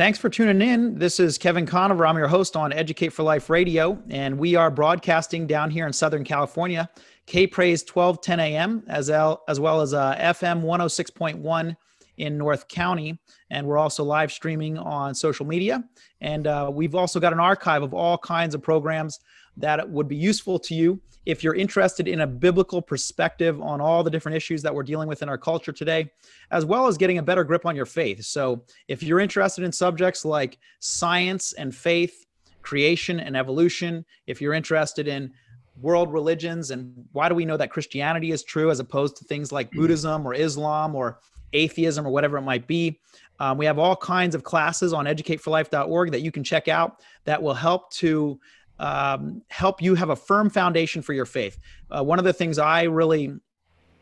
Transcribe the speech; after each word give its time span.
Thanks 0.00 0.18
for 0.18 0.30
tuning 0.30 0.66
in. 0.66 0.98
This 0.98 1.20
is 1.20 1.36
Kevin 1.36 1.66
Conover. 1.66 2.06
I'm 2.06 2.16
your 2.16 2.26
host 2.26 2.56
on 2.56 2.72
Educate 2.72 3.10
for 3.10 3.22
Life 3.22 3.50
Radio, 3.50 4.02
and 4.08 4.38
we 4.38 4.54
are 4.54 4.70
broadcasting 4.70 5.46
down 5.46 5.70
here 5.70 5.86
in 5.86 5.92
Southern 5.92 6.24
California, 6.24 6.88
K 7.26 7.46
Praise 7.46 7.82
1210 7.82 8.40
AM, 8.40 8.82
as, 8.88 9.10
as 9.10 9.60
well 9.60 9.82
as 9.82 9.92
uh, 9.92 10.16
FM 10.16 10.62
106.1 10.62 11.76
in 12.16 12.38
North 12.38 12.66
County. 12.68 13.20
And 13.50 13.66
we're 13.66 13.76
also 13.76 14.02
live 14.02 14.32
streaming 14.32 14.78
on 14.78 15.14
social 15.14 15.44
media. 15.44 15.84
And 16.22 16.46
uh, 16.46 16.70
we've 16.72 16.94
also 16.94 17.20
got 17.20 17.34
an 17.34 17.40
archive 17.40 17.82
of 17.82 17.92
all 17.92 18.16
kinds 18.16 18.54
of 18.54 18.62
programs 18.62 19.20
that 19.58 19.86
would 19.90 20.08
be 20.08 20.16
useful 20.16 20.58
to 20.60 20.74
you 20.74 20.98
if 21.26 21.44
you're 21.44 21.54
interested 21.54 22.08
in 22.08 22.22
a 22.22 22.26
biblical 22.26 22.80
perspective 22.80 23.60
on 23.60 23.80
all 23.80 24.02
the 24.02 24.10
different 24.10 24.36
issues 24.36 24.62
that 24.62 24.74
we're 24.74 24.82
dealing 24.82 25.08
with 25.08 25.22
in 25.22 25.28
our 25.28 25.38
culture 25.38 25.72
today, 25.72 26.10
as 26.50 26.64
well 26.64 26.86
as 26.86 26.96
getting 26.96 27.18
a 27.18 27.22
better 27.22 27.44
grip 27.44 27.66
on 27.66 27.76
your 27.76 27.86
faith. 27.86 28.24
So, 28.24 28.62
if 28.88 29.02
you're 29.02 29.20
interested 29.20 29.64
in 29.64 29.72
subjects 29.72 30.24
like 30.24 30.58
science 30.80 31.52
and 31.52 31.74
faith, 31.74 32.26
creation 32.62 33.20
and 33.20 33.36
evolution, 33.36 34.04
if 34.26 34.40
you're 34.40 34.54
interested 34.54 35.08
in 35.08 35.32
world 35.80 36.12
religions 36.12 36.70
and 36.70 36.92
why 37.12 37.28
do 37.28 37.34
we 37.34 37.44
know 37.44 37.56
that 37.56 37.70
Christianity 37.70 38.32
is 38.32 38.42
true 38.42 38.70
as 38.70 38.80
opposed 38.80 39.16
to 39.16 39.24
things 39.24 39.50
like 39.50 39.70
Buddhism 39.70 40.26
or 40.26 40.34
Islam 40.34 40.94
or 40.94 41.20
atheism 41.52 42.06
or 42.06 42.10
whatever 42.10 42.36
it 42.38 42.42
might 42.42 42.66
be. 42.66 43.00
Um, 43.38 43.56
we 43.56 43.64
have 43.66 43.78
all 43.78 43.96
kinds 43.96 44.34
of 44.34 44.44
classes 44.44 44.92
on 44.92 45.06
educateforlife.org 45.06 46.12
that 46.12 46.20
you 46.20 46.30
can 46.30 46.44
check 46.44 46.68
out 46.68 47.02
that 47.24 47.42
will 47.42 47.54
help 47.54 47.90
to 47.94 48.38
um, 48.80 49.42
help 49.48 49.82
you 49.82 49.94
have 49.94 50.08
a 50.08 50.16
firm 50.16 50.50
foundation 50.50 51.02
for 51.02 51.12
your 51.12 51.26
faith. 51.26 51.58
Uh, 51.90 52.02
one 52.02 52.18
of 52.18 52.24
the 52.24 52.32
things 52.32 52.58
I 52.58 52.84
really 52.84 53.32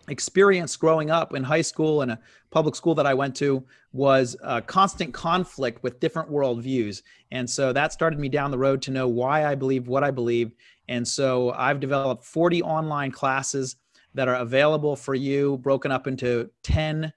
experienced 0.09 0.79
growing 0.79 1.11
up 1.11 1.35
in 1.35 1.43
high 1.43 1.61
school 1.61 2.01
and 2.01 2.13
a 2.13 2.21
public 2.51 2.75
school 2.75 2.95
that 2.95 3.07
I 3.07 3.13
went 3.13 3.35
to 3.37 3.63
was 3.93 4.37
constant 4.67 5.13
conflict 5.13 5.83
with 5.83 6.01
different 6.01 6.31
worldviews. 6.31 7.03
And 7.31 7.51
so 7.51 7.73
that 7.73 7.93
started 7.93 8.19
me 8.19 8.29
down 8.29 8.51
the 8.51 8.59
road 8.59 8.81
to 8.83 8.91
know 8.91 9.09
why 9.09 9.45
I 9.45 9.55
believe 9.55 9.89
what 9.89 10.05
I 10.05 10.11
believe. 10.11 10.53
And 10.89 11.07
so 11.07 11.51
I've 11.51 11.81
developed 11.81 12.25
40 12.25 12.63
online 12.63 13.11
classes 13.11 13.77
that 14.15 14.29
are 14.29 14.37
available 14.37 14.97
for 14.97 15.15
you, 15.15 15.59
broken 15.59 15.93
up 15.93 16.07
into 16.07 16.51
10, 16.63 17.13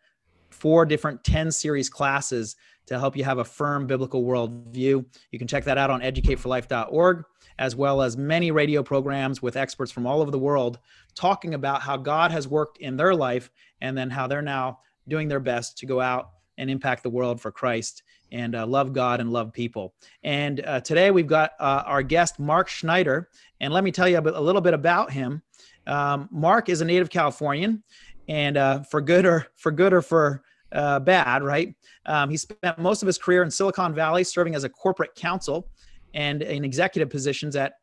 four 0.49 0.86
different 0.86 1.23
10 1.23 1.52
series 1.52 1.89
classes 1.89 2.55
to 2.88 2.99
help 2.99 3.16
you 3.16 3.23
have 3.23 3.38
a 3.38 3.45
firm 3.45 3.88
biblical 3.88 4.23
worldview. 4.23 5.05
You 5.31 5.39
can 5.39 5.47
check 5.47 5.64
that 5.66 5.77
out 5.77 5.89
on 5.89 6.02
educateforlife.org 6.02 7.23
as 7.59 7.75
well 7.75 8.02
as 8.02 8.17
many 8.17 8.52
radio 8.52 8.83
programs 8.83 9.41
with 9.41 9.57
experts 9.57 9.91
from 9.91 10.05
all 10.05 10.21
over 10.21 10.31
the 10.31 10.39
world 10.39 10.80
talking 11.16 11.53
about 11.53 11.81
how 11.81 11.97
God 11.97 12.31
has 12.31 12.47
worked 12.47 12.77
in 12.77 12.97
their 12.97 13.13
life 13.13 13.49
and 13.81 13.97
then 13.97 14.09
how 14.09 14.27
they're 14.27 14.41
now 14.41 14.80
doing 15.08 15.27
their 15.27 15.39
best 15.39 15.77
to 15.80 15.85
go 15.85 15.99
out 15.99 16.31
and 16.58 16.69
impact 16.69 17.03
the 17.03 17.09
world 17.09 17.41
for 17.41 17.52
Christ 17.52 18.03
and 18.31 18.55
uh, 18.55 18.66
love 18.66 18.93
God 18.93 19.19
and 19.19 19.31
love 19.31 19.52
people. 19.52 19.93
And 20.23 20.63
uh, 20.66 20.81
today 20.81 21.11
we've 21.11 21.27
got 21.27 21.52
uh, 21.59 21.83
our 21.85 22.03
guest, 22.03 22.39
Mark 22.39 22.69
Schneider. 22.69 23.30
And 23.59 23.73
let 23.73 23.83
me 23.83 23.91
tell 23.91 24.08
you 24.08 24.17
a, 24.17 24.21
bit, 24.21 24.36
a 24.36 24.39
little 24.39 24.61
bit 24.61 24.73
about 24.73 25.11
him. 25.11 25.41
Um, 25.88 26.30
Mark 26.31 26.69
is 26.69 26.81
a 26.81 26.86
native 26.86 27.09
Californian, 27.09 27.83
and 28.27 28.55
uh, 28.55 28.83
for 28.83 29.02
good 29.02 29.25
or 29.25 29.47
for 29.55 29.71
good 29.71 29.93
or 29.93 30.02
for 30.02 30.43
uh, 30.71 30.99
bad, 30.99 31.43
right? 31.43 31.75
Um, 32.05 32.30
he 32.30 32.38
spent 32.38 32.77
most 32.77 33.02
of 33.02 33.08
his 33.08 33.17
career 33.17 33.43
in 33.43 33.52
Silicon 33.52 33.93
Valley 33.93 34.23
serving 34.23 34.55
as 34.55 34.63
a 34.63 34.69
corporate 34.69 35.15
counsel 35.15 35.67
and 36.14 36.42
in 36.42 36.64
executive 36.66 37.09
positions 37.09 37.56
at 37.56 37.73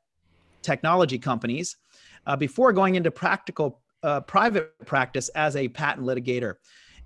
technology 0.63 1.19
companies 1.19 1.77
uh, 2.27 2.37
before 2.37 2.73
going 2.73 2.95
into 2.95 3.11
practical 3.11 3.81
uh, 4.03 4.21
private 4.21 4.73
practice 4.87 5.29
as 5.31 5.57
a 5.57 5.69
patent 5.69 6.07
litigator. 6.07 6.55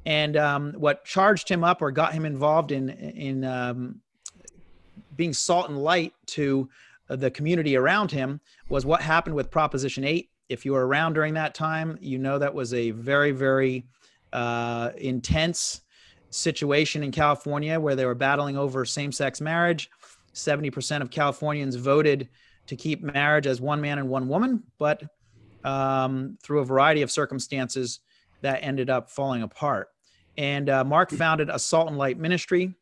And 0.05 0.37
um, 0.37 0.73
what 0.73 1.05
charged 1.05 1.49
him 1.49 1.63
up 1.63 1.81
or 1.81 1.91
got 1.91 2.13
him 2.13 2.25
involved 2.25 2.73
in 2.73 2.91
in 2.91 3.45
um, 3.45 4.01
being 5.17 5.33
salt 5.33 5.69
and 5.69 5.79
light 5.79 6.13
to 6.27 6.69
the 7.09 7.31
community 7.31 7.77
around 7.77 8.11
him 8.11 8.41
was 8.69 8.87
what 8.87 9.03
happened 9.03 9.35
with 9.35 9.51
Proposition 9.51 10.05
8. 10.05 10.29
If 10.49 10.65
you 10.65 10.73
were 10.73 10.87
around 10.87 11.15
during 11.15 11.35
that 11.35 11.55
time, 11.55 11.99
you 12.01 12.19
know 12.19 12.39
that 12.39 12.53
was 12.53 12.75
a 12.75 12.91
very, 12.91 13.31
very 13.31 13.87
uh, 14.33 14.91
intense 14.97 15.83
situation 16.31 17.03
in 17.03 17.11
California 17.11 17.79
where 17.79 17.95
they 17.95 18.07
were 18.07 18.15
battling 18.15 18.57
over 18.57 18.85
same 18.85 19.13
sex 19.13 19.41
marriage. 19.41 19.91
70% 20.35 21.03
of 21.03 21.11
Californians 21.11 21.77
voted 21.77 22.29
to 22.67 22.77
keep 22.77 23.03
marriage 23.03 23.47
as 23.47 23.61
one 23.61 23.81
man 23.81 23.99
and 23.99 24.09
one 24.09 24.29
woman, 24.29 24.63
but 24.79 25.03
um, 25.65 26.39
through 26.43 26.61
a 26.61 26.65
variety 26.65 27.03
of 27.03 27.11
circumstances, 27.11 28.01
that 28.43 28.59
ended 28.63 28.91
up 28.91 29.11
falling 29.11 29.43
apart. 29.43 29.89
And 30.37 30.69
uh, 30.69 30.85
Mark 30.85 31.11
founded 31.11 31.49
a 31.49 31.59
Salt 31.59 31.89
and 31.89 31.97
Light 31.97 32.19
Ministry. 32.19 32.75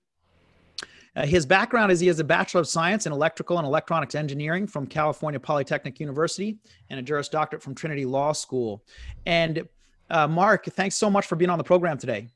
Uh, 1.16 1.26
his 1.26 1.44
background 1.44 1.90
is 1.90 2.00
he 2.00 2.06
has 2.06 2.20
a 2.20 2.24
Bachelor 2.24 2.60
of 2.60 2.68
Science 2.68 3.06
in 3.06 3.12
Electrical 3.12 3.58
and 3.58 3.66
Electronics 3.66 4.14
Engineering 4.14 4.66
from 4.66 4.86
California 4.86 5.40
Polytechnic 5.40 5.98
University 5.98 6.58
and 6.88 7.00
a 7.00 7.02
Juris 7.02 7.28
Doctorate 7.28 7.62
from 7.62 7.74
Trinity 7.74 8.04
Law 8.04 8.32
School. 8.32 8.84
And 9.26 9.68
uh, 10.08 10.28
Mark, 10.28 10.66
thanks 10.66 10.96
so 10.96 11.10
much 11.10 11.26
for 11.26 11.36
being 11.36 11.50
on 11.50 11.58
the 11.58 11.64
program 11.64 11.98
today. 11.98 12.28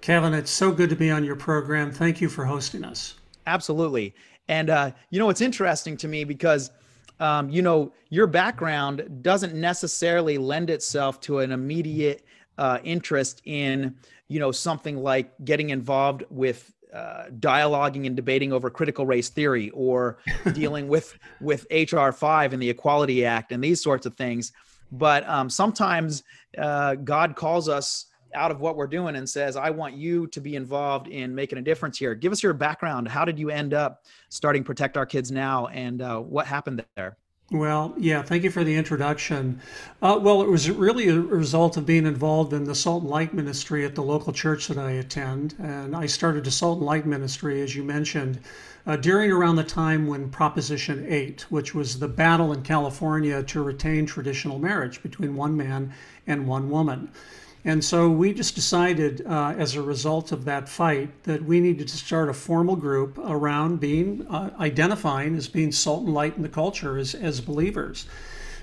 Kevin, 0.00 0.34
it's 0.34 0.50
so 0.50 0.72
good 0.72 0.90
to 0.90 0.96
be 0.96 1.10
on 1.10 1.24
your 1.24 1.36
program. 1.36 1.92
Thank 1.92 2.20
you 2.20 2.28
for 2.28 2.44
hosting 2.44 2.84
us. 2.84 3.14
Absolutely. 3.46 4.14
And 4.50 4.68
uh, 4.68 4.90
you 5.10 5.20
know, 5.20 5.30
it's 5.30 5.40
interesting 5.40 5.96
to 5.98 6.08
me 6.08 6.24
because 6.24 6.72
um, 7.20 7.48
you 7.50 7.62
know 7.62 7.92
your 8.08 8.26
background 8.26 9.22
doesn't 9.22 9.54
necessarily 9.54 10.38
lend 10.38 10.70
itself 10.70 11.20
to 11.20 11.38
an 11.38 11.52
immediate 11.52 12.24
uh, 12.58 12.78
interest 12.82 13.42
in 13.44 13.94
you 14.26 14.40
know 14.40 14.50
something 14.50 14.96
like 14.96 15.32
getting 15.44 15.70
involved 15.70 16.24
with 16.30 16.72
uh, 16.92 17.26
dialoguing 17.38 18.06
and 18.06 18.16
debating 18.16 18.52
over 18.52 18.68
critical 18.70 19.06
race 19.06 19.28
theory 19.28 19.70
or 19.70 20.18
dealing 20.52 20.88
with 20.88 21.16
with 21.40 21.64
HR 21.70 22.10
five 22.10 22.52
and 22.52 22.60
the 22.60 22.70
Equality 22.70 23.24
Act 23.24 23.52
and 23.52 23.62
these 23.62 23.80
sorts 23.80 24.04
of 24.04 24.16
things. 24.16 24.50
But 24.90 25.28
um, 25.28 25.48
sometimes 25.48 26.24
uh, 26.58 26.96
God 26.96 27.36
calls 27.36 27.68
us 27.68 28.06
out 28.34 28.50
of 28.50 28.60
what 28.60 28.76
we're 28.76 28.86
doing 28.86 29.16
and 29.16 29.28
says, 29.28 29.56
I 29.56 29.70
want 29.70 29.94
you 29.94 30.26
to 30.28 30.40
be 30.40 30.56
involved 30.56 31.08
in 31.08 31.34
making 31.34 31.58
a 31.58 31.62
difference 31.62 31.98
here. 31.98 32.14
Give 32.14 32.32
us 32.32 32.42
your 32.42 32.52
background. 32.52 33.08
How 33.08 33.24
did 33.24 33.38
you 33.38 33.50
end 33.50 33.74
up 33.74 34.04
starting 34.28 34.64
Protect 34.64 34.96
Our 34.96 35.06
Kids 35.06 35.30
Now 35.30 35.66
and 35.68 36.02
uh, 36.02 36.18
what 36.20 36.46
happened 36.46 36.84
there? 36.96 37.16
Well, 37.52 37.94
yeah, 37.98 38.22
thank 38.22 38.44
you 38.44 38.50
for 38.50 38.62
the 38.62 38.76
introduction. 38.76 39.60
Uh, 40.00 40.20
well, 40.22 40.40
it 40.40 40.48
was 40.48 40.70
really 40.70 41.08
a 41.08 41.18
result 41.18 41.76
of 41.76 41.84
being 41.84 42.06
involved 42.06 42.52
in 42.52 42.62
the 42.62 42.76
Salt 42.76 43.02
and 43.02 43.10
Light 43.10 43.34
Ministry 43.34 43.84
at 43.84 43.96
the 43.96 44.04
local 44.04 44.32
church 44.32 44.68
that 44.68 44.78
I 44.78 44.92
attend. 44.92 45.56
And 45.58 45.96
I 45.96 46.06
started 46.06 46.44
the 46.44 46.52
Salt 46.52 46.78
and 46.78 46.86
Light 46.86 47.06
Ministry, 47.06 47.60
as 47.60 47.74
you 47.74 47.82
mentioned, 47.82 48.38
uh, 48.86 48.94
during 48.94 49.32
around 49.32 49.56
the 49.56 49.64
time 49.64 50.06
when 50.06 50.30
Proposition 50.30 51.04
8, 51.08 51.50
which 51.50 51.74
was 51.74 51.98
the 51.98 52.06
battle 52.06 52.52
in 52.52 52.62
California 52.62 53.42
to 53.42 53.62
retain 53.64 54.06
traditional 54.06 54.60
marriage 54.60 55.02
between 55.02 55.34
one 55.34 55.56
man 55.56 55.92
and 56.28 56.46
one 56.46 56.70
woman. 56.70 57.10
And 57.64 57.84
so 57.84 58.08
we 58.08 58.32
just 58.32 58.54
decided, 58.54 59.24
uh, 59.26 59.54
as 59.58 59.74
a 59.74 59.82
result 59.82 60.32
of 60.32 60.46
that 60.46 60.68
fight, 60.68 61.24
that 61.24 61.42
we 61.44 61.60
needed 61.60 61.88
to 61.88 61.96
start 61.96 62.30
a 62.30 62.32
formal 62.32 62.74
group 62.74 63.18
around 63.18 63.80
being 63.80 64.26
uh, 64.28 64.50
identifying 64.58 65.36
as 65.36 65.46
being 65.46 65.70
salt 65.70 66.04
and 66.04 66.14
light 66.14 66.36
in 66.36 66.42
the 66.42 66.48
culture 66.48 66.96
as, 66.96 67.14
as 67.14 67.40
believers. 67.40 68.06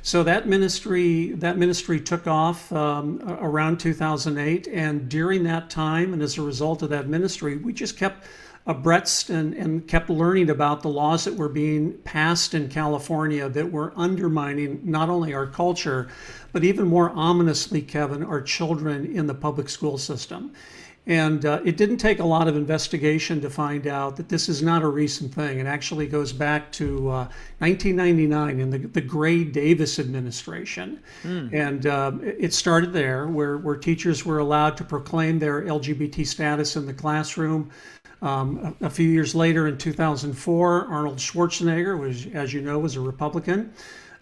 So 0.02 0.24
that 0.24 0.48
ministry 0.48 1.34
that 1.34 1.58
ministry 1.58 2.00
took 2.00 2.28
off 2.28 2.72
um, 2.72 3.22
around 3.28 3.80
2008, 3.80 4.68
and 4.68 5.10
during 5.10 5.44
that 5.44 5.70
time, 5.70 6.14
and 6.14 6.22
as 6.22 6.38
a 6.38 6.42
result 6.42 6.82
of 6.82 6.90
that 6.90 7.08
ministry, 7.08 7.58
we 7.58 7.74
just 7.74 7.98
kept 7.98 8.26
abreast 8.68 9.30
and, 9.30 9.54
and 9.54 9.88
kept 9.88 10.10
learning 10.10 10.50
about 10.50 10.82
the 10.82 10.90
laws 10.90 11.24
that 11.24 11.34
were 11.34 11.50
being 11.50 11.94
passed 12.00 12.54
in 12.54 12.68
California 12.68 13.48
that 13.48 13.72
were 13.72 13.94
undermining 13.96 14.82
not 14.84 15.10
only 15.10 15.34
our 15.34 15.48
culture, 15.48 16.10
but 16.58 16.64
even 16.64 16.88
more 16.88 17.12
ominously, 17.12 17.84
Kevin, 17.84 18.24
are 18.24 18.42
children 18.42 19.06
in 19.16 19.28
the 19.28 19.34
public 19.36 19.70
school 19.70 19.96
system. 19.96 20.52
And 21.06 21.46
uh, 21.46 21.62
it 21.64 21.78
didn't 21.78 21.98
take 21.98 22.18
a 22.18 22.26
lot 22.26 22.48
of 22.48 22.56
investigation 22.56 23.40
to 23.42 23.50
find 23.52 23.86
out 23.86 24.16
that 24.16 24.28
this 24.28 24.50
is 24.50 24.64
not 24.64 24.82
a 24.82 24.88
recent 24.88 25.32
thing. 25.32 25.60
It 25.60 25.68
actually 25.68 26.08
goes 26.08 26.34
back 26.34 26.72
to 26.72 27.10
uh, 27.10 27.28
1999 27.60 28.60
in 28.60 28.72
the, 28.72 28.80
the 28.80 29.02
Gray 29.02 29.44
Davis 29.44 30.00
administration. 30.00 31.00
Mm. 31.22 31.54
And 31.54 31.86
uh, 31.86 32.14
it 32.24 32.56
started 32.56 32.92
there, 32.92 33.28
where, 33.28 33.58
where 33.60 33.76
teachers 33.76 34.26
were 34.26 34.40
allowed 34.40 34.78
to 34.78 34.84
proclaim 34.84 35.38
their 35.38 35.62
LGBT 35.62 36.26
status 36.26 36.76
in 36.76 36.88
the 36.88 36.94
classroom. 36.94 37.70
Um, 38.24 38.76
a, 38.82 38.88
a, 38.88 38.90
few 38.90 39.08
years 39.08 39.36
later, 39.36 39.68
in 39.68 39.78
2004, 39.78 40.88
Arnold 40.88 41.18
Schwarzenegger, 41.18 42.00
was, 42.00 42.26
as 42.34 42.52
you 42.52 42.62
know, 42.62 42.80
was 42.80 42.96
a 42.96 43.00
Republican. 43.00 43.72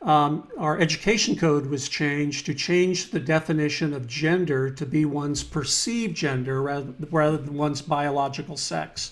Um, 0.02 0.48
our 0.58 0.80
education 0.80 1.36
code 1.36 1.66
was 1.68 1.90
changed 1.90 2.46
to 2.46 2.54
change 2.54 3.12
the 3.12 3.20
definition 3.20 3.94
of 3.94 4.08
gender 4.08 4.70
to 4.70 4.86
be 4.86 5.06
one's 5.06 5.44
perceived 5.44 6.16
gender 6.16 6.62
rather, 6.62 6.94
rather 7.10 7.38
than 7.38 7.56
one's 7.56 7.82
biological 7.82 8.58
sex. 8.58 9.12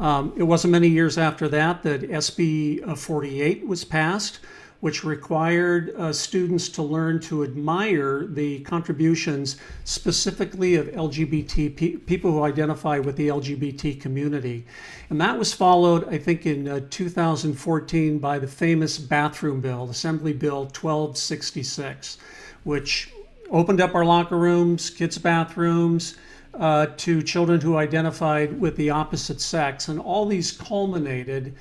Um, 0.00 0.32
it 0.36 0.44
wasn't 0.44 0.72
many 0.72 0.88
years 0.88 1.18
after 1.18 1.48
that 1.48 1.82
that 1.82 2.02
SB 2.02 2.96
48 2.96 3.66
was 3.66 3.84
passed, 3.84 4.40
which 4.80 5.02
required 5.02 5.92
uh, 5.96 6.12
students 6.12 6.68
to 6.68 6.82
learn 6.82 7.18
to 7.18 7.42
admire 7.42 8.26
the 8.26 8.60
contributions 8.60 9.56
specifically 9.84 10.76
of 10.76 10.86
LGBT 10.88 11.76
pe- 11.76 11.96
people 11.96 12.30
who 12.30 12.44
identify 12.44 12.98
with 12.98 13.16
the 13.16 13.28
LGBT 13.28 14.00
community. 14.00 14.64
And 15.10 15.20
that 15.20 15.36
was 15.36 15.52
followed, 15.52 16.06
I 16.08 16.18
think, 16.18 16.46
in 16.46 16.68
uh, 16.68 16.80
2014 16.90 18.18
by 18.18 18.38
the 18.38 18.46
famous 18.46 18.98
bathroom 18.98 19.60
bill, 19.60 19.90
Assembly 19.90 20.32
Bill 20.32 20.62
1266, 20.62 22.18
which 22.62 23.12
opened 23.50 23.80
up 23.80 23.94
our 23.96 24.04
locker 24.04 24.36
rooms, 24.36 24.90
kids' 24.90 25.18
bathrooms. 25.18 26.16
Uh, 26.54 26.86
to 26.96 27.22
children 27.22 27.60
who 27.60 27.76
identified 27.76 28.58
with 28.58 28.74
the 28.74 28.90
opposite 28.90 29.40
sex. 29.40 29.86
And 29.86 30.00
all 30.00 30.26
these 30.26 30.50
culminated 30.50 31.54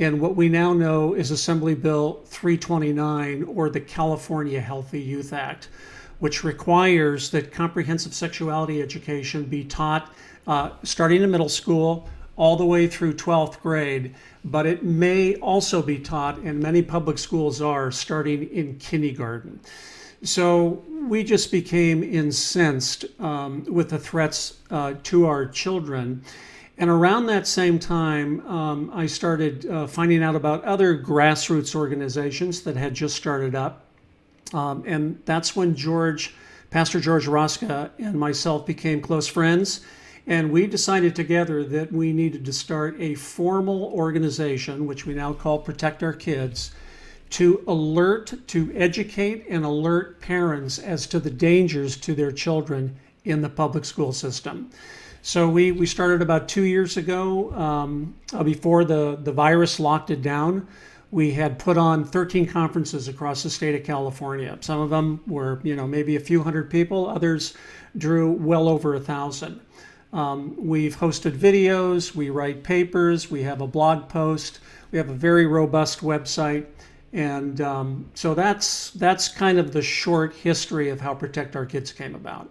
in 0.00 0.18
what 0.18 0.34
we 0.34 0.48
now 0.48 0.72
know 0.72 1.12
is 1.12 1.30
Assembly 1.30 1.74
Bill 1.74 2.22
329 2.24 3.42
or 3.42 3.68
the 3.68 3.80
California 3.80 4.58
Healthy 4.58 5.00
Youth 5.00 5.34
Act, 5.34 5.68
which 6.20 6.42
requires 6.42 7.30
that 7.30 7.52
comprehensive 7.52 8.14
sexuality 8.14 8.80
education 8.80 9.44
be 9.44 9.62
taught 9.62 10.10
uh, 10.46 10.70
starting 10.82 11.22
in 11.22 11.30
middle 11.30 11.50
school 11.50 12.08
all 12.36 12.56
the 12.56 12.64
way 12.64 12.86
through 12.86 13.12
12th 13.12 13.60
grade, 13.60 14.14
but 14.42 14.64
it 14.64 14.82
may 14.82 15.34
also 15.36 15.82
be 15.82 15.98
taught, 15.98 16.38
and 16.38 16.58
many 16.58 16.80
public 16.80 17.18
schools 17.18 17.60
are, 17.60 17.90
starting 17.90 18.48
in 18.48 18.78
kindergarten. 18.78 19.60
So 20.22 20.82
we 21.08 21.22
just 21.22 21.52
became 21.52 22.02
incensed 22.02 23.04
um, 23.20 23.66
with 23.68 23.90
the 23.90 23.98
threats 23.98 24.60
uh, 24.70 24.94
to 25.02 25.26
our 25.26 25.44
children. 25.44 26.24
And 26.78 26.88
around 26.88 27.26
that 27.26 27.46
same 27.46 27.78
time, 27.78 28.46
um, 28.46 28.90
I 28.94 29.06
started 29.06 29.66
uh, 29.66 29.86
finding 29.86 30.22
out 30.22 30.34
about 30.34 30.64
other 30.64 30.96
grassroots 30.96 31.74
organizations 31.74 32.62
that 32.62 32.76
had 32.76 32.94
just 32.94 33.16
started 33.16 33.54
up. 33.54 33.84
Um, 34.54 34.82
and 34.86 35.20
that's 35.26 35.54
when 35.54 35.74
George, 35.74 36.34
Pastor 36.70 36.98
George 36.98 37.26
Roska, 37.26 37.90
and 37.98 38.18
myself 38.18 38.66
became 38.66 39.00
close 39.00 39.26
friends. 39.28 39.80
And 40.26 40.50
we 40.52 40.66
decided 40.66 41.14
together 41.16 41.64
that 41.64 41.92
we 41.92 42.12
needed 42.12 42.44
to 42.44 42.52
start 42.52 42.96
a 43.00 43.14
formal 43.14 43.84
organization, 43.92 44.86
which 44.86 45.06
we 45.06 45.14
now 45.14 45.32
call 45.32 45.58
Protect 45.58 46.02
Our 46.02 46.12
Kids, 46.12 46.72
to 47.30 47.62
alert, 47.66 48.34
to 48.48 48.72
educate 48.74 49.46
and 49.48 49.64
alert 49.64 50.20
parents 50.20 50.78
as 50.78 51.06
to 51.08 51.20
the 51.20 51.30
dangers 51.30 51.96
to 51.98 52.14
their 52.14 52.32
children 52.32 52.96
in 53.24 53.40
the 53.42 53.48
public 53.48 53.84
school 53.84 54.12
system. 54.12 54.70
So 55.22 55.48
we, 55.48 55.70
we 55.72 55.86
started 55.86 56.22
about 56.22 56.48
two 56.48 56.62
years 56.62 56.96
ago, 56.96 57.52
um, 57.52 58.14
uh, 58.32 58.42
before 58.42 58.84
the, 58.84 59.18
the 59.22 59.32
virus 59.32 59.78
locked 59.78 60.10
it 60.10 60.22
down. 60.22 60.66
We 61.10 61.32
had 61.32 61.58
put 61.58 61.76
on 61.76 62.04
13 62.04 62.46
conferences 62.46 63.08
across 63.08 63.42
the 63.42 63.50
state 63.50 63.74
of 63.74 63.84
California. 63.84 64.56
Some 64.60 64.80
of 64.80 64.90
them 64.90 65.20
were, 65.26 65.60
you 65.62 65.76
know, 65.76 65.86
maybe 65.86 66.16
a 66.16 66.20
few 66.20 66.42
hundred 66.42 66.70
people. 66.70 67.08
Others 67.08 67.54
drew 67.98 68.30
well 68.32 68.68
over 68.68 68.94
a 68.94 69.00
thousand. 69.00 69.60
Um, 70.12 70.54
we've 70.56 70.96
hosted 70.96 71.36
videos. 71.36 72.14
We 72.14 72.30
write 72.30 72.62
papers. 72.62 73.30
We 73.30 73.42
have 73.42 73.60
a 73.60 73.66
blog 73.66 74.08
post. 74.08 74.60
We 74.90 74.98
have 74.98 75.10
a 75.10 75.14
very 75.14 75.46
robust 75.46 76.00
website. 76.00 76.66
And 77.12 77.60
um, 77.60 78.08
so 78.14 78.34
that's 78.34 78.90
that's 78.90 79.28
kind 79.28 79.58
of 79.58 79.72
the 79.72 79.82
short 79.82 80.34
history 80.34 80.90
of 80.90 81.00
how 81.00 81.14
Protect 81.14 81.56
Our 81.56 81.66
Kids 81.66 81.92
came 81.92 82.14
about. 82.14 82.48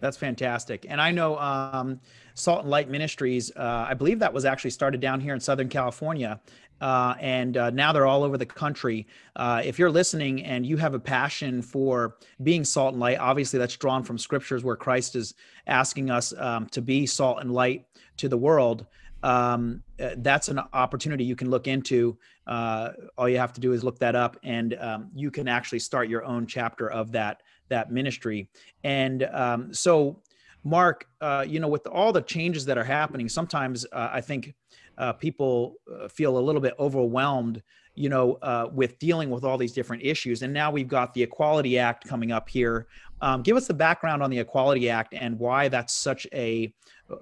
That's 0.00 0.16
fantastic. 0.16 0.86
And 0.88 1.00
I 1.00 1.10
know 1.10 1.38
um, 1.38 2.00
Salt 2.34 2.62
and 2.62 2.70
Light 2.70 2.88
Ministries, 2.88 3.50
uh, 3.56 3.86
I 3.88 3.94
believe 3.94 4.18
that 4.20 4.32
was 4.32 4.44
actually 4.44 4.70
started 4.70 5.00
down 5.00 5.20
here 5.20 5.34
in 5.34 5.40
Southern 5.40 5.68
California. 5.68 6.40
Uh, 6.80 7.14
and 7.18 7.56
uh, 7.56 7.70
now 7.70 7.92
they're 7.92 8.06
all 8.06 8.22
over 8.22 8.38
the 8.38 8.46
country. 8.46 9.06
Uh, 9.34 9.60
if 9.64 9.78
you're 9.78 9.90
listening 9.90 10.44
and 10.44 10.64
you 10.64 10.76
have 10.76 10.94
a 10.94 11.00
passion 11.00 11.60
for 11.60 12.16
being 12.44 12.64
salt 12.64 12.92
and 12.92 13.00
light, 13.00 13.18
obviously 13.18 13.58
that's 13.58 13.76
drawn 13.76 14.04
from 14.04 14.16
scriptures 14.16 14.62
where 14.62 14.76
Christ 14.76 15.16
is 15.16 15.34
asking 15.66 16.10
us 16.10 16.32
um, 16.38 16.66
to 16.66 16.80
be 16.80 17.04
salt 17.04 17.40
and 17.40 17.52
light 17.52 17.86
to 18.18 18.28
the 18.28 18.38
world. 18.38 18.86
Um, 19.22 19.82
uh, 20.00 20.10
that's 20.18 20.48
an 20.48 20.60
opportunity 20.72 21.24
you 21.24 21.34
can 21.34 21.50
look 21.50 21.66
into. 21.66 22.16
Uh, 22.46 22.90
all 23.16 23.28
you 23.28 23.38
have 23.38 23.52
to 23.54 23.60
do 23.60 23.72
is 23.72 23.82
look 23.82 23.98
that 23.98 24.14
up, 24.14 24.36
and 24.44 24.74
um, 24.78 25.10
you 25.14 25.30
can 25.32 25.48
actually 25.48 25.80
start 25.80 26.08
your 26.08 26.24
own 26.24 26.46
chapter 26.46 26.88
of 26.88 27.10
that 27.12 27.42
that 27.68 27.90
ministry. 27.90 28.48
And 28.84 29.24
um, 29.32 29.72
so, 29.72 30.22
Mark, 30.64 31.06
uh, 31.20 31.44
you 31.48 31.60
know, 31.60 31.68
with 31.68 31.86
all 31.86 32.12
the 32.12 32.22
changes 32.22 32.64
that 32.66 32.78
are 32.78 32.84
happening, 32.84 33.28
sometimes 33.28 33.86
uh, 33.92 34.10
I 34.12 34.20
think 34.20 34.54
uh, 34.98 35.12
people 35.12 35.76
uh, 35.92 36.08
feel 36.08 36.36
a 36.38 36.40
little 36.40 36.60
bit 36.60 36.74
overwhelmed, 36.78 37.62
you 37.94 38.08
know, 38.08 38.34
uh, 38.42 38.68
with 38.72 38.98
dealing 38.98 39.30
with 39.30 39.44
all 39.44 39.56
these 39.56 39.72
different 39.72 40.02
issues. 40.02 40.42
And 40.42 40.52
now 40.52 40.70
we've 40.70 40.88
got 40.88 41.14
the 41.14 41.22
Equality 41.22 41.78
Act 41.78 42.06
coming 42.06 42.32
up 42.32 42.48
here. 42.48 42.88
Um, 43.20 43.42
give 43.42 43.56
us 43.56 43.66
the 43.66 43.74
background 43.74 44.22
on 44.22 44.30
the 44.30 44.38
Equality 44.38 44.90
Act 44.90 45.14
and 45.14 45.38
why 45.38 45.68
that's 45.68 45.94
such 45.94 46.26
a 46.32 46.72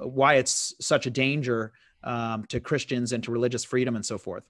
why 0.01 0.35
it's 0.35 0.75
such 0.81 1.07
a 1.07 1.11
danger 1.11 1.73
um, 2.03 2.45
to 2.47 2.61
Christians 2.61 3.13
and 3.13 3.23
to 3.25 3.31
religious 3.31 3.65
freedom 3.65 3.97
and 3.97 4.05
so 4.05 4.19
forth. 4.19 4.45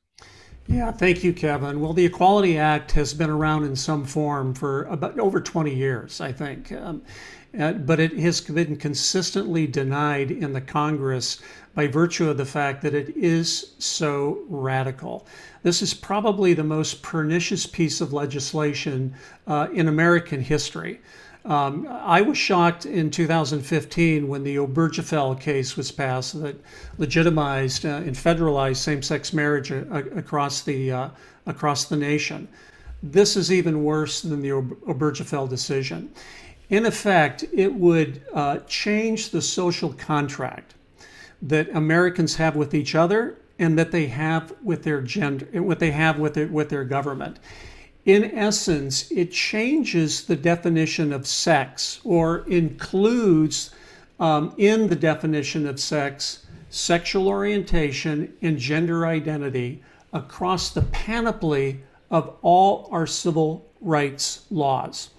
Yeah, 0.68 0.90
thank 0.90 1.22
you, 1.22 1.32
Kevin. 1.32 1.80
Well, 1.80 1.92
the 1.92 2.04
Equality 2.04 2.58
Act 2.58 2.90
has 2.92 3.14
been 3.14 3.30
around 3.30 3.64
in 3.64 3.76
some 3.76 4.04
form 4.04 4.52
for 4.52 4.84
about 4.84 5.18
over 5.18 5.40
20 5.40 5.72
years, 5.72 6.20
I 6.20 6.32
think. 6.32 6.72
Um, 6.72 7.02
uh, 7.58 7.72
but 7.72 8.00
it 8.00 8.18
has 8.18 8.40
been 8.40 8.76
consistently 8.76 9.66
denied 9.66 10.30
in 10.30 10.52
the 10.52 10.60
Congress 10.60 11.40
by 11.74 11.86
virtue 11.86 12.28
of 12.28 12.36
the 12.36 12.44
fact 12.44 12.82
that 12.82 12.94
it 12.94 13.16
is 13.16 13.74
so 13.78 14.42
radical. 14.48 15.26
This 15.62 15.82
is 15.82 15.94
probably 15.94 16.52
the 16.52 16.64
most 16.64 17.02
pernicious 17.02 17.64
piece 17.64 18.00
of 18.00 18.12
legislation 18.12 19.14
uh, 19.46 19.68
in 19.72 19.88
American 19.88 20.40
history. 20.40 21.00
Um, 21.46 21.86
I 21.88 22.22
was 22.22 22.36
shocked 22.36 22.86
in 22.86 23.08
2015 23.08 24.26
when 24.26 24.42
the 24.42 24.56
Obergefell 24.56 25.40
case 25.40 25.76
was 25.76 25.92
passed 25.92 26.42
that 26.42 26.60
legitimized 26.98 27.86
uh, 27.86 28.02
and 28.04 28.16
federalized 28.16 28.78
same-sex 28.78 29.32
marriage 29.32 29.70
a- 29.70 29.86
a- 29.92 30.18
across 30.18 30.62
the 30.62 30.90
uh, 30.90 31.08
across 31.46 31.84
the 31.84 31.96
nation. 31.96 32.48
This 33.00 33.36
is 33.36 33.52
even 33.52 33.84
worse 33.84 34.22
than 34.22 34.42
the 34.42 34.48
Obergefell 34.48 35.48
decision. 35.48 36.10
In 36.70 36.84
effect, 36.84 37.44
it 37.52 37.72
would 37.72 38.22
uh, 38.34 38.58
change 38.66 39.30
the 39.30 39.40
social 39.40 39.92
contract 39.92 40.74
that 41.42 41.68
Americans 41.76 42.34
have 42.34 42.56
with 42.56 42.74
each 42.74 42.96
other 42.96 43.38
and 43.60 43.78
that 43.78 43.92
they 43.92 44.06
have 44.06 44.52
with 44.64 44.82
their 44.82 45.00
gender, 45.00 45.46
what 45.62 45.78
they 45.78 45.92
have 45.92 46.18
with 46.18 46.34
their, 46.34 46.48
with 46.48 46.70
their 46.70 46.84
government 46.84 47.38
in 48.06 48.36
essence, 48.36 49.10
it 49.10 49.32
changes 49.32 50.24
the 50.24 50.36
definition 50.36 51.12
of 51.12 51.26
sex 51.26 52.00
or 52.04 52.46
includes 52.48 53.72
um, 54.20 54.54
in 54.56 54.88
the 54.88 54.96
definition 54.96 55.66
of 55.66 55.78
sex 55.78 56.46
sexual 56.70 57.28
orientation 57.28 58.32
and 58.42 58.58
gender 58.58 59.06
identity 59.06 59.82
across 60.12 60.70
the 60.70 60.82
panoply 60.82 61.80
of 62.10 62.36
all 62.42 62.88
our 62.92 63.06
civil 63.06 63.66
rights 63.80 64.46
laws. 64.50 65.10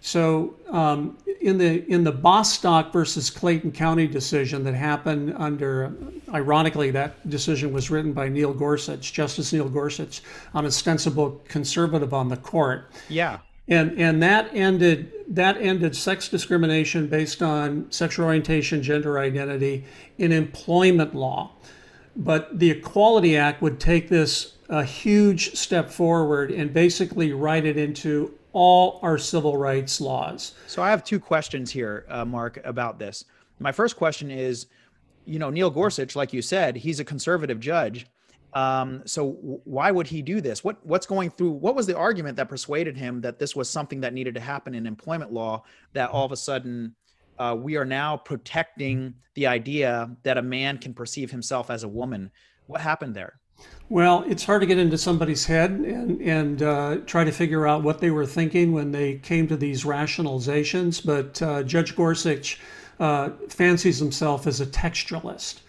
So 0.00 0.56
um, 0.68 1.18
in 1.42 1.58
the 1.58 1.84
in 1.90 2.04
the 2.04 2.12
Bostock 2.12 2.92
versus 2.92 3.28
Clayton 3.28 3.72
County 3.72 4.06
decision 4.06 4.62
that 4.64 4.74
happened 4.74 5.34
under, 5.36 5.94
ironically, 6.32 6.90
that 6.92 7.28
decision 7.28 7.72
was 7.72 7.90
written 7.90 8.12
by 8.12 8.28
Neil 8.28 8.54
Gorsuch, 8.54 9.12
Justice 9.12 9.52
Neil 9.52 9.68
Gorsuch, 9.68 10.22
an 10.54 10.64
ostensible 10.64 11.42
conservative 11.48 12.14
on 12.14 12.28
the 12.28 12.36
court. 12.36 12.92
Yeah. 13.08 13.38
And 13.68 13.98
and 13.98 14.22
that 14.22 14.50
ended 14.52 15.12
that 15.28 15.56
ended 15.56 15.96
sex 15.96 16.28
discrimination 16.28 17.08
based 17.08 17.42
on 17.42 17.90
sexual 17.90 18.26
orientation, 18.26 18.82
gender 18.82 19.18
identity 19.18 19.84
in 20.18 20.32
employment 20.32 21.14
law. 21.14 21.52
But 22.14 22.58
the 22.58 22.70
Equality 22.70 23.36
Act 23.36 23.62
would 23.62 23.80
take 23.80 24.08
this 24.08 24.56
a 24.68 24.84
huge 24.84 25.54
step 25.54 25.90
forward 25.90 26.50
and 26.50 26.72
basically 26.72 27.32
write 27.32 27.64
it 27.64 27.76
into 27.76 28.34
all 28.52 29.00
our 29.02 29.18
civil 29.18 29.56
rights 29.56 30.00
laws. 30.00 30.54
So 30.66 30.82
I 30.82 30.90
have 30.90 31.04
two 31.04 31.18
questions 31.20 31.70
here, 31.70 32.06
uh, 32.08 32.24
Mark, 32.24 32.60
about 32.64 32.98
this. 32.98 33.24
My 33.58 33.72
first 33.72 33.96
question 33.96 34.30
is, 34.30 34.66
you 35.24 35.38
know, 35.38 35.50
Neil 35.50 35.70
Gorsuch, 35.70 36.16
like 36.16 36.32
you 36.32 36.42
said, 36.42 36.76
he's 36.76 37.00
a 37.00 37.04
conservative 37.04 37.60
judge. 37.60 38.06
Um, 38.54 39.02
so 39.06 39.30
why 39.64 39.90
would 39.90 40.06
he 40.06 40.20
do 40.20 40.40
this? 40.40 40.62
What 40.62 40.84
what's 40.84 41.06
going 41.06 41.30
through? 41.30 41.52
What 41.52 41.74
was 41.74 41.86
the 41.86 41.96
argument 41.96 42.36
that 42.36 42.48
persuaded 42.48 42.96
him 42.96 43.20
that 43.22 43.38
this 43.38 43.56
was 43.56 43.70
something 43.70 44.00
that 44.00 44.12
needed 44.12 44.34
to 44.34 44.40
happen 44.40 44.74
in 44.74 44.86
employment 44.86 45.32
law? 45.32 45.64
That 45.94 46.10
all 46.10 46.26
of 46.26 46.32
a 46.32 46.36
sudden 46.36 46.94
uh, 47.38 47.56
we 47.58 47.76
are 47.76 47.84
now 47.84 48.16
protecting 48.16 49.14
the 49.34 49.46
idea 49.46 50.14
that 50.22 50.36
a 50.36 50.42
man 50.42 50.76
can 50.76 50.92
perceive 50.92 51.30
himself 51.30 51.70
as 51.70 51.82
a 51.82 51.88
woman. 51.88 52.30
What 52.66 52.82
happened 52.82 53.14
there? 53.14 53.40
Well, 53.88 54.24
it's 54.26 54.44
hard 54.44 54.62
to 54.62 54.66
get 54.66 54.78
into 54.78 54.96
somebody's 54.96 55.44
head 55.44 55.70
and, 55.70 56.20
and 56.22 56.62
uh, 56.62 56.96
try 57.04 57.24
to 57.24 57.30
figure 57.32 57.66
out 57.66 57.82
what 57.82 58.00
they 58.00 58.10
were 58.10 58.24
thinking 58.24 58.72
when 58.72 58.90
they 58.90 59.16
came 59.16 59.46
to 59.48 59.56
these 59.56 59.84
rationalizations. 59.84 61.04
But 61.04 61.42
uh, 61.42 61.62
Judge 61.62 61.94
Gorsuch 61.94 62.58
uh, 62.98 63.30
fancies 63.48 63.98
himself 63.98 64.46
as 64.46 64.60
a 64.62 64.66
textualist. 64.66 65.60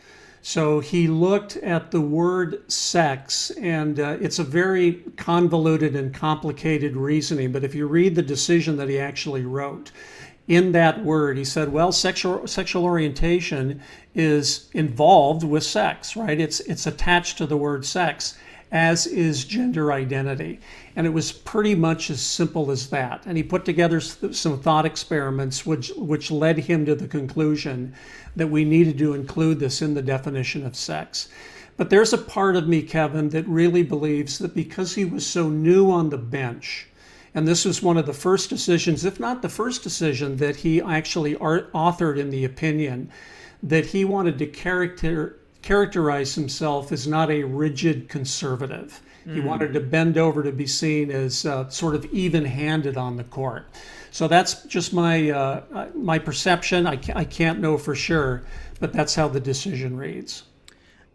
So 0.42 0.82
he 0.82 1.08
looked 1.08 1.56
at 1.58 1.92
the 1.92 2.02
word 2.02 2.70
sex, 2.70 3.50
and 3.52 4.00
uh, 4.00 4.18
it's 4.20 4.40
a 4.40 4.44
very 4.44 5.02
convoluted 5.16 5.96
and 5.96 6.14
complicated 6.14 6.98
reasoning. 6.98 7.52
But 7.54 7.64
if 7.64 7.74
you 7.74 7.88
read 7.88 8.16
the 8.16 8.22
decision 8.22 8.76
that 8.78 8.90
he 8.90 9.00
actually 9.00 9.46
wrote, 9.46 9.92
in 10.48 10.74
that 10.74 11.04
word, 11.04 11.38
he 11.38 11.46
said, 11.46 11.72
well, 11.72 11.92
sexual, 11.92 12.46
sexual 12.48 12.84
orientation 12.84 13.82
is 14.14 14.70
involved 14.74 15.44
with 15.44 15.64
sex, 15.64 16.16
right? 16.16 16.40
It's, 16.40 16.60
it's 16.62 16.86
attached 16.86 17.38
to 17.38 17.46
the 17.46 17.56
word 17.56 17.86
sex, 17.86 18.38
as 18.72 19.08
is 19.08 19.46
gender 19.46 19.94
identity. 19.94 20.60
And 20.96 21.08
it 21.08 21.12
was 21.12 21.32
pretty 21.32 21.76
much 21.76 22.10
as 22.10 22.22
simple 22.22 22.72
as 22.72 22.90
that. 22.90 23.24
And 23.26 23.38
he 23.38 23.44
put 23.44 23.64
together 23.64 24.02
some 24.02 24.60
thought 24.60 24.86
experiments 24.86 25.66
which, 25.66 25.92
which 25.96 26.30
led 26.30 26.58
him 26.58 26.86
to 26.88 26.96
the 26.96 27.08
conclusion 27.08 27.94
that 28.36 28.50
we 28.50 28.66
needed 28.66 28.98
to 28.98 29.14
include 29.14 29.60
this 29.60 29.82
in 29.82 29.94
the 29.94 30.02
definition 30.02 30.66
of 30.66 30.76
sex. 30.76 31.30
But 31.78 31.90
there's 31.90 32.14
a 32.14 32.18
part 32.18 32.56
of 32.56 32.68
me, 32.68 32.82
Kevin, 32.82 33.30
that 33.30 33.48
really 33.48 33.84
believes 33.84 34.40
that 34.40 34.54
because 34.54 34.96
he 34.96 35.06
was 35.06 35.26
so 35.26 35.50
new 35.50 35.90
on 35.90 36.10
the 36.10 36.18
bench, 36.18 36.88
and 37.36 37.48
this 37.48 37.66
was 37.66 37.82
one 37.82 37.98
of 37.98 38.06
the 38.06 38.14
first 38.14 38.50
decisions, 38.50 39.06
if 39.06 39.20
not 39.20 39.42
the 39.42 39.50
first 39.50 39.84
decision, 39.84 40.38
that 40.38 40.58
he 40.58 40.82
actually 40.82 41.36
authored 41.36 42.18
in 42.18 42.30
the 42.30 42.46
opinion 42.46 43.10
that 43.64 43.88
he 43.88 44.06
wanted 44.06 44.38
to 44.38 44.46
character, 44.46 45.40
characterize 45.62 46.36
himself 46.36 46.92
as 46.92 47.08
not 47.08 47.32
a 47.32 47.44
rigid 47.44 48.10
conservative. 48.10 49.02
Mm. 49.26 49.36
He 49.36 49.42
hmm. 49.42 49.48
wanted 49.48 49.74
to 49.74 49.80
bend 49.80 50.18
over 50.18 50.44
to 50.44 50.52
be 50.52 50.68
seen 50.68 51.10
as 51.10 51.46
uh, 51.46 51.70
sort 51.70 51.96
of 51.96 52.06
even 52.14 52.44
handed 52.44 52.98
on 52.98 53.16
the 53.16 53.24
court. 53.24 53.66
So 54.12 54.28
that's 54.28 54.64
just 54.66 54.94
my 54.94 55.32
uh, 55.32 55.64
uh, 55.74 55.88
my 55.96 56.20
perception. 56.20 56.86
I, 56.86 56.98
ca- 56.98 57.14
I 57.16 57.24
can't 57.24 57.60
know 57.60 57.78
for 57.78 57.96
sure, 57.96 58.44
but 58.80 58.94
that's 58.94 59.16
how 59.16 59.28
the 59.28 59.40
decision 59.40 59.98
reads. 59.98 60.44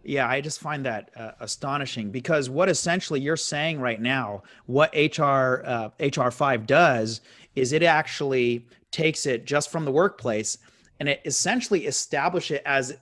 Yeah, 0.05 0.29
I 0.29 0.41
just 0.41 0.61
find 0.61 0.87
that 0.87 1.11
uh, 1.17 1.33
astonishing 1.41 2.11
because 2.11 2.49
what 2.49 2.69
essentially 2.69 3.21
you're 3.21 3.37
saying 3.37 3.81
right 3.81 4.01
now, 4.01 4.43
what 4.67 4.95
HR 4.95 5.63
uh, 5.65 5.91
HR 6.01 6.31
five 6.31 6.67
does 6.67 7.21
is 7.57 7.73
it 7.73 7.83
actually 7.83 8.67
takes 8.91 9.27
it 9.27 9.45
just 9.45 9.71
from 9.71 9.85
the 9.85 9.93
workplace 9.93 10.59
and 11.01 11.09
it 11.09 11.21
essentially 11.25 11.87
establish 11.87 12.51
it 12.51 12.63
as 12.65 12.97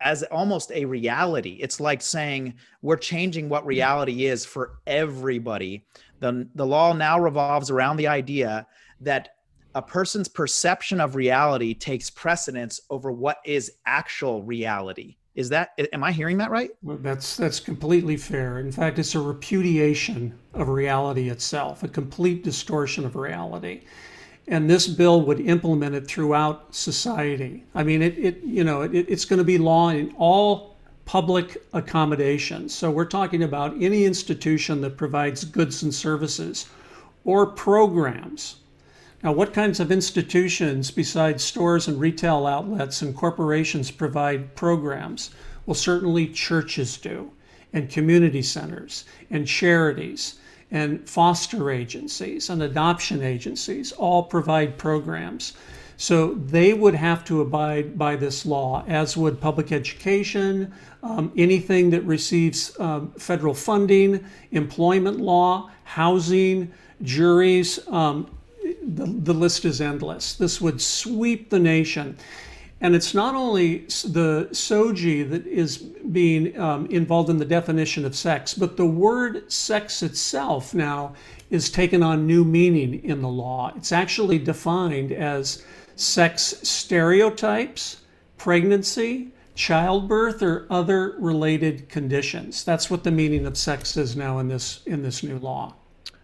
as 0.00 0.22
almost 0.24 0.72
a 0.72 0.84
reality. 0.84 1.58
It's 1.60 1.80
like 1.80 2.00
saying 2.00 2.54
we're 2.80 2.96
changing 2.96 3.48
what 3.48 3.66
reality 3.66 4.26
is 4.26 4.46
for 4.46 4.78
everybody. 4.86 5.84
The 6.20 6.48
the 6.54 6.66
law 6.66 6.92
now 6.92 7.20
revolves 7.20 7.70
around 7.70 7.96
the 7.96 8.08
idea 8.08 8.66
that 9.00 9.30
a 9.74 9.82
person's 9.82 10.28
perception 10.28 11.00
of 11.00 11.14
reality 11.14 11.74
takes 11.74 12.10
precedence 12.10 12.80
over 12.90 13.12
what 13.12 13.38
is 13.44 13.72
actual 13.86 14.42
reality. 14.42 15.16
Is 15.38 15.48
that 15.50 15.78
am 15.92 16.02
I 16.02 16.10
hearing 16.10 16.36
that 16.38 16.50
right? 16.50 16.72
Well, 16.82 16.98
that's 17.00 17.36
that's 17.36 17.60
completely 17.60 18.16
fair. 18.16 18.58
In 18.58 18.72
fact, 18.72 18.98
it's 18.98 19.14
a 19.14 19.20
repudiation 19.20 20.36
of 20.52 20.68
reality 20.68 21.30
itself, 21.30 21.84
a 21.84 21.88
complete 21.88 22.42
distortion 22.42 23.06
of 23.06 23.14
reality. 23.14 23.82
And 24.48 24.68
this 24.68 24.88
bill 24.88 25.20
would 25.26 25.38
implement 25.38 25.94
it 25.94 26.08
throughout 26.08 26.74
society. 26.74 27.64
I 27.76 27.84
mean, 27.84 28.02
it, 28.02 28.18
it 28.18 28.42
you 28.42 28.64
know, 28.64 28.82
it, 28.82 29.06
it's 29.08 29.24
going 29.24 29.38
to 29.38 29.44
be 29.44 29.58
law 29.58 29.90
in 29.90 30.12
all 30.18 30.74
public 31.04 31.56
accommodations. 31.72 32.74
So 32.74 32.90
we're 32.90 33.04
talking 33.04 33.44
about 33.44 33.80
any 33.80 34.06
institution 34.06 34.80
that 34.80 34.96
provides 34.96 35.44
goods 35.44 35.84
and 35.84 35.94
services 35.94 36.66
or 37.24 37.46
programs 37.46 38.56
now, 39.22 39.32
what 39.32 39.52
kinds 39.52 39.80
of 39.80 39.90
institutions 39.90 40.92
besides 40.92 41.42
stores 41.42 41.88
and 41.88 41.98
retail 41.98 42.46
outlets 42.46 43.02
and 43.02 43.16
corporations 43.16 43.90
provide 43.90 44.54
programs? 44.54 45.30
Well, 45.66 45.74
certainly 45.74 46.28
churches 46.28 46.96
do, 46.96 47.32
and 47.72 47.90
community 47.90 48.42
centers, 48.42 49.04
and 49.28 49.44
charities, 49.44 50.38
and 50.70 51.08
foster 51.08 51.70
agencies, 51.70 52.48
and 52.48 52.62
adoption 52.62 53.22
agencies 53.22 53.90
all 53.90 54.22
provide 54.22 54.78
programs. 54.78 55.54
So 55.96 56.34
they 56.34 56.72
would 56.72 56.94
have 56.94 57.24
to 57.24 57.40
abide 57.40 57.98
by 57.98 58.14
this 58.14 58.46
law, 58.46 58.84
as 58.86 59.16
would 59.16 59.40
public 59.40 59.72
education, 59.72 60.72
um, 61.02 61.32
anything 61.36 61.90
that 61.90 62.02
receives 62.02 62.78
um, 62.78 63.10
federal 63.18 63.54
funding, 63.54 64.24
employment 64.52 65.18
law, 65.18 65.70
housing, 65.82 66.70
juries, 67.02 67.80
um, 67.88 68.30
the, 68.94 69.06
the 69.06 69.34
list 69.34 69.64
is 69.64 69.80
endless. 69.80 70.34
This 70.34 70.60
would 70.60 70.80
sweep 70.80 71.50
the 71.50 71.58
nation. 71.58 72.16
And 72.80 72.94
it's 72.94 73.12
not 73.12 73.34
only 73.34 73.78
the 73.78 74.48
SOGI 74.52 75.28
that 75.30 75.46
is 75.46 75.78
being 75.78 76.58
um, 76.58 76.86
involved 76.86 77.28
in 77.28 77.38
the 77.38 77.44
definition 77.44 78.04
of 78.04 78.14
sex, 78.14 78.54
but 78.54 78.76
the 78.76 78.86
word 78.86 79.50
sex 79.50 80.02
itself 80.02 80.74
now 80.74 81.14
is 81.50 81.70
taken 81.70 82.02
on 82.02 82.26
new 82.26 82.44
meaning 82.44 83.02
in 83.02 83.20
the 83.20 83.28
law. 83.28 83.72
It's 83.76 83.90
actually 83.90 84.38
defined 84.38 85.10
as 85.10 85.64
sex 85.96 86.54
stereotypes, 86.62 88.02
pregnancy, 88.36 89.32
childbirth, 89.56 90.40
or 90.40 90.66
other 90.70 91.16
related 91.18 91.88
conditions. 91.88 92.62
That's 92.62 92.88
what 92.88 93.02
the 93.02 93.10
meaning 93.10 93.44
of 93.44 93.58
sex 93.58 93.96
is 93.96 94.14
now 94.14 94.38
in 94.38 94.46
this 94.46 94.82
in 94.86 95.02
this 95.02 95.24
new 95.24 95.38
law. 95.38 95.74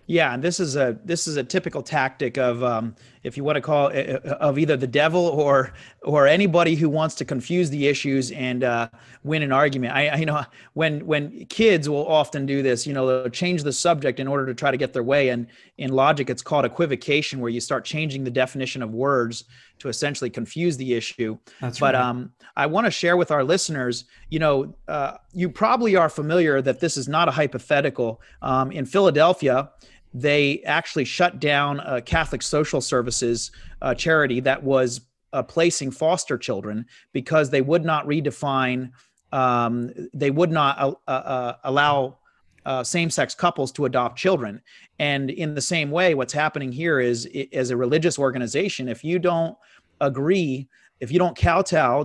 Yeah, 0.07 0.35
and 0.35 0.43
this 0.43 0.61
is 0.61 0.77
a 0.77 0.99
this 1.05 1.27
is 1.27 1.37
a 1.37 1.43
typical 1.43 1.83
tactic 1.83 2.37
of 2.37 2.63
um, 2.63 2.95
if 3.23 3.39
you 3.39 3.45
want 3.45 3.57
to 3.57 3.63
call 3.63 3.89
it, 3.89 4.25
uh, 4.27 4.35
of 4.35 4.59
either 4.59 4.77
the 4.77 4.87
devil 4.87 5.27
or 5.27 5.73
or 6.03 6.27
anybody 6.27 6.75
who 6.75 6.91
wants 6.91 7.15
to 7.17 7.25
confuse 7.25 7.71
the 7.71 7.87
issues 7.87 8.31
and 8.33 8.65
uh, 8.65 8.89
win 9.23 9.43
an 9.43 9.51
argument. 9.51 9.95
I, 9.95 10.09
I 10.09 10.17
you 10.17 10.27
know 10.27 10.45
when 10.75 11.07
when 11.07 11.47
kids 11.47 11.89
will 11.89 12.07
often 12.07 12.45
do 12.45 12.63
this, 12.63 12.87
you 12.87 12.93
know, 12.93 13.07
they'll 13.07 13.31
change 13.31 13.63
the 13.63 13.73
subject 13.73 14.21
in 14.21 14.29
order 14.29 14.45
to 14.45 14.55
try 14.55 14.71
to 14.71 14.77
get 14.77 14.93
their 14.93 15.03
way. 15.03 15.31
And 15.31 15.47
in 15.79 15.91
logic, 15.91 16.29
it's 16.29 16.43
called 16.43 16.67
equivocation, 16.67 17.41
where 17.41 17.51
you 17.51 17.61
start 17.61 17.87
changing 17.87 18.25
the 18.25 18.31
definition 18.31 18.83
of 18.83 18.93
words 18.93 19.45
to 19.79 19.89
essentially 19.89 20.31
confuse 20.31 20.77
the 20.77 20.95
issue. 20.95 21.39
That's 21.61 21.81
but 21.81 21.95
right. 21.95 22.03
um, 22.03 22.33
I 22.57 22.67
want 22.67 22.87
to 22.87 22.91
share 22.91 23.17
with 23.17 23.31
our 23.31 23.43
listeners, 23.43 24.05
you 24.29 24.39
know, 24.39 24.75
uh, 24.87 25.17
you 25.33 25.49
probably 25.49 25.97
are 25.97 26.09
familiar 26.09 26.61
that 26.63 26.81
this 26.81 26.97
is 26.97 27.09
not 27.09 27.27
a 27.27 27.31
hypothetical. 27.31 28.21
Um, 28.43 28.71
in 28.71 28.87
Philadelphia, 28.87 29.71
they 30.15 30.63
actually 30.63 31.05
shut 31.05 31.41
down 31.41 31.81
a 31.81 32.01
Catholic 32.01 32.41
Social 32.41 32.81
Services 32.81 33.51
uh, 33.83 33.95
charity 33.95 34.39
that 34.41 34.63
was 34.63 35.01
uh, 35.33 35.43
placing 35.43 35.91
foster 35.91 36.39
children 36.39 36.87
because 37.13 37.51
they 37.51 37.61
would 37.61 37.85
not 37.85 38.07
redefine, 38.07 38.93
um, 39.33 39.93
they 40.15 40.31
would 40.31 40.53
not 40.53 40.79
uh, 40.79 40.93
uh, 41.09 41.11
uh 41.11 41.57
allow 41.65 42.19
uh, 42.65 42.83
same-sex 42.83 43.35
couples 43.35 43.73
to 43.73 43.85
adopt 43.85 44.17
children. 44.17 44.63
And 45.01 45.29
in 45.29 45.55
the 45.55 45.61
same 45.61 45.91
way, 45.91 46.15
what's 46.15 46.33
happening 46.33 46.73
here 46.73 47.01
is, 47.01 47.29
as 47.53 47.71
a 47.71 47.77
religious 47.77 48.19
organization, 48.19 48.89
if 48.89 49.05
you 49.05 49.19
don't 49.19 49.55
agree, 50.01 50.69
if 51.01 51.11
you 51.11 51.19
don't 51.19 51.37
kowtow 51.37 52.05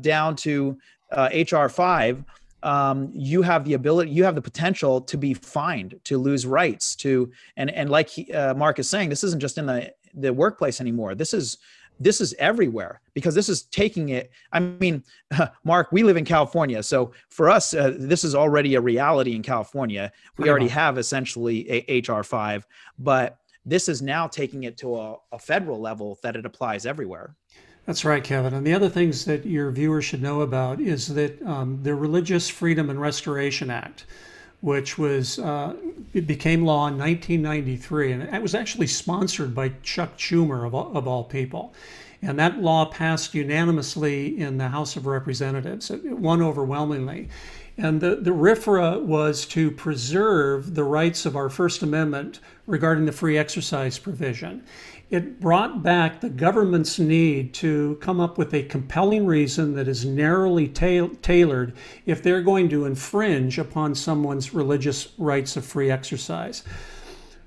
down 0.00 0.36
to 0.36 0.78
HR 1.12 1.66
five, 1.68 2.24
um, 2.62 3.10
you 3.12 3.42
have 3.42 3.64
the 3.64 3.74
ability, 3.74 4.10
you 4.10 4.24
have 4.24 4.34
the 4.34 4.42
potential 4.42 5.00
to 5.00 5.16
be 5.16 5.34
fined, 5.34 5.98
to 6.04 6.18
lose 6.18 6.46
rights, 6.46 6.94
to 6.96 7.30
and 7.56 7.70
and 7.70 7.90
like 7.90 8.08
he, 8.08 8.32
uh, 8.32 8.54
Mark 8.54 8.78
is 8.78 8.88
saying, 8.88 9.08
this 9.08 9.24
isn't 9.24 9.40
just 9.40 9.58
in 9.58 9.66
the 9.66 9.92
the 10.14 10.32
workplace 10.32 10.80
anymore. 10.80 11.14
This 11.14 11.32
is 11.34 11.58
this 11.98 12.20
is 12.20 12.34
everywhere 12.38 13.00
because 13.12 13.34
this 13.34 13.48
is 13.48 13.62
taking 13.64 14.08
it. 14.08 14.30
I 14.52 14.60
mean, 14.60 15.04
Mark, 15.64 15.92
we 15.92 16.02
live 16.02 16.16
in 16.16 16.24
California, 16.24 16.82
so 16.82 17.12
for 17.28 17.50
us, 17.50 17.74
uh, 17.74 17.94
this 17.98 18.24
is 18.24 18.34
already 18.34 18.74
a 18.74 18.80
reality 18.80 19.34
in 19.36 19.42
California. 19.42 20.10
We 20.38 20.48
already 20.48 20.68
have 20.68 20.98
essentially 20.98 21.84
a 21.88 22.00
HR 22.00 22.22
five, 22.22 22.66
but 22.98 23.38
this 23.66 23.88
is 23.88 24.00
now 24.00 24.26
taking 24.26 24.64
it 24.64 24.78
to 24.78 24.96
a, 24.96 25.16
a 25.32 25.38
federal 25.38 25.78
level 25.78 26.18
that 26.22 26.36
it 26.36 26.46
applies 26.46 26.86
everywhere. 26.86 27.36
That's 27.90 28.04
right, 28.04 28.22
Kevin. 28.22 28.54
And 28.54 28.64
the 28.64 28.72
other 28.72 28.88
things 28.88 29.24
that 29.24 29.44
your 29.44 29.72
viewers 29.72 30.04
should 30.04 30.22
know 30.22 30.42
about 30.42 30.80
is 30.80 31.08
that 31.14 31.42
um, 31.42 31.80
the 31.82 31.92
Religious 31.92 32.48
Freedom 32.48 32.88
and 32.88 33.00
Restoration 33.00 33.68
Act, 33.68 34.04
which 34.60 34.96
was 34.96 35.40
uh, 35.40 35.74
it 36.14 36.24
became 36.24 36.64
law 36.64 36.86
in 36.86 36.96
1993, 36.96 38.12
and 38.12 38.22
it 38.22 38.40
was 38.40 38.54
actually 38.54 38.86
sponsored 38.86 39.56
by 39.56 39.72
Chuck 39.82 40.16
Schumer 40.16 40.64
of 40.64 40.72
all, 40.72 40.96
of 40.96 41.08
all 41.08 41.24
people. 41.24 41.74
And 42.22 42.38
that 42.38 42.62
law 42.62 42.84
passed 42.84 43.34
unanimously 43.34 44.38
in 44.38 44.56
the 44.58 44.68
House 44.68 44.94
of 44.94 45.06
Representatives. 45.06 45.90
It 45.90 46.16
won 46.16 46.42
overwhelmingly. 46.42 47.28
And 47.76 48.00
the, 48.00 48.14
the 48.16 48.30
RFRA 48.30 49.02
was 49.02 49.44
to 49.46 49.72
preserve 49.72 50.76
the 50.76 50.84
rights 50.84 51.26
of 51.26 51.34
our 51.34 51.48
First 51.48 51.82
Amendment 51.82 52.38
regarding 52.68 53.06
the 53.06 53.12
free 53.12 53.36
exercise 53.36 53.98
provision 53.98 54.62
it 55.10 55.40
brought 55.40 55.82
back 55.82 56.20
the 56.20 56.30
government's 56.30 56.98
need 56.98 57.52
to 57.52 57.98
come 58.00 58.20
up 58.20 58.38
with 58.38 58.54
a 58.54 58.62
compelling 58.62 59.26
reason 59.26 59.74
that 59.74 59.88
is 59.88 60.04
narrowly 60.04 60.68
ta- 60.68 61.10
tailored 61.20 61.74
if 62.06 62.22
they're 62.22 62.42
going 62.42 62.68
to 62.68 62.84
infringe 62.84 63.58
upon 63.58 63.94
someone's 63.94 64.54
religious 64.54 65.08
rights 65.18 65.56
of 65.56 65.64
free 65.64 65.90
exercise. 65.90 66.62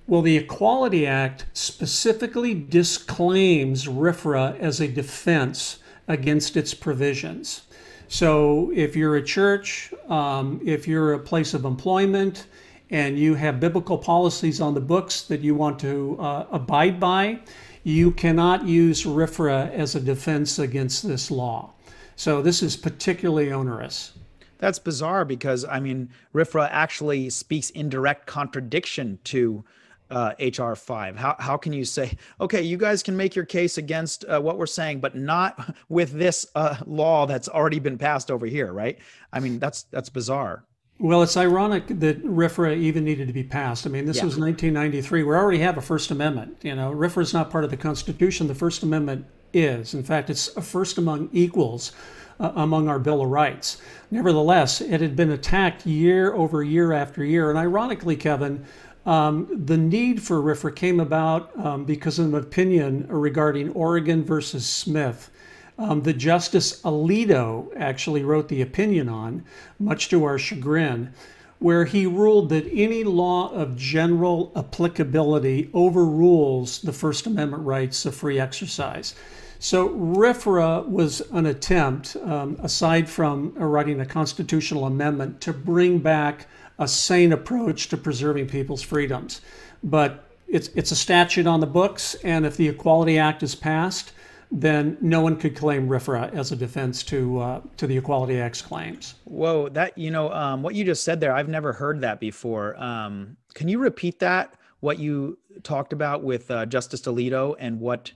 Well, 0.06 0.22
the 0.22 0.36
Equality 0.36 1.08
Act 1.08 1.46
specifically 1.54 2.54
disclaims 2.54 3.86
RFRA 3.86 4.60
as 4.60 4.82
a 4.82 4.88
defense 4.90 5.80
against 6.10 6.58
its 6.58 6.74
provisions. 6.74 7.62
So 8.10 8.74
if 8.76 8.98
you're 8.98 9.16
a 9.16 9.24
church, 9.24 9.94
um, 10.10 10.60
if 10.66 10.86
you're 10.86 11.14
a 11.14 11.20
place 11.20 11.54
of 11.54 11.64
employment, 11.64 12.46
and 12.94 13.18
you 13.18 13.34
have 13.34 13.60
biblical 13.60 13.98
policies 13.98 14.62
on 14.62 14.76
the 14.76 14.80
books 14.80 15.24
that 15.24 15.42
you 15.42 15.56
want 15.56 15.80
to 15.80 16.16
uh, 16.20 16.46
abide 16.52 17.00
by, 17.00 17.40
you 17.84 18.12
cannot 18.12 18.68
use 18.68 19.04
RFRA 19.04 19.74
as 19.74 19.96
a 19.96 20.00
defense 20.00 20.60
against 20.60 21.06
this 21.06 21.32
law. 21.32 21.74
So 22.16 22.44
this 22.44 22.62
is 22.62 22.78
particularly 22.78 23.52
onerous. 23.52 24.14
That's 24.60 24.78
bizarre 24.78 25.26
because 25.26 25.66
I 25.66 25.80
mean, 25.80 26.12
RFRA 26.36 26.70
actually 26.72 27.32
speaks 27.32 27.72
in 27.72 27.90
direct 27.90 28.28
contradiction 28.28 29.18
to 29.26 29.66
uh, 30.12 30.34
HR 30.40 30.76
five. 30.76 31.18
How 31.18 31.36
how 31.40 31.58
can 31.58 31.74
you 31.74 31.86
say 31.86 32.16
okay, 32.40 32.62
you 32.62 32.78
guys 32.78 33.02
can 33.02 33.18
make 33.18 33.36
your 33.36 33.46
case 33.46 33.80
against 33.80 34.24
uh, 34.26 34.40
what 34.40 34.60
we're 34.60 34.68
saying, 34.68 35.00
but 35.00 35.16
not 35.16 35.76
with 35.90 36.12
this 36.12 36.46
uh, 36.54 36.78
law 36.86 37.26
that's 37.26 37.50
already 37.50 37.80
been 37.80 37.98
passed 37.98 38.30
over 38.30 38.46
here, 38.46 38.72
right? 38.72 39.00
I 39.34 39.40
mean, 39.40 39.58
that's 39.58 39.84
that's 39.84 40.10
bizarre. 40.10 40.64
Well, 41.00 41.22
it's 41.24 41.36
ironic 41.36 41.88
that 41.88 42.24
RFRA 42.24 42.78
even 42.78 43.04
needed 43.04 43.28
to 43.28 43.34
be 43.34 43.44
passed. 43.44 43.86
I 43.86 43.90
mean, 43.90 44.06
this 44.06 44.18
Yeah. 44.18 44.26
was 44.26 44.38
1993. 44.38 45.24
We 45.24 45.36
already 45.36 45.60
have 45.60 45.78
a 45.78 45.82
First 45.82 46.12
Amendment. 46.12 46.58
You 46.62 46.76
know, 46.76 46.94
RFRA 46.94 47.24
is 47.24 47.34
not 47.34 47.50
part 47.50 47.64
of 47.64 47.72
the 47.72 47.78
Constitution. 47.78 48.48
The 48.48 48.56
First 48.56 48.84
Amendment 48.84 49.26
is. 49.54 49.94
In 49.94 50.04
fact, 50.04 50.30
it's 50.30 50.56
a 50.56 50.62
first 50.62 50.98
among 50.98 51.30
equals 51.34 51.92
uh, 52.40 52.52
among 52.56 52.88
our 52.88 53.00
Bill 53.00 53.22
of 53.22 53.30
Rights. 53.30 53.78
Nevertheless, 54.10 54.82
it 54.82 55.02
had 55.02 55.16
been 55.16 55.30
attacked 55.32 55.86
year 55.86 56.34
over 56.34 56.64
year 56.64 56.92
after 56.94 57.24
year. 57.24 57.50
And 57.50 57.60
ironically, 57.60 58.16
Kevin, 58.16 58.64
um, 59.06 59.48
the 59.66 59.78
need 59.78 60.22
for 60.22 60.42
RFRA 60.42 60.76
came 60.76 61.00
about 61.00 61.52
um, 61.64 61.86
because 61.86 62.18
of 62.20 62.34
an 62.34 62.36
opinion 62.36 63.06
regarding 63.10 63.70
Oregon 63.72 64.24
versus 64.24 64.66
Smith 64.66 65.30
um, 65.78 66.04
the 66.04 66.14
Justice 66.14 66.82
Alito 66.82 67.68
actually 67.76 68.24
wrote 68.24 68.48
the 68.48 68.62
opinion 68.62 69.10
on, 69.10 69.44
much 69.80 70.10
to 70.10 70.24
our 70.24 70.38
chagrin, 70.38 71.14
where 71.60 71.86
he 71.86 72.06
ruled 72.06 72.50
that 72.50 72.68
any 72.72 73.04
law 73.04 73.50
of 73.54 73.78
general 73.78 74.52
applicability 74.56 75.70
overrules 75.74 76.82
the 76.82 76.92
First 76.92 77.26
Amendment 77.26 77.64
rights 77.64 78.06
of 78.06 78.14
free 78.14 78.40
exercise. 78.40 79.16
So 79.60 79.90
RFRA 79.90 80.86
was 80.86 81.22
an 81.32 81.46
attempt, 81.46 82.18
um, 82.18 82.58
aside 82.62 83.08
from 83.08 83.54
writing 83.54 84.02
a 84.02 84.06
constitutional 84.06 84.86
amendment, 84.86 85.40
to 85.42 85.54
bring 85.54 86.00
back 86.00 86.48
a 86.78 86.88
sane 86.88 87.32
approach 87.32 87.88
to 87.88 87.98
preserving 87.98 88.48
people's 88.48 88.82
freedoms. 88.82 89.40
But 89.82 90.26
it's, 90.50 90.68
it's 90.76 90.92
a 90.92 90.98
statute 90.98 91.48
on 91.48 91.62
the 91.62 91.66
books, 91.66 92.16
and 92.26 92.46
if 92.46 92.58
the 92.58 92.68
Equality 92.68 93.18
Act 93.18 93.42
is 93.42 93.56
passed, 93.56 94.12
then 94.56 94.98
no 95.02 95.20
one 95.20 95.36
could 95.36 95.56
claim 95.56 95.90
RFRA 95.90 96.32
as 96.34 96.52
a 96.52 96.56
defense 96.56 97.02
to 97.04 97.40
uh, 97.40 97.62
to 97.78 97.88
the 97.88 97.98
Equality 97.98 98.40
Act's 98.40 98.62
claims. 98.62 99.16
Whoa, 99.26 99.68
that 99.70 99.98
you 99.98 100.12
know 100.12 100.32
um, 100.32 100.62
what 100.62 100.76
you 100.76 100.86
just 100.86 101.04
said 101.04 101.20
there. 101.20 101.36
I've 101.36 101.50
never 101.50 101.74
heard 101.74 102.02
that 102.02 102.20
before. 102.20 102.82
Um, 102.82 103.36
can 103.56 103.68
you 103.68 103.80
repeat 103.80 104.20
that? 104.20 104.54
What 104.80 105.00
you 105.00 105.40
talked 105.64 105.92
about 105.92 106.24
with 106.24 106.52
uh, 106.52 106.68
Justice 106.68 107.02
Alito 107.02 107.56
and 107.58 107.80
what 107.80 108.12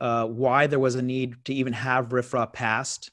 uh, 0.00 0.26
why 0.26 0.66
there 0.66 0.78
was 0.78 0.94
a 0.94 1.02
need 1.02 1.44
to 1.44 1.54
even 1.54 1.74
have 1.74 2.08
RFRA 2.08 2.50
passed 2.52 3.10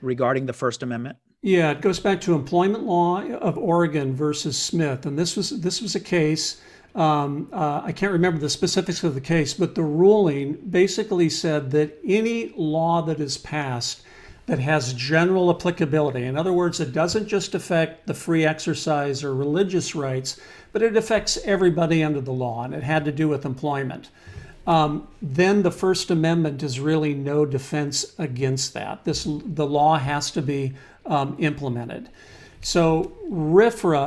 regarding 0.00 0.46
the 0.46 0.52
First 0.52 0.84
Amendment? 0.84 1.16
Yeah, 1.42 1.72
it 1.72 1.80
goes 1.80 1.98
back 1.98 2.20
to 2.22 2.34
employment 2.34 2.84
law 2.84 3.22
of 3.22 3.58
Oregon 3.58 4.14
versus 4.14 4.56
Smith, 4.56 5.04
and 5.04 5.18
this 5.18 5.36
was 5.36 5.50
this 5.60 5.82
was 5.82 5.96
a 5.96 6.00
case. 6.00 6.60
Um, 6.94 7.48
uh, 7.52 7.82
I 7.84 7.92
can't 7.92 8.12
remember 8.12 8.38
the 8.38 8.48
specifics 8.48 9.02
of 9.02 9.14
the 9.14 9.20
case, 9.20 9.52
but 9.54 9.74
the 9.74 9.82
ruling 9.82 10.54
basically 10.54 11.28
said 11.28 11.72
that 11.72 11.98
any 12.04 12.52
law 12.56 13.02
that 13.02 13.18
is 13.18 13.36
passed 13.36 14.02
that 14.46 14.58
has 14.58 14.92
general 14.92 15.50
applicability, 15.50 16.22
in 16.22 16.36
other 16.36 16.52
words, 16.52 16.78
it 16.78 16.92
doesn't 16.92 17.26
just 17.26 17.54
affect 17.54 18.06
the 18.06 18.14
free 18.14 18.44
exercise 18.44 19.24
or 19.24 19.34
religious 19.34 19.94
rights, 19.94 20.38
but 20.72 20.82
it 20.82 20.96
affects 20.96 21.38
everybody 21.44 22.04
under 22.04 22.20
the 22.20 22.32
law, 22.32 22.62
and 22.62 22.74
it 22.74 22.82
had 22.82 23.04
to 23.06 23.12
do 23.12 23.26
with 23.26 23.44
employment. 23.44 24.10
Um, 24.66 25.08
then 25.20 25.62
the 25.62 25.70
First 25.70 26.10
Amendment 26.10 26.62
is 26.62 26.78
really 26.78 27.14
no 27.14 27.44
defense 27.44 28.14
against 28.18 28.74
that. 28.74 29.04
This 29.04 29.24
the 29.24 29.66
law 29.66 29.98
has 29.98 30.30
to 30.32 30.42
be 30.42 30.74
um, 31.06 31.36
implemented. 31.38 32.08
So 32.64 33.12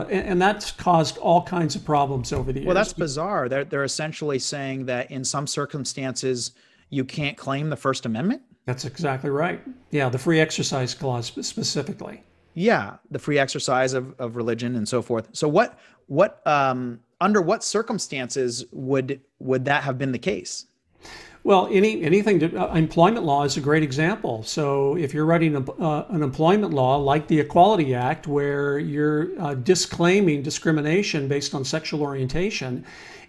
and 0.09 0.11
and 0.11 0.41
that's 0.41 0.71
caused 0.71 1.19
all 1.19 1.43
kinds 1.43 1.75
of 1.75 1.85
problems 1.85 2.33
over 2.33 2.51
the 2.51 2.59
years. 2.59 2.65
Well, 2.65 2.75
that's 2.75 2.91
bizarre. 2.91 3.47
They're 3.47 3.63
they're 3.63 3.83
essentially 3.83 4.39
saying 4.39 4.87
that 4.87 5.11
in 5.11 5.23
some 5.23 5.45
circumstances 5.45 6.51
you 6.89 7.05
can't 7.05 7.37
claim 7.37 7.69
the 7.69 7.75
First 7.75 8.05
Amendment. 8.05 8.41
That's 8.65 8.83
exactly 8.83 9.29
right. 9.29 9.61
Yeah, 9.91 10.09
the 10.09 10.17
free 10.17 10.39
exercise 10.39 10.93
clause 10.93 11.31
specifically. 11.41 12.23
Yeah, 12.55 12.97
the 13.11 13.19
free 13.19 13.37
exercise 13.37 13.93
of, 13.93 14.19
of 14.19 14.35
religion 14.35 14.75
and 14.75 14.87
so 14.87 15.03
forth. 15.03 15.29
So 15.33 15.47
what 15.47 15.77
what 16.07 16.45
um 16.47 16.99
under 17.21 17.41
what 17.41 17.63
circumstances 17.63 18.65
would 18.71 19.21
would 19.37 19.65
that 19.65 19.83
have 19.83 19.99
been 19.99 20.11
the 20.11 20.19
case? 20.19 20.65
Well, 21.47 21.69
any 21.71 22.03
anything 22.03 22.41
to, 22.41 22.57
uh, 22.61 22.73
employment 22.73 23.25
law 23.25 23.45
is 23.45 23.55
a 23.55 23.61
great 23.61 23.81
example. 23.81 24.43
So 24.43 24.97
if 24.97 25.13
you're 25.13 25.23
writing 25.23 25.55
a, 25.55 25.71
uh, 25.81 26.05
an 26.09 26.21
employment 26.21 26.73
law 26.73 26.97
like 26.97 27.29
the 27.29 27.39
Equality 27.39 27.95
Act, 27.95 28.27
where 28.27 28.77
you're 28.77 29.29
uh, 29.39 29.53
disclaiming 29.53 30.43
discrimination 30.43 31.29
based 31.29 31.55
on 31.55 31.63
sexual 31.63 32.01
orientation, 32.01 32.83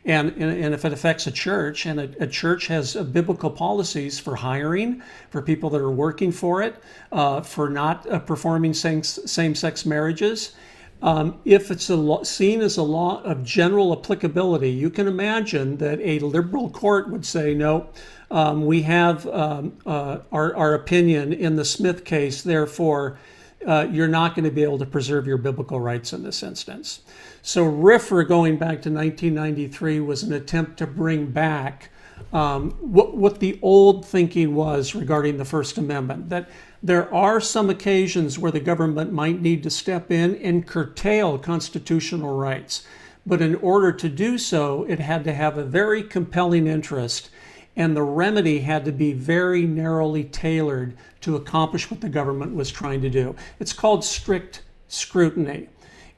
and, 0.04 0.30
and, 0.32 0.64
and 0.64 0.74
if 0.74 0.84
it 0.84 0.92
affects 0.92 1.28
a 1.28 1.30
church, 1.30 1.86
and 1.86 2.00
a, 2.00 2.24
a 2.24 2.26
church 2.26 2.66
has 2.66 2.96
uh, 2.96 3.04
biblical 3.04 3.50
policies 3.50 4.18
for 4.18 4.34
hiring, 4.34 5.00
for 5.30 5.40
people 5.40 5.70
that 5.70 5.80
are 5.80 5.88
working 5.88 6.32
for 6.32 6.60
it, 6.60 6.74
uh, 7.12 7.40
for 7.40 7.70
not 7.70 8.04
uh, 8.10 8.18
performing 8.18 8.74
same 8.74 9.04
same 9.04 9.54
sex 9.54 9.86
marriages. 9.86 10.56
Um, 11.00 11.38
if 11.44 11.70
it's 11.70 11.88
law, 11.90 12.24
seen 12.24 12.60
as 12.60 12.76
a 12.76 12.82
law 12.82 13.22
of 13.22 13.44
general 13.44 13.92
applicability, 13.92 14.70
you 14.70 14.90
can 14.90 15.06
imagine 15.06 15.76
that 15.76 16.00
a 16.00 16.18
liberal 16.18 16.70
court 16.70 17.08
would 17.08 17.24
say, 17.24 17.54
no, 17.54 17.88
um, 18.30 18.66
we 18.66 18.82
have 18.82 19.26
um, 19.28 19.76
uh, 19.86 20.18
our, 20.32 20.54
our 20.56 20.74
opinion 20.74 21.32
in 21.32 21.56
the 21.56 21.64
Smith 21.64 22.04
case, 22.04 22.42
therefore, 22.42 23.18
uh, 23.66 23.86
you're 23.90 24.08
not 24.08 24.34
going 24.34 24.44
to 24.44 24.50
be 24.50 24.62
able 24.62 24.78
to 24.78 24.86
preserve 24.86 25.26
your 25.26 25.38
biblical 25.38 25.80
rights 25.80 26.12
in 26.12 26.22
this 26.22 26.42
instance. 26.42 27.00
So, 27.42 27.64
RFRA 27.64 28.26
going 28.26 28.56
back 28.56 28.82
to 28.82 28.90
1993 28.90 30.00
was 30.00 30.22
an 30.22 30.32
attempt 30.32 30.78
to 30.78 30.86
bring 30.86 31.26
back 31.26 31.90
um, 32.32 32.72
what, 32.72 33.16
what 33.16 33.40
the 33.40 33.58
old 33.62 34.04
thinking 34.04 34.54
was 34.54 34.94
regarding 34.94 35.38
the 35.38 35.44
First 35.44 35.78
Amendment 35.78 36.28
that 36.28 36.48
there 36.82 37.12
are 37.12 37.40
some 37.40 37.70
occasions 37.70 38.38
where 38.38 38.52
the 38.52 38.60
government 38.60 39.12
might 39.12 39.40
need 39.40 39.62
to 39.62 39.70
step 39.70 40.10
in 40.10 40.36
and 40.36 40.66
curtail 40.66 41.38
constitutional 41.38 42.36
rights. 42.36 42.86
But 43.26 43.42
in 43.42 43.56
order 43.56 43.92
to 43.92 44.08
do 44.08 44.38
so, 44.38 44.84
it 44.84 45.00
had 45.00 45.24
to 45.24 45.34
have 45.34 45.58
a 45.58 45.64
very 45.64 46.02
compelling 46.02 46.66
interest, 46.66 47.30
and 47.76 47.96
the 47.96 48.02
remedy 48.02 48.60
had 48.60 48.84
to 48.84 48.92
be 48.92 49.12
very 49.12 49.66
narrowly 49.66 50.24
tailored 50.24 50.96
to 51.22 51.36
accomplish 51.36 51.90
what 51.90 52.00
the 52.00 52.08
government 52.08 52.54
was 52.54 52.70
trying 52.70 53.02
to 53.02 53.10
do. 53.10 53.34
It's 53.58 53.72
called 53.72 54.04
strict 54.04 54.62
scrutiny 54.88 55.68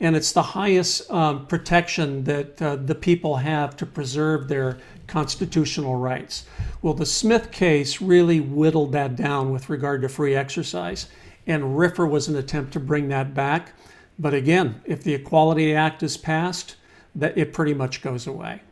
and 0.00 0.16
it's 0.16 0.32
the 0.32 0.42
highest 0.42 1.10
um, 1.10 1.46
protection 1.46 2.24
that 2.24 2.60
uh, 2.60 2.76
the 2.76 2.94
people 2.94 3.36
have 3.36 3.76
to 3.76 3.86
preserve 3.86 4.48
their 4.48 4.78
constitutional 5.10 5.96
rights. 5.96 6.46
Well, 6.80 6.94
the 6.94 7.04
Smith 7.04 7.50
case 7.50 8.00
really 8.00 8.40
whittled 8.40 8.92
that 8.92 9.16
down 9.16 9.52
with 9.52 9.68
regard 9.68 10.02
to 10.02 10.08
free 10.08 10.34
exercise, 10.34 11.08
and 11.46 11.62
RFRA 11.62 12.08
was 12.08 12.28
an 12.28 12.36
attempt 12.36 12.72
to 12.74 12.80
bring 12.80 13.08
that 13.08 13.34
back. 13.34 13.72
But 14.18 14.34
again, 14.34 14.80
if 14.84 15.02
the 15.02 15.14
Equality 15.14 15.74
Act 15.74 16.02
is 16.02 16.16
passed, 16.16 16.76
that 17.14 17.36
it 17.36 17.52
pretty 17.52 17.74
much 17.74 18.02
goes 18.02 18.26
away. 18.26 18.62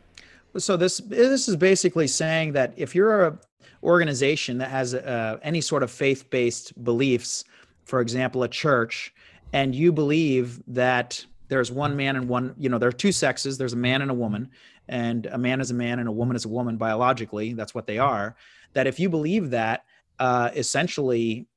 So 0.57 0.77
this 0.77 0.97
this 0.97 1.47
is 1.47 1.55
basically 1.55 2.07
saying 2.07 2.53
that 2.53 2.73
if 2.75 2.95
you're 2.95 3.27
a 3.27 3.39
organization 3.83 4.57
that 4.57 4.69
has 4.69 4.93
uh, 4.93 5.37
any 5.43 5.61
sort 5.61 5.83
of 5.83 5.91
faith-based 5.91 6.83
beliefs, 6.83 7.43
for 7.85 8.01
example, 8.01 8.43
a 8.43 8.47
church, 8.47 9.13
and 9.53 9.73
you 9.73 9.91
believe 9.91 10.61
that 10.67 11.25
there's 11.47 11.71
one 11.71 11.95
man 11.95 12.15
and 12.15 12.27
one, 12.27 12.53
you 12.57 12.69
know, 12.69 12.77
there 12.77 12.89
are 12.89 12.93
two 12.93 13.11
sexes, 13.11 13.57
there's 13.57 13.73
a 13.73 13.77
man 13.77 14.01
and 14.01 14.11
a 14.11 14.13
woman, 14.13 14.49
and 14.89 15.27
a 15.27 15.37
man 15.37 15.61
is 15.61 15.71
a 15.71 15.73
man 15.73 15.99
and 15.99 16.09
a 16.09 16.11
woman 16.11 16.35
is 16.35 16.45
a 16.45 16.49
woman 16.49 16.75
biologically, 16.75 17.53
that's 17.53 17.73
what 17.73 17.85
they 17.85 17.99
are, 17.99 18.35
that 18.73 18.87
if 18.87 18.99
you 18.99 19.07
believe 19.07 19.51
that, 19.51 19.85
uh, 20.19 20.49
essentially 20.55 21.47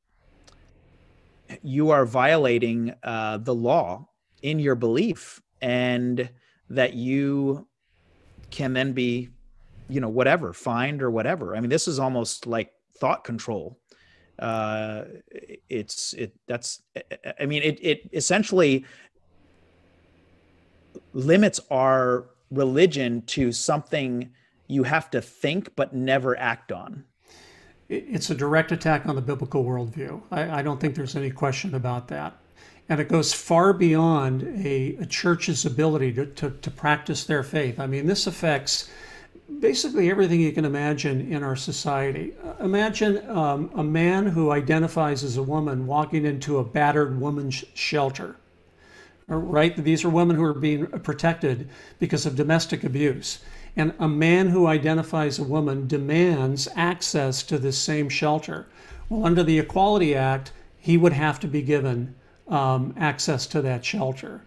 you 1.63 1.91
are 1.91 2.07
violating 2.07 2.95
uh, 3.03 3.39
the 3.39 3.55
law 3.55 4.07
in 4.43 4.59
your 4.59 4.75
belief 4.75 5.43
and 5.61 6.29
that 6.71 6.95
you 6.95 7.67
can 8.51 8.73
then 8.73 8.93
be 8.93 9.29
you 9.89 10.01
know 10.01 10.09
whatever 10.09 10.53
fined 10.53 11.03
or 11.03 11.11
whatever. 11.11 11.57
I 11.57 11.61
mean 11.61 11.71
this 11.71 11.89
is 11.89 11.99
almost 11.99 12.47
like 12.47 12.73
thought 12.99 13.25
control. 13.25 13.79
Uh 14.39 15.05
it's 15.69 16.15
it 16.15 16.33
that's 16.49 16.83
i 17.39 17.45
mean 17.45 17.63
it 17.63 17.79
it 17.83 18.09
essentially 18.13 18.85
limits 21.13 21.61
our 21.71 22.32
religion 22.53 23.23
to 23.23 23.53
something 23.53 24.31
you 24.69 24.85
have 24.85 25.11
to 25.11 25.21
think 25.21 25.75
but 25.77 25.95
never 25.95 26.39
act 26.39 26.71
on 26.73 27.05
it's 27.93 28.31
a 28.31 28.35
direct 28.35 28.73
attack 28.73 29.07
on 29.07 29.17
the 29.17 29.23
biblical 29.23 29.65
worldview. 29.65 30.23
I, 30.31 30.61
I 30.61 30.63
don't 30.63 30.81
think 30.81 30.95
there's 30.95 31.17
any 31.17 31.31
question 31.31 31.75
about 31.75 32.09
that. 32.09 32.37
And 32.89 33.01
it 33.01 33.09
goes 33.09 33.33
far 33.33 33.73
beyond 33.73 34.43
a, 34.43 34.97
a 34.97 35.07
church's 35.07 35.65
ability 35.65 36.13
to, 36.15 36.27
to, 36.27 36.51
to 36.51 36.71
practice 36.71 37.25
their 37.25 37.43
faith. 37.43 37.79
I 37.79 37.87
mean, 37.87 38.07
this 38.07 38.27
affects 38.27 38.91
basically 39.61 40.11
everything 40.11 40.41
you 40.41 40.53
can 40.53 40.65
imagine 40.65 41.33
in 41.33 41.43
our 41.43 41.57
society. 41.57 42.35
Imagine 42.61 43.29
um, 43.31 43.71
a 43.75 43.85
man 43.85 44.27
who 44.27 44.51
identifies 44.51 45.23
as 45.23 45.37
a 45.37 45.43
woman 45.43 45.87
walking 45.87 46.25
into 46.25 46.59
a 46.59 46.65
battered 46.65 47.21
woman's 47.21 47.65
shelter. 47.75 48.37
Right? 49.27 49.77
These 49.77 50.05
are 50.05 50.09
women 50.11 50.37
who 50.37 50.45
are 50.45 50.55
being 50.55 50.87
protected 50.87 51.69
because 51.99 52.27
of 52.27 52.37
domestic 52.37 52.85
abuse. 52.85 53.39
And 53.77 53.95
a 53.99 54.09
man 54.09 54.49
who 54.49 54.67
identifies 54.67 55.39
a 55.39 55.45
woman 55.45 55.87
demands 55.87 56.69
access 56.77 57.43
to 57.45 57.59
this 57.59 57.79
same 57.79 58.09
shelter. 58.09 58.67
Well, 59.09 59.25
under 59.25 59.43
the 59.43 59.59
Equality 59.59 60.15
Act, 60.15 60.53
he 60.77 60.97
would 60.97 61.13
have 61.13 61.41
to 61.41 61.49
be 61.49 61.63
given 61.63 62.15
um, 62.49 62.95
access 62.99 63.47
to 63.47 63.63
that 63.63 63.85
shelter 63.85 64.43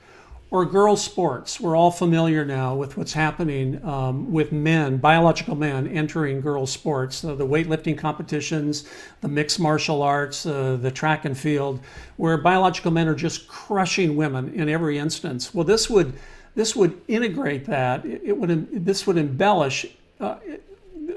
or 0.56 0.66
girls' 0.66 1.04
sports. 1.04 1.60
We're 1.60 1.76
all 1.76 1.92
familiar 1.92 2.46
now 2.46 2.76
with 2.76 2.96
what's 2.96 3.12
happening 3.12 3.84
um, 3.84 4.32
with 4.32 4.54
men, 4.54 4.96
biological 4.96 5.54
men, 5.54 5.86
entering 5.86 6.40
girls' 6.40 6.72
sports, 6.72 7.22
the 7.22 7.36
weightlifting 7.36 7.98
competitions, 7.98 8.88
the 9.20 9.28
mixed 9.28 9.60
martial 9.60 10.02
arts, 10.02 10.46
uh, 10.46 10.78
the 10.80 10.92
track 10.92 11.26
and 11.26 11.38
field, 11.38 11.82
where 12.16 12.38
biological 12.38 12.90
men 12.90 13.10
are 13.10 13.16
just 13.16 13.50
crushing 13.50 14.16
women 14.16 14.54
in 14.54 14.70
every 14.70 14.98
instance. 14.98 15.54
Well, 15.54 15.66
this 15.66 15.90
would 15.90 16.14
this 16.56 16.74
would 16.74 17.02
integrate 17.10 17.66
that. 17.66 18.06
It 18.06 18.38
would 18.38 18.86
this 18.86 19.06
would 19.06 19.18
embellish 19.18 19.86
uh, 20.22 20.38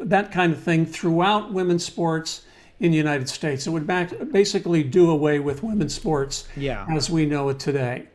that 0.02 0.32
kind 0.32 0.52
of 0.52 0.60
thing 0.60 0.84
throughout 0.84 1.52
women's 1.52 1.84
sports 1.84 2.42
in 2.80 2.90
the 2.90 2.96
United 2.96 3.28
States. 3.28 3.68
It 3.68 3.70
would 3.70 3.86
back, 3.86 4.12
basically 4.32 4.82
do 4.82 5.10
away 5.12 5.38
with 5.38 5.62
women's 5.62 5.94
sports 5.94 6.48
yeah. 6.56 6.86
as 6.90 7.08
we 7.08 7.24
know 7.24 7.50
it 7.50 7.60
today. 7.60 8.08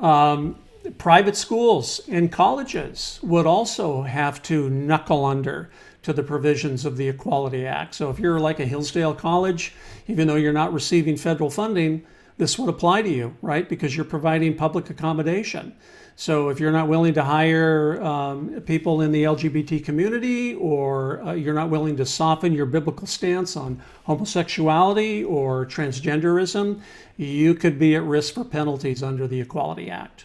Um, 0.00 0.56
private 0.96 1.36
schools 1.36 2.00
and 2.08 2.30
colleges 2.30 3.20
would 3.22 3.46
also 3.46 4.02
have 4.02 4.42
to 4.44 4.70
knuckle 4.70 5.24
under 5.24 5.70
to 6.02 6.12
the 6.12 6.22
provisions 6.22 6.84
of 6.84 6.96
the 6.96 7.08
Equality 7.08 7.66
Act. 7.66 7.94
So 7.94 8.08
if 8.10 8.18
you're 8.18 8.40
like 8.40 8.60
a 8.60 8.64
Hillsdale 8.64 9.14
College, 9.14 9.74
even 10.06 10.28
though 10.28 10.36
you're 10.36 10.52
not 10.52 10.72
receiving 10.72 11.16
federal 11.16 11.50
funding, 11.50 12.06
this 12.38 12.58
would 12.58 12.68
apply 12.68 13.02
to 13.02 13.08
you, 13.08 13.36
right? 13.42 13.68
Because 13.68 13.96
you're 13.96 14.04
providing 14.04 14.56
public 14.56 14.88
accommodation. 14.88 15.74
So 16.20 16.48
if 16.48 16.58
you're 16.58 16.72
not 16.72 16.88
willing 16.88 17.14
to 17.14 17.22
hire 17.22 18.02
um, 18.02 18.60
people 18.62 19.02
in 19.02 19.12
the 19.12 19.22
LGBT 19.22 19.84
community, 19.84 20.52
or 20.56 21.22
uh, 21.22 21.32
you're 21.34 21.54
not 21.54 21.70
willing 21.70 21.96
to 21.96 22.04
soften 22.04 22.52
your 22.52 22.66
biblical 22.66 23.06
stance 23.06 23.56
on 23.56 23.80
homosexuality 24.02 25.22
or 25.22 25.64
transgenderism, 25.64 26.80
you 27.16 27.54
could 27.54 27.78
be 27.78 27.94
at 27.94 28.02
risk 28.02 28.34
for 28.34 28.44
penalties 28.44 29.00
under 29.00 29.28
the 29.28 29.40
Equality 29.40 29.90
Act. 29.90 30.24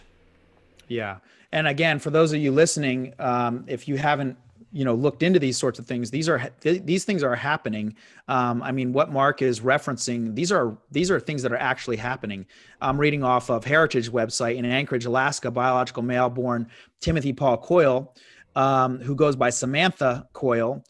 Yeah. 0.88 1.18
And 1.52 1.68
again, 1.68 2.00
for 2.00 2.10
those 2.10 2.32
of 2.32 2.40
you 2.40 2.50
listening, 2.50 3.14
um, 3.20 3.62
if 3.68 3.86
you 3.86 3.96
haven't 3.96 4.36
you 4.74 4.84
know 4.84 4.94
looked 4.94 5.22
into 5.22 5.38
these 5.38 5.56
sorts 5.56 5.78
of 5.78 5.86
things 5.86 6.10
these 6.10 6.28
are 6.28 6.50
these 6.60 7.04
things 7.04 7.22
are 7.22 7.34
happening. 7.34 7.94
Um, 8.28 8.62
i 8.62 8.72
mean 8.72 8.92
what 8.92 9.12
mark 9.12 9.40
is 9.40 9.60
referencing 9.60 10.34
these 10.34 10.52
are 10.52 10.76
these 10.90 11.10
are 11.10 11.20
things 11.20 11.42
that 11.42 11.52
are 11.52 11.56
actually 11.56 11.96
happening. 11.96 12.46
I'm 12.80 12.98
reading 12.98 13.22
off 13.22 13.50
of 13.50 13.64
heritage 13.64 14.10
website 14.10 14.56
in 14.56 14.64
anchorage 14.64 15.06
alaska 15.06 15.50
biological 15.50 16.02
male 16.02 16.28
born 16.28 16.68
timothy 17.00 17.32
paul 17.32 17.56
coyle 17.56 18.14
um, 18.56 18.98
who 19.00 19.14
goes 19.14 19.36
by 19.36 19.50
samantha 19.50 20.28
coyle 20.32 20.84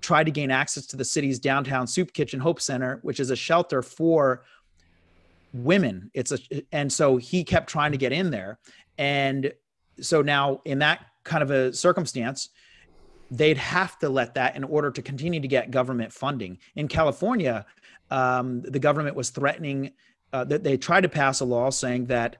tried 0.00 0.24
to 0.24 0.30
gain 0.30 0.50
access 0.50 0.86
to 0.86 0.96
the 0.96 1.04
city's 1.04 1.38
downtown 1.38 1.86
soup 1.86 2.12
kitchen 2.12 2.40
hope 2.40 2.60
center 2.60 2.98
which 3.02 3.20
is 3.20 3.30
a 3.30 3.36
shelter 3.36 3.82
for 3.82 4.44
women. 5.52 6.10
It's 6.14 6.32
a 6.32 6.38
and 6.72 6.92
so 6.92 7.16
he 7.16 7.44
kept 7.44 7.68
trying 7.68 7.92
to 7.92 7.98
get 7.98 8.12
in 8.12 8.30
there. 8.30 8.58
And 8.96 9.52
so 10.00 10.22
now 10.22 10.60
in 10.64 10.80
that 10.80 11.06
kind 11.24 11.42
of 11.42 11.50
a 11.50 11.72
circumstance 11.72 12.50
they'd 13.30 13.58
have 13.58 13.98
to 13.98 14.08
let 14.08 14.34
that 14.34 14.56
in 14.56 14.64
order 14.64 14.90
to 14.90 15.02
continue 15.02 15.40
to 15.40 15.48
get 15.48 15.70
government 15.70 16.12
funding. 16.12 16.58
In 16.76 16.88
California, 16.88 17.66
um, 18.10 18.62
the 18.62 18.78
government 18.78 19.16
was 19.16 19.30
threatening 19.30 19.92
uh, 20.32 20.44
that 20.44 20.62
they 20.64 20.76
tried 20.76 21.02
to 21.02 21.08
pass 21.08 21.40
a 21.40 21.44
law 21.44 21.70
saying 21.70 22.06
that 22.06 22.36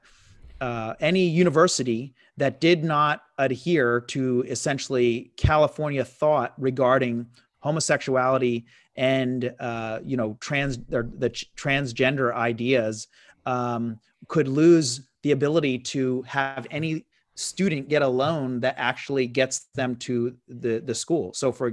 uh, 0.60 0.94
any 1.00 1.26
university 1.26 2.14
that 2.36 2.60
did 2.60 2.84
not 2.84 3.22
adhere 3.38 4.00
to 4.00 4.44
essentially 4.48 5.32
California 5.36 6.04
thought 6.04 6.54
regarding 6.58 7.26
homosexuality 7.60 8.64
and 8.96 9.54
uh, 9.60 10.00
you 10.02 10.16
know 10.16 10.36
trans 10.40 10.78
the 10.78 11.30
transgender 11.56 12.34
ideas 12.34 13.08
um, 13.46 13.98
could 14.26 14.48
lose 14.48 15.08
the 15.22 15.32
ability 15.32 15.78
to 15.78 16.22
have 16.22 16.66
any 16.70 17.04
student 17.38 17.88
get 17.88 18.02
a 18.02 18.08
loan 18.08 18.58
that 18.58 18.74
actually 18.76 19.26
gets 19.28 19.66
them 19.74 19.94
to 19.94 20.34
the 20.48 20.80
the 20.80 20.94
school. 20.94 21.32
So 21.32 21.52
for 21.52 21.72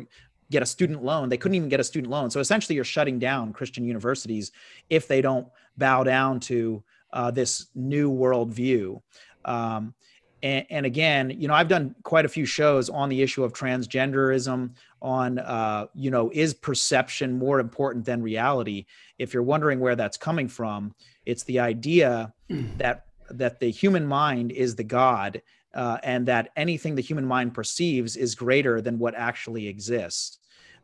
get 0.52 0.62
a 0.62 0.66
student 0.66 1.04
loan 1.04 1.28
they 1.28 1.38
couldn't 1.38 1.56
even 1.56 1.70
get 1.70 1.80
a 1.80 1.84
student 1.84 2.12
loan. 2.12 2.30
So 2.30 2.40
essentially 2.40 2.76
you're 2.76 2.84
shutting 2.84 3.18
down 3.18 3.52
christian 3.52 3.84
universities 3.84 4.52
if 4.92 5.08
they 5.08 5.22
don't 5.22 5.48
bow 5.76 6.04
down 6.04 6.40
to 6.42 6.84
uh, 7.14 7.32
this 7.32 7.68
new 7.74 8.12
worldview. 8.12 9.02
Um, 9.44 9.96
and, 10.44 10.66
and, 10.70 10.86
again 10.86 11.32
you 11.32 11.48
know 11.48 11.54
i've 11.54 11.68
done 11.68 11.96
quite 12.04 12.26
a 12.26 12.30
few 12.30 12.46
shows 12.46 12.90
on 12.90 13.10
the 13.10 13.22
issue 13.22 13.44
of 13.44 13.54
transgenderism 13.54 14.72
on 15.02 15.40
uh, 15.40 15.88
you 15.96 16.12
know 16.12 16.30
is 16.34 16.54
perception 16.54 17.38
more 17.38 17.60
important 17.60 18.06
than 18.06 18.22
reality? 18.22 18.86
If 19.18 19.34
you're 19.34 19.44
wondering 19.44 19.80
where 19.80 19.96
that's 19.96 20.18
coming 20.18 20.48
from 20.48 20.94
it's 21.26 21.44
the 21.44 21.60
idea 21.60 22.34
mm. 22.50 22.78
that 22.78 23.05
that 23.30 23.60
the 23.60 23.70
human 23.70 24.06
mind 24.06 24.52
is 24.52 24.76
the 24.76 24.84
god 24.84 25.42
uh, 25.74 25.98
and 26.04 26.26
that 26.26 26.50
anything 26.56 26.96
the 26.96 27.02
human 27.02 27.26
mind 27.26 27.54
perceives 27.54 28.16
is 28.16 28.34
greater 28.34 28.82
than 28.82 28.98
what 28.98 29.14
actually 29.14 29.68
exists. 29.68 30.40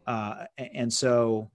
Uh, 0.06 0.45
and 0.58 0.91
so 0.91 1.49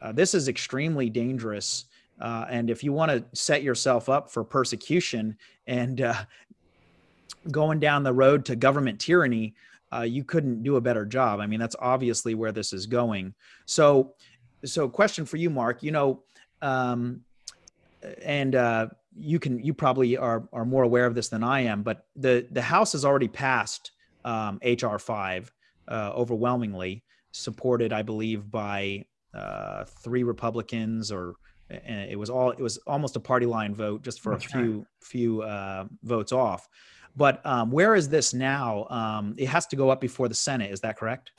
uh, 0.00 0.12
this 0.12 0.34
is 0.34 0.48
extremely 0.48 1.10
dangerous 1.10 1.86
uh, 2.20 2.46
and 2.48 2.70
if 2.70 2.82
you 2.82 2.92
want 2.92 3.10
to 3.10 3.24
set 3.38 3.62
yourself 3.62 4.08
up 4.08 4.30
for 4.30 4.42
persecution 4.42 5.36
and 5.66 6.00
uh, 6.00 6.14
going 7.50 7.78
down 7.78 8.02
the 8.02 8.12
road 8.12 8.44
to 8.44 8.56
government 8.56 9.00
tyranny 9.00 9.54
uh, 9.92 10.02
you 10.02 10.24
couldn't 10.24 10.62
do 10.62 10.76
a 10.76 10.80
better 10.80 11.06
job. 11.06 11.40
I 11.40 11.46
mean 11.46 11.60
that's 11.60 11.76
obviously 11.78 12.34
where 12.34 12.52
this 12.52 12.72
is 12.72 12.86
going. 12.86 13.34
So 13.66 14.14
so 14.64 14.88
question 14.88 15.24
for 15.24 15.36
you 15.36 15.48
mark 15.50 15.82
you 15.82 15.92
know 15.92 16.22
um, 16.60 17.22
and 18.22 18.54
you 19.18 19.38
can 19.38 19.58
you 19.58 19.74
probably 19.74 20.16
are 20.16 20.48
are 20.52 20.64
more 20.64 20.82
aware 20.82 21.06
of 21.06 21.14
this 21.14 21.28
than 21.28 21.42
I 21.42 21.60
am, 21.60 21.82
but 21.82 22.06
the 22.16 22.46
the 22.50 22.62
House 22.62 22.92
has 22.92 23.04
already 23.04 23.28
passed 23.28 23.92
um, 24.24 24.58
HR 24.64 24.98
five 24.98 25.52
uh, 25.88 26.12
overwhelmingly, 26.14 27.04
supported 27.32 27.92
I 27.92 28.02
believe 28.02 28.50
by 28.50 29.04
uh, 29.34 29.84
three 29.84 30.22
Republicans 30.22 31.10
or 31.10 31.34
it 31.68 32.18
was 32.18 32.30
all 32.30 32.50
it 32.50 32.60
was 32.60 32.78
almost 32.86 33.16
a 33.16 33.20
party 33.20 33.46
line 33.46 33.74
vote 33.74 34.02
just 34.02 34.20
for 34.20 34.32
That's 34.32 34.46
a 34.46 34.48
few 34.48 34.78
right. 34.78 34.86
few 35.00 35.42
uh, 35.42 35.86
votes 36.02 36.32
off. 36.32 36.68
But 37.16 37.44
um, 37.46 37.70
where 37.70 37.94
is 37.94 38.08
this 38.08 38.34
now? 38.34 38.86
Um, 38.90 39.34
it 39.38 39.48
has 39.48 39.66
to 39.68 39.76
go 39.76 39.90
up 39.90 40.00
before 40.00 40.28
the 40.28 40.34
Senate. 40.34 40.70
Is 40.70 40.80
that 40.80 40.98
correct? 40.98 41.32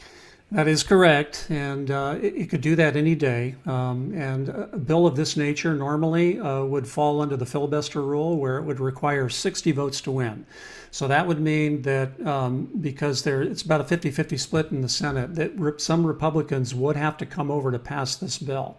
That 0.50 0.70
is 0.70 0.82
correct, 0.82 1.48
and 1.50 1.92
uh, 1.92 2.20
it, 2.22 2.34
it, 2.36 2.50
could 2.50 2.62
do 2.62 2.78
that 2.78 2.96
any 2.96 3.16
day. 3.16 3.56
Um, 3.66 4.14
and 4.14 4.48
a 4.48 4.78
bill 4.78 5.06
of 5.06 5.18
this 5.18 5.36
nature 5.36 5.76
normally 5.76 6.40
uh, 6.40 6.64
would 6.64 6.88
fall 6.88 7.22
under 7.22 7.36
the 7.36 7.46
filibuster 7.46 8.02
rule, 8.02 8.38
where 8.38 8.58
it 8.58 8.64
would 8.64 8.80
require 8.80 9.28
60 9.28 9.74
votes 9.74 10.00
to 10.02 10.12
win. 10.12 10.46
So 10.90 11.06
that 11.10 11.28
would 11.28 11.42
mean 11.42 11.82
that 11.82 12.26
um, 12.26 12.70
because 12.80 13.24
there, 13.24 13.42
it's 13.42 13.62
about 13.62 13.82
a 13.82 13.84
50-50 13.84 14.40
split 14.40 14.72
in 14.72 14.82
the 14.82 14.88
Senate, 14.88 15.36
that 15.36 15.52
re- 15.60 15.74
some 15.76 16.08
Republicans 16.08 16.74
would 16.74 16.96
have 16.96 17.18
to 17.18 17.26
come 17.26 17.52
over 17.52 17.70
to 17.70 17.80
pass 17.80 18.16
this 18.16 18.38
bill. 18.38 18.78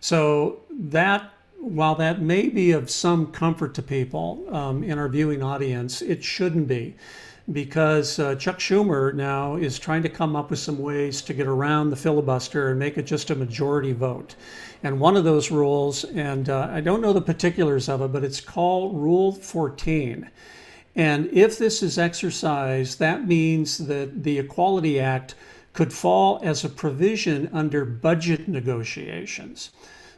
So 0.00 0.60
that 0.70 1.30
while 1.62 1.94
that 1.94 2.20
may 2.20 2.48
be 2.48 2.72
of 2.72 2.90
some 2.90 3.28
comfort 3.28 3.72
to 3.74 3.82
people 3.82 4.44
um, 4.50 4.82
in 4.82 4.98
our 4.98 5.08
viewing 5.08 5.44
audience, 5.44 6.02
it 6.02 6.24
shouldn't 6.24 6.66
be 6.66 6.96
because 7.52 8.18
uh, 8.18 8.34
Chuck 8.34 8.58
Schumer 8.58 9.14
now 9.14 9.54
is 9.54 9.78
trying 9.78 10.02
to 10.02 10.08
come 10.08 10.34
up 10.34 10.50
with 10.50 10.58
some 10.58 10.78
ways 10.78 11.22
to 11.22 11.32
get 11.32 11.46
around 11.46 11.90
the 11.90 11.96
filibuster 11.96 12.70
and 12.70 12.80
make 12.80 12.98
it 12.98 13.06
just 13.06 13.30
a 13.30 13.36
majority 13.36 13.92
vote. 13.92 14.34
And 14.82 14.98
one 14.98 15.16
of 15.16 15.22
those 15.22 15.52
rules, 15.52 16.02
and 16.04 16.48
uh, 16.48 16.68
I 16.72 16.80
don't 16.80 17.00
know 17.00 17.12
the 17.12 17.20
particulars 17.20 17.88
of 17.88 18.02
it, 18.02 18.12
but 18.12 18.24
it's 18.24 18.40
called 18.40 18.96
Rule 18.96 19.30
14. 19.30 20.28
And 20.96 21.28
if 21.32 21.58
this 21.58 21.80
is 21.80 21.96
exercised, 21.96 22.98
that 22.98 23.28
means 23.28 23.78
that 23.86 24.24
the 24.24 24.40
Equality 24.40 24.98
Act 24.98 25.36
could 25.74 25.92
fall 25.92 26.40
as 26.42 26.64
a 26.64 26.68
provision 26.68 27.48
under 27.52 27.84
budget 27.84 28.48
negotiations. 28.48 29.70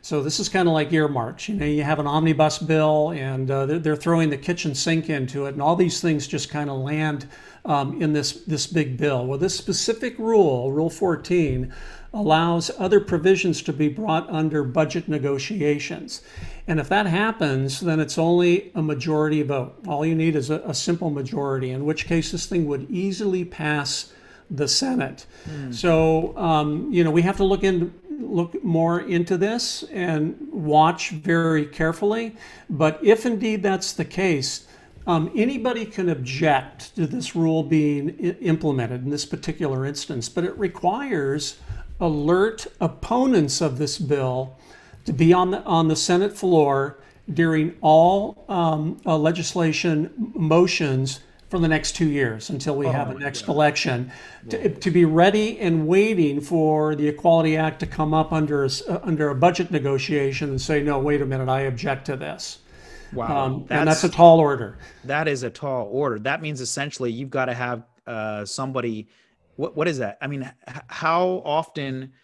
So 0.04 0.22
this 0.22 0.38
is 0.38 0.50
kind 0.50 0.68
of 0.68 0.74
like 0.74 0.92
earmarks. 0.92 1.48
You 1.48 1.54
know, 1.54 1.64
you 1.64 1.82
have 1.82 1.98
an 1.98 2.06
omnibus 2.06 2.58
bill, 2.58 3.12
and 3.12 3.50
uh, 3.50 3.64
they're, 3.64 3.78
they're, 3.78 3.96
throwing 3.96 4.28
the 4.28 4.36
kitchen 4.36 4.74
sink 4.74 5.08
into 5.08 5.46
it, 5.46 5.54
and 5.54 5.62
all 5.62 5.76
these 5.76 6.02
things 6.02 6.26
just 6.26 6.50
kind 6.50 6.68
of 6.68 6.76
land 6.76 7.26
um, 7.64 8.02
in 8.02 8.12
this 8.12 8.32
this 8.44 8.66
big 8.66 8.98
bill. 8.98 9.24
Well, 9.24 9.38
this 9.38 9.56
specific 9.56 10.18
rule, 10.18 10.70
Rule 10.72 10.90
14, 10.90 11.72
allows 12.12 12.70
other 12.78 13.00
provisions 13.00 13.62
to 13.62 13.72
be 13.72 13.88
brought 13.88 14.28
under 14.28 14.62
budget 14.62 15.08
negotiations. 15.08 16.20
And 16.66 16.78
if 16.78 16.90
that 16.90 17.06
happens, 17.06 17.80
then 17.80 17.98
it's 17.98 18.18
only 18.18 18.72
a 18.74 18.82
majority 18.82 19.40
vote. 19.40 19.74
All 19.88 20.04
you 20.04 20.14
need 20.14 20.36
is 20.36 20.50
a, 20.50 20.60
a 20.66 20.74
simple 20.74 21.08
majority, 21.08 21.70
in 21.70 21.86
which 21.86 22.06
case 22.06 22.30
this 22.30 22.44
thing 22.44 22.66
would 22.66 22.90
easily 22.90 23.42
pass 23.42 24.12
the 24.50 24.68
Senate. 24.68 25.26
Mm. 25.48 25.74
So, 25.74 26.36
um, 26.36 26.92
you 26.92 27.04
know, 27.04 27.10
we 27.10 27.22
have 27.22 27.36
to 27.38 27.44
look 27.44 27.64
in, 27.64 27.94
look 28.20 28.62
more 28.62 29.00
into 29.00 29.37
this 29.37 29.83
and 29.85 30.37
watch 30.53 31.11
very 31.11 31.66
carefully. 31.66 32.37
But 32.68 32.98
if 33.03 33.27
indeed 33.27 33.62
that's 33.62 33.92
the 33.92 34.05
case, 34.05 34.66
um, 35.07 35.31
anybody 35.35 35.85
can 35.85 36.09
object 36.09 36.96
to 36.96 37.07
this 37.07 37.37
rule 37.37 37.62
being 37.62 38.11
implemented 38.18 39.05
in 39.05 39.11
this 39.11 39.27
particular 39.27 39.85
instance, 39.85 40.29
but 40.29 40.44
it 40.44 40.57
requires 40.59 41.59
alert 42.00 42.66
opponents 42.81 43.61
of 43.61 43.79
this 43.79 43.98
bill 43.98 44.57
to 45.05 45.12
be 45.12 45.33
on 45.33 45.50
the 45.50 45.62
on 45.64 45.88
the 45.88 45.96
Senate 45.96 46.37
floor 46.37 46.98
during 47.33 47.74
all 47.81 48.44
um, 48.48 49.00
uh, 49.07 49.16
legislation 49.16 50.11
motions 50.35 51.20
for 51.54 51.60
the 51.60 51.68
next 51.68 51.92
two 51.92 52.10
years 52.10 52.50
until 52.50 52.74
we 52.74 52.84
oh, 52.84 52.90
have 52.90 53.10
a 53.10 53.14
next 53.14 53.42
God. 53.42 53.52
election 53.52 54.10
to, 54.48 54.74
to, 54.74 54.90
be 54.90 55.04
ready 55.04 55.60
and 55.60 55.86
waiting 55.86 56.40
for 56.40 56.96
the 56.96 57.06
Equality 57.06 57.56
Act 57.56 57.78
to 57.78 57.86
come 57.86 58.12
up 58.12 58.32
under 58.32 58.64
a, 58.64 58.70
uh, 58.88 58.98
under 59.04 59.28
a 59.28 59.36
budget 59.36 59.70
negotiation 59.70 60.50
and 60.50 60.60
say, 60.60 60.82
no, 60.82 60.98
wait 60.98 61.22
a 61.22 61.24
minute, 61.24 61.48
I 61.48 61.60
object 61.60 62.06
to 62.06 62.16
this. 62.16 62.58
Wow. 63.12 63.44
Um, 63.44 63.66
that's, 63.68 63.78
and 63.78 63.88
that's 63.88 64.02
a 64.02 64.08
tall 64.08 64.40
order. 64.40 64.78
That 65.04 65.28
is 65.28 65.44
a 65.44 65.50
tall 65.50 65.86
order. 65.92 66.18
That 66.18 66.42
means 66.42 66.60
essentially 66.60 67.12
you've 67.12 67.30
got 67.30 67.44
to 67.44 67.54
have 67.54 67.84
uh, 68.04 68.44
somebody. 68.44 69.06
What, 69.54 69.76
what 69.76 69.86
is 69.86 69.98
that? 69.98 70.18
I 70.20 70.26
mean, 70.26 70.50
how 70.88 71.40
often 71.44 72.14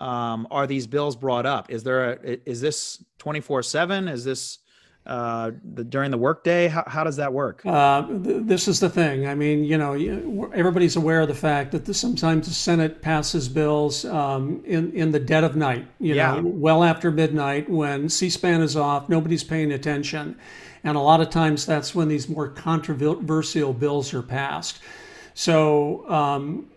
um, 0.00 0.48
are 0.50 0.66
these 0.66 0.86
bills 0.86 1.16
brought 1.16 1.44
up? 1.44 1.70
Is 1.70 1.82
there 1.82 2.14
a, 2.14 2.38
is 2.48 2.62
this 2.62 3.04
24 3.18 3.62
seven? 3.62 4.08
Is 4.08 4.24
this 4.24 4.60
uh, 5.06 5.50
the, 5.74 5.84
during 5.84 6.10
the 6.10 6.18
workday? 6.18 6.68
How, 6.68 6.84
how 6.86 7.04
does 7.04 7.16
that 7.16 7.32
work? 7.32 7.60
Uh, 7.64 8.06
th- 8.06 8.42
this 8.44 8.68
is 8.68 8.80
the 8.80 8.88
thing. 8.88 9.26
I 9.26 9.34
mean, 9.34 9.64
you 9.64 9.76
know, 9.76 10.50
everybody's 10.54 10.96
aware 10.96 11.20
of 11.20 11.28
the 11.28 11.34
fact 11.34 11.72
that 11.72 11.84
the, 11.84 11.92
sometimes 11.92 12.48
the 12.48 12.54
Senate 12.54 13.02
passes 13.02 13.48
bills 13.48 14.04
um, 14.06 14.62
in 14.64 14.92
in 14.92 15.12
the 15.12 15.20
dead 15.20 15.44
of 15.44 15.56
night. 15.56 15.86
You 16.00 16.14
yeah. 16.14 16.34
know, 16.34 16.42
well 16.44 16.82
after 16.82 17.10
midnight 17.10 17.68
when 17.68 18.08
C-SPAN 18.08 18.62
is 18.62 18.76
off, 18.76 19.08
nobody's 19.08 19.44
paying 19.44 19.72
attention, 19.72 20.36
and 20.82 20.96
a 20.96 21.00
lot 21.00 21.20
of 21.20 21.30
times 21.30 21.66
that's 21.66 21.94
when 21.94 22.08
these 22.08 22.28
more 22.28 22.48
controversial 22.48 23.72
bills 23.72 24.14
are 24.14 24.22
passed. 24.22 24.80
So. 25.34 26.08
Um, 26.10 26.70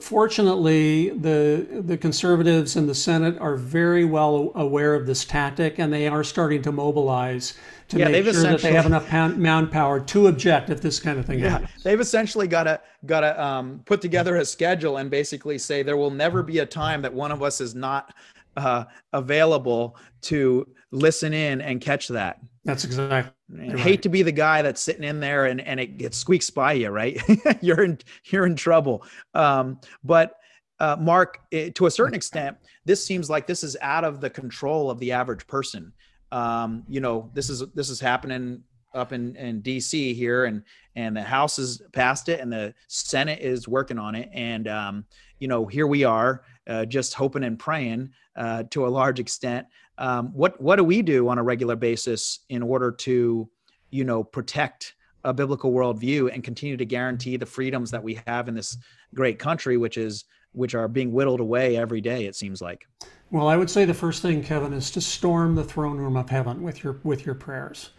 fortunately, 0.00 1.10
the 1.10 1.66
the 1.84 1.96
conservatives 1.96 2.76
in 2.76 2.86
the 2.86 2.94
Senate 2.94 3.38
are 3.38 3.56
very 3.56 4.04
well 4.04 4.52
aware 4.54 4.94
of 4.94 5.06
this 5.06 5.24
tactic, 5.24 5.78
and 5.78 5.92
they 5.92 6.08
are 6.08 6.24
starting 6.24 6.62
to 6.62 6.72
mobilize 6.72 7.54
to 7.88 7.98
yeah, 7.98 8.08
make 8.08 8.24
sure 8.24 8.42
that 8.42 8.60
they 8.60 8.72
have 8.72 8.86
enough 8.86 9.10
manpower 9.36 10.00
to 10.00 10.26
object 10.26 10.70
if 10.70 10.80
this 10.80 10.98
kind 10.98 11.18
of 11.18 11.26
thing 11.26 11.40
yeah, 11.40 11.50
happens. 11.50 11.82
They've 11.82 12.00
essentially 12.00 12.46
got 12.46 12.64
to 12.64 12.80
got 13.06 13.20
to 13.20 13.42
um, 13.42 13.82
put 13.84 14.00
together 14.00 14.36
a 14.36 14.44
schedule 14.44 14.96
and 14.96 15.10
basically 15.10 15.58
say 15.58 15.82
there 15.82 15.96
will 15.96 16.10
never 16.10 16.42
be 16.42 16.58
a 16.60 16.66
time 16.66 17.02
that 17.02 17.12
one 17.12 17.32
of 17.32 17.42
us 17.42 17.60
is 17.60 17.74
not 17.74 18.14
uh, 18.56 18.84
available 19.12 19.96
to 20.22 20.66
listen 20.90 21.32
in 21.32 21.60
and 21.60 21.80
catch 21.80 22.08
that. 22.08 22.40
That's 22.64 22.84
exactly. 22.84 23.32
Right. 23.50 23.78
Hate 23.78 24.02
to 24.02 24.08
be 24.08 24.22
the 24.22 24.32
guy 24.32 24.62
that's 24.62 24.80
sitting 24.80 25.04
in 25.04 25.20
there 25.20 25.46
and, 25.46 25.60
and 25.60 25.80
it 25.80 25.98
gets 25.98 26.16
squeaks 26.16 26.48
by 26.48 26.74
you, 26.74 26.90
right? 26.90 27.20
you're 27.60 27.82
in 27.82 27.98
you're 28.26 28.46
in 28.46 28.54
trouble. 28.54 29.04
Um, 29.34 29.80
but 30.04 30.36
uh, 30.78 30.96
Mark, 30.98 31.40
it, 31.50 31.74
to 31.76 31.86
a 31.86 31.90
certain 31.90 32.14
extent, 32.14 32.56
this 32.84 33.04
seems 33.04 33.28
like 33.28 33.46
this 33.46 33.62
is 33.62 33.76
out 33.82 34.04
of 34.04 34.20
the 34.20 34.30
control 34.30 34.90
of 34.90 34.98
the 34.98 35.12
average 35.12 35.46
person. 35.46 35.92
Um, 36.30 36.84
you 36.88 37.00
know, 37.00 37.30
this 37.34 37.50
is 37.50 37.64
this 37.74 37.90
is 37.90 38.00
happening 38.00 38.62
up 38.94 39.12
in, 39.12 39.34
in 39.36 39.62
DC 39.62 40.14
here, 40.14 40.44
and 40.44 40.62
and 40.94 41.16
the 41.16 41.22
House 41.22 41.56
has 41.56 41.82
passed 41.92 42.28
it, 42.28 42.40
and 42.40 42.52
the 42.52 42.74
Senate 42.88 43.40
is 43.40 43.68
working 43.68 43.98
on 43.98 44.14
it, 44.14 44.28
and 44.32 44.68
um, 44.68 45.04
you 45.38 45.48
know, 45.48 45.66
here 45.66 45.86
we 45.86 46.04
are, 46.04 46.42
uh, 46.68 46.84
just 46.84 47.14
hoping 47.14 47.44
and 47.44 47.58
praying 47.58 48.10
uh, 48.36 48.62
to 48.70 48.86
a 48.86 48.88
large 48.88 49.20
extent 49.20 49.66
um, 50.02 50.32
what 50.34 50.60
what 50.60 50.76
do 50.76 50.84
we 50.84 51.00
do 51.00 51.28
on 51.28 51.38
a 51.38 51.42
regular 51.42 51.76
basis 51.76 52.40
in 52.48 52.60
order 52.60 52.90
to 52.90 53.48
you 53.90 54.04
know 54.04 54.22
protect 54.22 54.94
a 55.24 55.32
biblical 55.32 55.72
worldview 55.72 56.28
and 56.34 56.42
continue 56.42 56.76
to 56.76 56.84
guarantee 56.84 57.36
the 57.36 57.46
freedoms 57.46 57.92
that 57.92 58.02
we 58.02 58.20
have 58.26 58.48
in 58.48 58.54
this 58.54 58.76
great 59.14 59.38
country 59.38 59.76
which 59.76 59.96
is 59.96 60.24
which 60.50 60.74
are 60.74 60.88
being 60.88 61.12
whittled 61.12 61.40
away 61.40 61.76
every 61.76 62.00
day 62.02 62.26
it 62.26 62.34
seems 62.34 62.60
like? 62.60 62.84
Well 63.30 63.46
i 63.46 63.56
would 63.56 63.70
say 63.70 63.84
the 63.84 63.94
first 63.94 64.20
thing 64.20 64.42
kevin 64.42 64.72
is 64.72 64.90
to 64.90 65.00
storm 65.00 65.54
the 65.54 65.64
throne 65.64 65.98
room 65.98 66.16
of 66.16 66.28
heaven 66.28 66.62
with 66.62 66.82
your 66.82 66.98
with 67.04 67.24
your 67.24 67.36
prayers. 67.36 67.90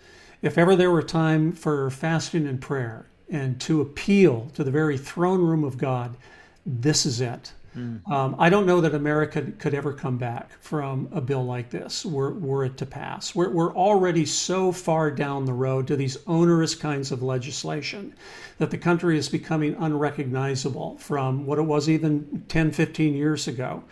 If 0.41 0.57
ever 0.57 0.75
there 0.75 0.91
were 0.91 1.01
time 1.03 1.53
for 1.53 1.89
fasting 1.89 2.45
and 2.45 2.59
prayer 2.59 3.07
and 3.29 3.61
to 3.61 3.79
appeal 3.79 4.51
to 4.55 4.63
the 4.65 4.71
very 4.71 4.97
throne 4.97 5.41
room 5.41 5.63
of 5.63 5.77
god 5.77 6.17
this 6.65 7.05
is 7.05 7.21
it 7.21 7.53
Mm. 7.75 8.07
Um, 8.09 8.35
I 8.39 8.49
don't 8.49 8.65
know 8.65 8.81
that 8.81 8.93
America 8.93 9.41
could 9.41 9.73
ever 9.73 9.93
come 9.93 10.17
back 10.17 10.51
from 10.61 11.09
a 11.11 11.21
bill 11.21 11.45
like 11.45 11.69
this 11.69 12.05
were, 12.05 12.33
were 12.33 12.65
it 12.65 12.77
to 12.77 12.85
pass. 12.85 13.33
We're, 13.33 13.49
we're 13.49 13.75
already 13.75 14.25
so 14.25 14.71
far 14.71 15.11
down 15.11 15.45
the 15.45 15.53
road 15.53 15.87
to 15.87 15.95
these 15.95 16.17
onerous 16.27 16.75
kinds 16.75 17.11
of 17.11 17.23
legislation 17.23 18.15
that 18.57 18.71
the 18.71 18.77
country 18.77 19.17
is 19.17 19.29
becoming 19.29 19.75
unrecognizable 19.79 20.97
from 20.97 21.45
what 21.45 21.57
it 21.57 21.63
was 21.63 21.89
even 21.89 22.45
10, 22.47 22.71
15 22.71 23.13
years 23.13 23.47
ago. 23.47 23.83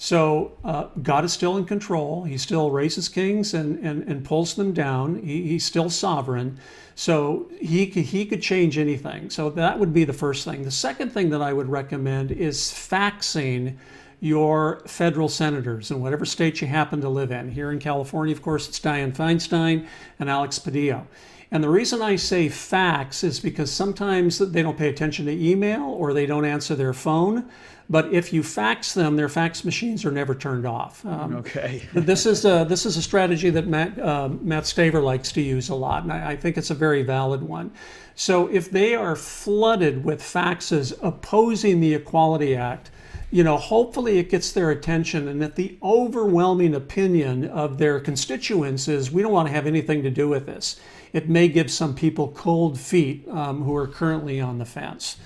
So 0.00 0.52
uh, 0.64 0.86
God 1.02 1.24
is 1.24 1.32
still 1.32 1.56
in 1.56 1.64
control. 1.64 2.22
He 2.22 2.38
still 2.38 2.70
raises 2.70 3.08
kings 3.08 3.52
and, 3.52 3.84
and, 3.84 4.04
and 4.04 4.24
pulls 4.24 4.54
them 4.54 4.72
down. 4.72 5.20
He, 5.22 5.48
he's 5.48 5.64
still 5.64 5.90
sovereign. 5.90 6.58
So 6.94 7.50
he 7.60 7.86
could, 7.88 8.04
he 8.04 8.24
could 8.24 8.40
change 8.40 8.78
anything. 8.78 9.28
So 9.28 9.50
that 9.50 9.78
would 9.78 9.92
be 9.92 10.04
the 10.04 10.12
first 10.12 10.44
thing. 10.44 10.62
The 10.62 10.70
second 10.70 11.10
thing 11.10 11.30
that 11.30 11.42
I 11.42 11.52
would 11.52 11.68
recommend 11.68 12.30
is 12.30 12.58
faxing 12.58 13.76
your 14.20 14.82
federal 14.86 15.28
senators 15.28 15.90
in 15.90 16.00
whatever 16.00 16.24
state 16.24 16.60
you 16.60 16.68
happen 16.68 17.00
to 17.00 17.08
live 17.08 17.32
in. 17.32 17.50
Here 17.50 17.70
in 17.70 17.78
California, 17.80 18.34
of 18.34 18.42
course, 18.42 18.68
it's 18.68 18.80
Dianne 18.80 19.16
Feinstein 19.16 19.86
and 20.18 20.30
Alex 20.30 20.58
Padilla. 20.60 21.06
And 21.50 21.64
the 21.64 21.68
reason 21.68 22.02
I 22.02 22.16
say 22.16 22.48
fax 22.48 23.24
is 23.24 23.40
because 23.40 23.72
sometimes 23.72 24.38
they 24.38 24.62
don't 24.62 24.76
pay 24.76 24.88
attention 24.88 25.26
to 25.26 25.32
email 25.32 25.82
or 25.82 26.12
they 26.12 26.26
don't 26.26 26.44
answer 26.44 26.74
their 26.74 26.92
phone. 26.92 27.48
But 27.90 28.12
if 28.12 28.34
you 28.34 28.42
fax 28.42 28.92
them, 28.92 29.16
their 29.16 29.30
fax 29.30 29.64
machines 29.64 30.04
are 30.04 30.10
never 30.10 30.34
turned 30.34 30.66
off. 30.66 31.04
Um, 31.06 31.36
okay. 31.36 31.82
this 31.94 32.26
is 32.26 32.44
a, 32.44 32.66
this 32.68 32.84
is 32.84 32.98
a 32.98 33.02
strategy 33.02 33.48
that 33.50 33.66
Matt 33.66 33.98
uh, 33.98 34.28
Matt 34.28 34.64
Staver 34.64 35.02
likes 35.02 35.32
to 35.32 35.40
use 35.40 35.70
a 35.70 35.74
lot, 35.74 36.02
and 36.02 36.12
I, 36.12 36.32
I 36.32 36.36
think 36.36 36.58
it's 36.58 36.70
a 36.70 36.74
very 36.74 37.02
valid 37.02 37.42
one. 37.42 37.72
So 38.14 38.46
if 38.48 38.70
they 38.70 38.94
are 38.94 39.16
flooded 39.16 40.04
with 40.04 40.20
faxes 40.20 40.92
opposing 41.02 41.80
the 41.80 41.94
Equality 41.94 42.54
Act, 42.54 42.90
you 43.30 43.44
know, 43.44 43.56
hopefully 43.56 44.18
it 44.18 44.28
gets 44.28 44.52
their 44.52 44.70
attention, 44.70 45.28
and 45.28 45.40
that 45.40 45.56
the 45.56 45.78
overwhelming 45.82 46.74
opinion 46.74 47.46
of 47.46 47.78
their 47.78 48.00
constituents 48.00 48.88
is 48.88 49.10
we 49.10 49.22
don't 49.22 49.32
want 49.32 49.48
to 49.48 49.54
have 49.54 49.66
anything 49.66 50.02
to 50.02 50.10
do 50.10 50.28
with 50.28 50.46
this. 50.46 50.80
It 51.12 51.28
may 51.28 51.48
give 51.48 51.70
some 51.70 51.94
people 51.94 52.28
cold 52.28 52.78
feet 52.78 53.26
um, 53.28 53.62
who 53.62 53.74
are 53.76 53.86
currently 53.86 54.40
on 54.40 54.58
the 54.58 54.66
fence. 54.66 55.16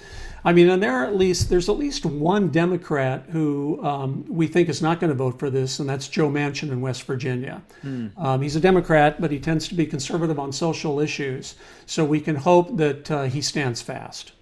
I 0.45 0.53
mean, 0.53 0.69
and 0.69 0.83
there 0.83 0.93
are 0.93 1.05
at 1.05 1.15
least 1.15 1.51
there's 1.51 1.69
at 1.69 1.77
least 1.77 2.05
one 2.05 2.49
Democrat 2.49 3.27
who 3.31 3.83
um, 3.85 4.25
we 4.29 4.49
think 4.49 4.69
is 4.69 4.83
not 4.83 4.99
going 4.99 5.11
to 5.11 5.15
vote 5.15 5.39
for 5.39 5.51
this, 5.51 5.79
and 5.79 5.89
that's 5.89 6.09
Joe 6.09 6.29
Manchin 6.29 6.71
in 6.71 6.81
West 6.81 7.05
Virginia. 7.05 7.63
Mm. 7.85 8.13
Um, 8.19 8.43
he's 8.43 8.57
a 8.57 8.61
Democrat, 8.61 9.21
but 9.21 9.31
he 9.31 9.39
tends 9.39 9.69
to 9.69 9.75
be 9.75 9.87
conservative 9.87 10.39
on 10.39 10.53
social 10.53 10.99
issues. 10.99 11.55
So 11.87 12.05
we 12.05 12.21
can 12.21 12.35
hope 12.35 12.77
that 12.77 13.11
uh, 13.11 13.23
he 13.25 13.41
stands 13.41 13.81
fast. 13.81 14.33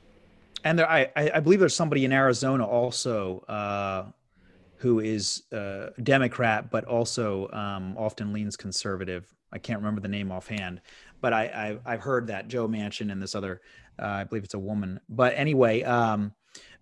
And 0.65 0.79
there, 0.79 0.91
I, 0.91 1.11
I 1.17 1.41
believe 1.41 1.61
there's 1.61 1.75
somebody 1.75 2.05
in 2.05 2.13
Arizona 2.13 2.67
also 2.67 3.41
uh, 3.49 4.07
who 4.77 5.01
is 5.01 5.43
uh, 5.53 5.91
Democrat, 6.03 6.71
but 6.71 6.85
also 6.85 7.51
um, 7.53 7.97
often 7.99 8.33
leans 8.33 8.57
conservative. 8.57 9.35
I 9.53 9.59
can't 9.59 9.79
remember 9.81 10.01
the 10.01 10.09
name 10.09 10.31
offhand, 10.31 10.81
but 11.21 11.33
I, 11.33 11.79
I 11.85 11.91
have 11.93 12.01
heard 12.01 12.27
that 12.29 12.49
Joe 12.49 12.69
Manchin 12.69 13.11
and 13.11 13.21
this 13.21 13.35
other 13.35 13.61
uh, 14.01 14.07
I 14.07 14.25
believe 14.25 14.45
it's 14.45 14.55
a 14.55 14.59
woman. 14.59 15.01
But 15.09 15.35
anyway, 15.37 15.83
um, 15.83 16.33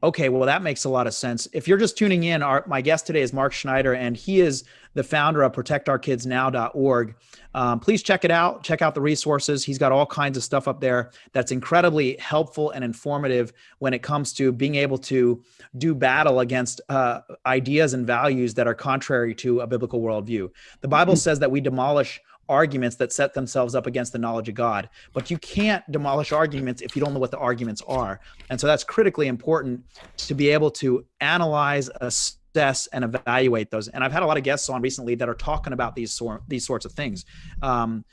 okay, 0.03 0.29
well, 0.29 0.47
that 0.47 0.63
makes 0.63 0.85
a 0.85 0.89
lot 0.89 1.07
of 1.07 1.15
sense. 1.15 1.49
If 1.53 1.67
you're 1.67 1.79
just 1.79 1.99
tuning 1.99 2.25
in, 2.25 2.43
our, 2.43 2.65
my 2.67 2.81
guest 2.81 3.07
today 3.07 3.23
is 3.23 3.33
Mark 3.33 3.53
Schneider, 3.53 3.95
and 3.95 4.17
he 4.17 4.41
is 4.41 4.65
the 4.95 5.03
founder 5.03 5.43
of 5.43 5.53
protectourkidsnow.org. 5.53 7.15
Um, 7.55 7.81
please 7.81 8.03
check 8.03 8.25
it 8.25 8.31
out. 8.31 8.63
Check 8.63 8.83
out 8.83 8.95
the 8.95 9.01
resources. 9.01 9.65
He's 9.65 9.79
got 9.79 9.93
all 9.93 10.07
kinds 10.07 10.37
of 10.37 10.45
stuff 10.45 10.69
up 10.69 10.81
there 10.81 11.11
that's 11.33 11.51
incredibly 11.51 12.17
helpful 12.17 12.71
and 12.71 12.85
informative 12.85 13.53
when 13.79 13.95
it 13.95 14.03
comes 14.03 14.33
to 14.35 14.53
being 14.53 14.77
able 14.77 14.99
to 14.99 15.43
do 15.77 15.95
battle 15.95 16.41
against 16.41 16.81
uh, 16.89 17.21
ideas 17.47 17.95
and 17.95 18.07
values 18.07 18.55
that 18.55 18.67
are 18.67 18.75
contrary 18.75 19.35
to 19.37 19.61
a 19.61 19.67
biblical 19.67 20.01
worldview. 20.01 20.49
The 20.81 20.89
Bible 20.89 21.15
mm-hmm. 21.15 21.19
says 21.19 21.39
that 21.41 21.51
we 21.51 21.61
demolish 21.61 22.21
arguments 22.49 22.97
that 22.97 23.13
set 23.13 23.35
themselves 23.35 23.75
up 23.75 23.87
against 23.87 24.13
the 24.13 24.19
knowledge 24.19 24.49
of 24.49 24.55
God. 24.55 24.89
But 25.13 25.31
you 25.31 25.39
can't 25.39 25.85
demolish 25.91 26.33
arguments 26.33 26.83
if 26.83 26.97
you 26.97 27.03
don't 27.03 27.13
know 27.13 27.21
what 27.21 27.31
the 27.31 27.39
arguments 27.39 27.83
are. 27.87 28.21
And 28.51 28.61
so 28.61 28.67
that's 28.67 28.85
critically 28.85 29.27
important 29.27 29.85
to 30.19 30.35
be 30.35 30.49
able 30.49 30.71
to 30.73 31.05
analyze, 31.21 31.91
assess, 32.01 32.87
and 32.89 33.05
evaluate 33.05 33.71
those. 33.71 33.89
And 33.89 34.03
I've 34.03 34.13
had 34.13 34.23
a 34.23 34.27
lot 34.27 34.37
of 34.37 34.45
guests 34.45 34.69
on 34.69 34.83
recently 34.83 35.15
that 35.17 35.29
are 35.29 35.35
talking 35.35 35.73
about 35.73 35.95
these 35.95 36.13
sor- 36.13 36.43
these 36.49 36.67
sorts 36.67 36.85
of 36.85 36.93
things. 36.93 37.25
Um, 37.63 38.05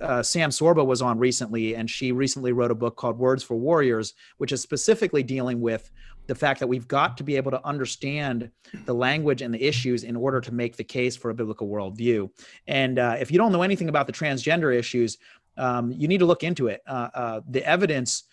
uh, 0.00 0.22
Sam 0.22 0.50
Sorbo 0.50 0.86
was 0.86 1.02
on 1.02 1.18
recently, 1.18 1.74
and 1.74 1.90
she 1.90 2.12
recently 2.12 2.52
wrote 2.52 2.70
a 2.70 2.74
book 2.74 2.96
called 2.96 3.18
Words 3.18 3.42
for 3.42 3.54
Warriors, 3.56 4.14
which 4.38 4.52
is 4.52 4.62
specifically 4.62 5.22
dealing 5.22 5.60
with 5.60 5.90
the 6.26 6.34
fact 6.34 6.60
that 6.60 6.66
we've 6.66 6.88
got 6.88 7.16
to 7.18 7.24
be 7.24 7.36
able 7.36 7.50
to 7.50 7.64
understand 7.66 8.50
the 8.86 8.94
language 8.94 9.42
and 9.42 9.52
the 9.52 9.62
issues 9.62 10.04
in 10.04 10.16
order 10.16 10.40
to 10.40 10.52
make 10.52 10.76
the 10.76 10.84
case 10.84 11.16
for 11.16 11.30
a 11.30 11.34
biblical 11.34 11.68
worldview. 11.68 12.30
And 12.66 12.98
uh, 12.98 13.16
if 13.20 13.30
you 13.30 13.38
don't 13.38 13.52
know 13.52 13.62
anything 13.62 13.88
about 13.88 14.06
the 14.06 14.12
transgender 14.12 14.74
issues, 14.74 15.18
um, 15.56 15.92
you 15.92 16.08
need 16.08 16.18
to 16.18 16.26
look 16.26 16.42
into 16.42 16.68
it. 16.68 16.82
Uh, 16.86 17.08
uh 17.14 17.40
the 17.48 17.64
evidence 17.64 18.24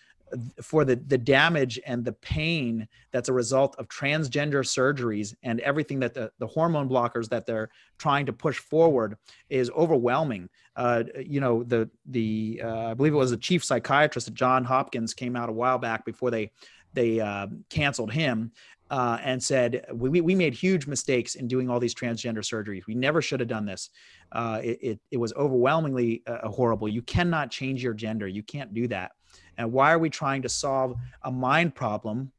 for 0.62 0.84
the 0.84 0.96
the 0.96 1.18
damage 1.18 1.78
and 1.86 2.04
the 2.04 2.12
pain 2.12 2.86
that's 3.10 3.28
a 3.28 3.32
result 3.32 3.76
of 3.78 3.88
transgender 3.88 4.62
surgeries 4.64 5.34
and 5.42 5.60
everything 5.60 6.00
that 6.00 6.14
the, 6.14 6.30
the 6.38 6.46
hormone 6.46 6.88
blockers 6.88 7.28
that 7.28 7.46
they're 7.46 7.68
trying 7.98 8.26
to 8.26 8.32
push 8.32 8.58
forward 8.58 9.16
is 9.50 9.70
overwhelming 9.70 10.48
uh, 10.76 11.04
you 11.24 11.40
know 11.40 11.62
the 11.64 11.88
the 12.06 12.60
uh, 12.64 12.88
i 12.88 12.94
believe 12.94 13.12
it 13.12 13.16
was 13.16 13.30
the 13.30 13.36
chief 13.36 13.62
psychiatrist 13.62 14.28
at 14.28 14.34
john 14.34 14.64
hopkins 14.64 15.14
came 15.14 15.36
out 15.36 15.48
a 15.48 15.52
while 15.52 15.78
back 15.78 16.04
before 16.04 16.30
they 16.30 16.50
they 16.94 17.20
uh, 17.20 17.46
canceled 17.70 18.12
him 18.12 18.52
uh, 18.90 19.18
and 19.22 19.42
said 19.42 19.84
we, 19.92 20.20
we 20.20 20.34
made 20.34 20.52
huge 20.52 20.86
mistakes 20.86 21.34
in 21.34 21.48
doing 21.48 21.70
all 21.70 21.80
these 21.80 21.94
transgender 21.94 22.38
surgeries 22.38 22.86
we 22.86 22.94
never 22.94 23.22
should 23.22 23.40
have 23.40 23.48
done 23.48 23.64
this 23.64 23.90
uh, 24.32 24.60
it, 24.62 24.78
it, 24.82 25.00
it, 25.12 25.16
was 25.16 25.32
overwhelmingly 25.34 26.22
horrible 26.44 26.88
you 26.88 27.02
cannot 27.02 27.50
change 27.50 27.82
your 27.82 27.94
gender 27.94 28.28
you 28.28 28.42
can't 28.42 28.74
do 28.74 28.86
that 28.88 29.12
and 29.58 29.72
why 29.72 29.92
are 29.92 29.98
we 29.98 30.10
trying 30.10 30.42
to 30.42 30.48
solve 30.48 30.96
a 31.22 31.30
mind 31.30 31.74
problem 31.74 32.32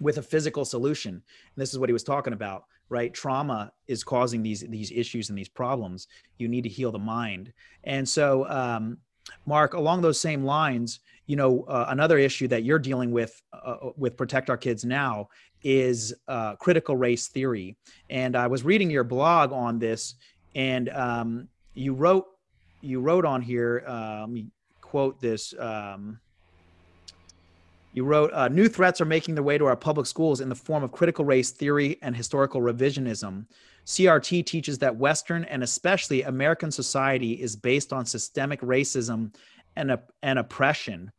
with 0.00 0.18
a 0.18 0.22
physical 0.22 0.64
solution? 0.64 1.14
And 1.14 1.22
this 1.56 1.72
is 1.72 1.78
what 1.78 1.88
he 1.88 1.92
was 1.92 2.04
talking 2.04 2.32
about, 2.32 2.64
right? 2.88 3.12
Trauma 3.12 3.72
is 3.86 4.04
causing 4.04 4.42
these 4.42 4.60
these 4.68 4.90
issues 4.90 5.28
and 5.28 5.38
these 5.38 5.48
problems. 5.48 6.08
You 6.38 6.48
need 6.48 6.62
to 6.62 6.68
heal 6.68 6.92
the 6.92 6.98
mind. 6.98 7.52
And 7.84 8.08
so, 8.08 8.48
um, 8.48 8.98
Mark, 9.44 9.74
along 9.74 10.02
those 10.02 10.20
same 10.20 10.44
lines, 10.44 11.00
you 11.26 11.36
know, 11.36 11.64
uh, 11.68 11.86
another 11.88 12.18
issue 12.18 12.48
that 12.48 12.64
you're 12.64 12.78
dealing 12.78 13.10
with 13.10 13.40
uh, 13.52 13.56
uh 13.56 13.90
with 13.96 14.16
Protect 14.16 14.48
Our 14.50 14.56
Kids 14.56 14.84
Now 14.84 15.28
is 15.62 16.14
uh, 16.28 16.56
critical 16.56 16.96
race 16.96 17.28
theory. 17.28 17.76
And 18.10 18.36
I 18.36 18.46
was 18.46 18.64
reading 18.64 18.90
your 18.90 19.04
blog 19.04 19.52
on 19.52 19.78
this, 19.78 20.14
and 20.54 20.88
um, 20.90 21.48
you 21.74 21.94
wrote 21.94 22.26
you 22.80 23.00
wrote 23.00 23.24
on 23.24 23.42
here. 23.42 23.84
Uh, 23.86 24.20
let 24.20 24.30
me 24.30 24.46
quote 24.80 25.20
this. 25.20 25.54
Um, 25.58 26.20
you 27.92 28.04
wrote, 28.04 28.30
uh, 28.34 28.48
New 28.48 28.68
threats 28.68 29.00
are 29.00 29.06
making 29.06 29.34
their 29.34 29.42
way 29.42 29.56
to 29.56 29.64
our 29.64 29.74
public 29.74 30.06
schools 30.06 30.42
in 30.42 30.50
the 30.50 30.54
form 30.54 30.84
of 30.84 30.92
critical 30.92 31.24
race 31.24 31.50
theory 31.50 31.98
and 32.02 32.14
historical 32.14 32.60
revisionism. 32.60 33.46
CRT 33.86 34.44
teaches 34.44 34.78
that 34.78 34.94
Western 34.94 35.44
and 35.44 35.62
especially 35.62 36.22
American 36.24 36.70
society 36.70 37.40
is 37.40 37.56
based 37.56 37.94
on 37.94 38.04
systemic 38.04 38.60
racism 38.60 39.32
and, 39.76 39.96
and 40.22 40.38
oppression. 40.38 41.10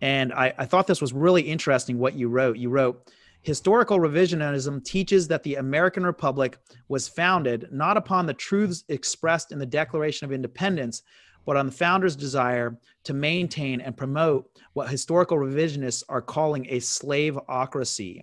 And 0.00 0.32
I, 0.32 0.54
I 0.58 0.64
thought 0.64 0.86
this 0.86 1.00
was 1.00 1.12
really 1.12 1.42
interesting 1.42 1.98
what 1.98 2.14
you 2.14 2.28
wrote. 2.28 2.56
You 2.56 2.70
wrote, 2.70 3.10
Historical 3.42 3.98
revisionism 3.98 4.84
teaches 4.84 5.28
that 5.28 5.42
the 5.42 5.54
American 5.56 6.04
Republic 6.04 6.58
was 6.88 7.08
founded 7.08 7.68
not 7.70 7.96
upon 7.96 8.26
the 8.26 8.34
truths 8.34 8.84
expressed 8.88 9.52
in 9.52 9.58
the 9.58 9.66
Declaration 9.66 10.24
of 10.24 10.32
Independence, 10.32 11.02
but 11.46 11.56
on 11.56 11.66
the 11.66 11.72
founders' 11.72 12.16
desire 12.16 12.78
to 13.04 13.14
maintain 13.14 13.80
and 13.80 13.96
promote 13.96 14.50
what 14.74 14.90
historical 14.90 15.38
revisionists 15.38 16.02
are 16.08 16.20
calling 16.20 16.66
a 16.68 16.78
slavocracy. 16.78 18.20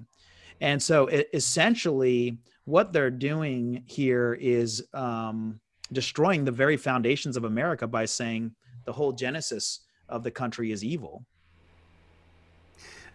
And 0.62 0.82
so 0.82 1.08
it, 1.08 1.30
essentially, 1.34 2.38
what 2.66 2.94
they're 2.94 3.10
doing 3.10 3.84
here 3.88 4.38
is 4.40 4.86
um, 4.94 5.60
destroying 5.92 6.46
the 6.46 6.52
very 6.52 6.78
foundations 6.78 7.38
of 7.38 7.46
America 7.46 7.88
by 7.88 8.06
saying 8.06 8.52
the 8.86 8.94
whole 8.94 9.12
genesis 9.12 9.82
of 10.08 10.24
the 10.24 10.32
country 10.32 10.72
is 10.72 10.84
evil. 10.84 11.26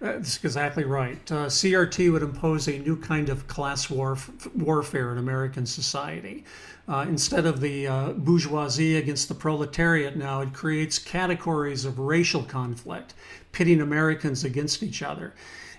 That's 0.01 0.43
exactly 0.43 0.85
right. 0.85 1.21
Uh, 1.31 1.47
CRT 1.47 2.11
would 2.11 2.23
impose 2.23 2.69
a 2.69 2.79
new 2.79 2.97
kind 2.97 3.29
of 3.29 3.47
class 3.47 3.91
warf- 3.91 4.49
warfare 4.57 5.13
in 5.13 5.19
American 5.19 5.67
society. 5.67 6.45
Uh, 6.89 7.05
instead 7.07 7.45
of 7.45 7.61
the 7.61 7.87
uh, 7.87 8.13
bourgeoisie 8.13 8.97
against 8.97 9.29
the 9.29 9.35
proletariat 9.35 10.17
now, 10.17 10.41
it 10.41 10.55
creates 10.55 10.99
categories 10.99 11.85
of 11.85 11.99
racial 11.99 12.43
conflict, 12.43 13.13
pitting 13.53 13.83
Americans 13.83 14.43
against 14.43 14.83
each 14.83 15.03
other. 15.03 15.35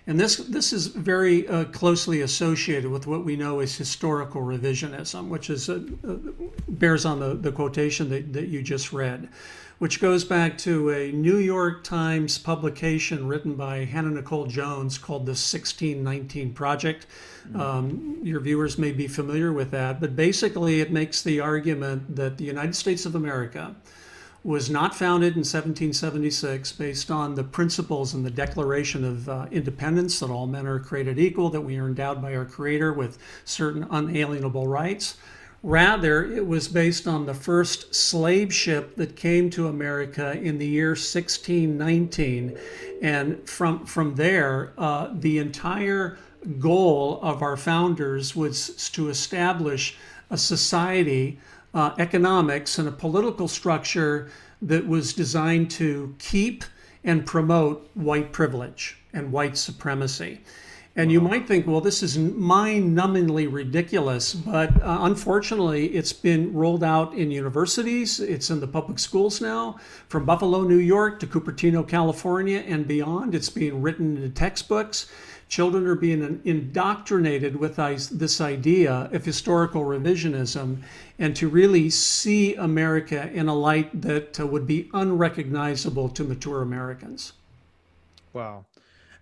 And 0.05 0.19
this, 0.19 0.37
this 0.37 0.71
is 0.71 0.87
very 0.87 1.47
uh, 1.47 1.65
closely 1.65 2.21
associated 2.21 2.91
with 2.91 3.07
what 3.07 3.25
we 3.25 3.35
know 3.35 3.59
as 3.59 3.75
historical 3.75 4.41
revisionism, 4.41 5.29
which 5.29 5.49
is, 5.49 5.67
uh, 5.69 5.81
uh, 6.07 6.15
bears 6.67 7.05
on 7.05 7.19
the, 7.19 7.35
the 7.35 7.51
quotation 7.51 8.09
that, 8.09 8.33
that 8.33 8.47
you 8.47 8.61
just 8.61 8.93
read, 8.93 9.29
which 9.81 9.99
goes 9.99 10.23
back 10.23 10.59
to 10.59 10.91
a 10.91 11.11
New 11.11 11.37
York 11.37 11.83
Times 11.83 12.37
publication 12.37 13.27
written 13.27 13.55
by 13.55 13.77
Hannah 13.83 14.11
Nicole 14.11 14.45
Jones 14.45 14.99
called 14.99 15.25
the 15.25 15.31
1619 15.31 16.53
Project. 16.53 17.07
Um, 17.55 18.19
your 18.21 18.41
viewers 18.41 18.77
may 18.77 18.91
be 18.91 19.07
familiar 19.07 19.51
with 19.51 19.71
that, 19.71 19.99
but 19.99 20.15
basically 20.15 20.81
it 20.81 20.91
makes 20.91 21.23
the 21.23 21.39
argument 21.39 22.15
that 22.15 22.37
the 22.37 22.43
United 22.43 22.75
States 22.75 23.07
of 23.07 23.15
America 23.15 23.75
was 24.43 24.69
not 24.69 24.93
founded 24.93 25.33
in 25.33 25.39
1776 25.39 26.73
based 26.73 27.09
on 27.09 27.33
the 27.33 27.43
principles 27.43 28.13
in 28.13 28.21
the 28.21 28.29
Declaration 28.29 29.03
of 29.03 29.27
uh, 29.27 29.47
Independence 29.49 30.19
that 30.19 30.29
all 30.29 30.45
men 30.45 30.67
are 30.67 30.79
created 30.79 31.17
equal, 31.17 31.49
that 31.49 31.61
we 31.61 31.79
are 31.79 31.87
endowed 31.87 32.21
by 32.21 32.35
our 32.35 32.45
Creator 32.45 32.93
with 32.93 33.17
certain 33.45 33.87
unalienable 33.89 34.67
rights. 34.67 35.17
Rather, 35.63 36.25
it 36.25 36.47
was 36.47 36.67
based 36.67 37.07
on 37.07 37.27
the 37.27 37.35
first 37.35 37.93
slave 37.93 38.51
ship 38.51 38.95
that 38.95 39.15
came 39.15 39.49
to 39.51 39.67
America 39.67 40.31
in 40.33 40.57
the 40.57 40.65
year 40.65 40.89
1619. 40.89 42.57
And 43.01 43.47
from, 43.47 43.85
from 43.85 44.15
there, 44.15 44.73
uh, 44.77 45.09
the 45.13 45.37
entire 45.37 46.17
goal 46.57 47.19
of 47.21 47.43
our 47.43 47.57
founders 47.57 48.35
was 48.35 48.89
to 48.89 49.09
establish 49.09 49.97
a 50.31 50.37
society, 50.37 51.37
uh, 51.75 51.93
economics, 51.99 52.79
and 52.79 52.87
a 52.87 52.91
political 52.91 53.47
structure 53.47 54.31
that 54.63 54.87
was 54.87 55.13
designed 55.13 55.69
to 55.71 56.15
keep 56.17 56.63
and 57.03 57.25
promote 57.25 57.87
white 57.93 58.31
privilege 58.31 58.97
and 59.13 59.31
white 59.31 59.57
supremacy. 59.57 60.41
And 60.93 61.09
you 61.09 61.21
might 61.21 61.47
think, 61.47 61.67
well, 61.67 61.79
this 61.79 62.03
is 62.03 62.17
mind 62.17 62.97
numbingly 62.97 63.47
ridiculous, 63.49 64.33
but 64.33 64.69
uh, 64.81 64.99
unfortunately, 65.01 65.87
it's 65.87 66.11
been 66.11 66.53
rolled 66.53 66.83
out 66.83 67.13
in 67.13 67.31
universities. 67.31 68.19
It's 68.19 68.49
in 68.49 68.59
the 68.59 68.67
public 68.67 68.99
schools 68.99 69.39
now, 69.39 69.77
from 70.09 70.25
Buffalo, 70.25 70.63
New 70.63 70.75
York 70.75 71.21
to 71.21 71.27
Cupertino, 71.27 71.87
California, 71.87 72.59
and 72.67 72.85
beyond. 72.85 73.33
It's 73.33 73.49
being 73.49 73.81
written 73.81 74.17
into 74.17 74.29
textbooks. 74.29 75.09
Children 75.47 75.87
are 75.87 75.95
being 75.95 76.41
indoctrinated 76.43 77.55
with 77.55 77.77
this 77.77 78.41
idea 78.41 79.09
of 79.13 79.23
historical 79.23 79.83
revisionism 79.83 80.81
and 81.19 81.35
to 81.37 81.47
really 81.47 81.89
see 81.89 82.55
America 82.55 83.29
in 83.31 83.47
a 83.47 83.55
light 83.55 84.01
that 84.01 84.39
uh, 84.41 84.47
would 84.47 84.67
be 84.67 84.89
unrecognizable 84.93 86.09
to 86.09 86.23
mature 86.25 86.61
Americans. 86.61 87.33
Wow. 88.33 88.65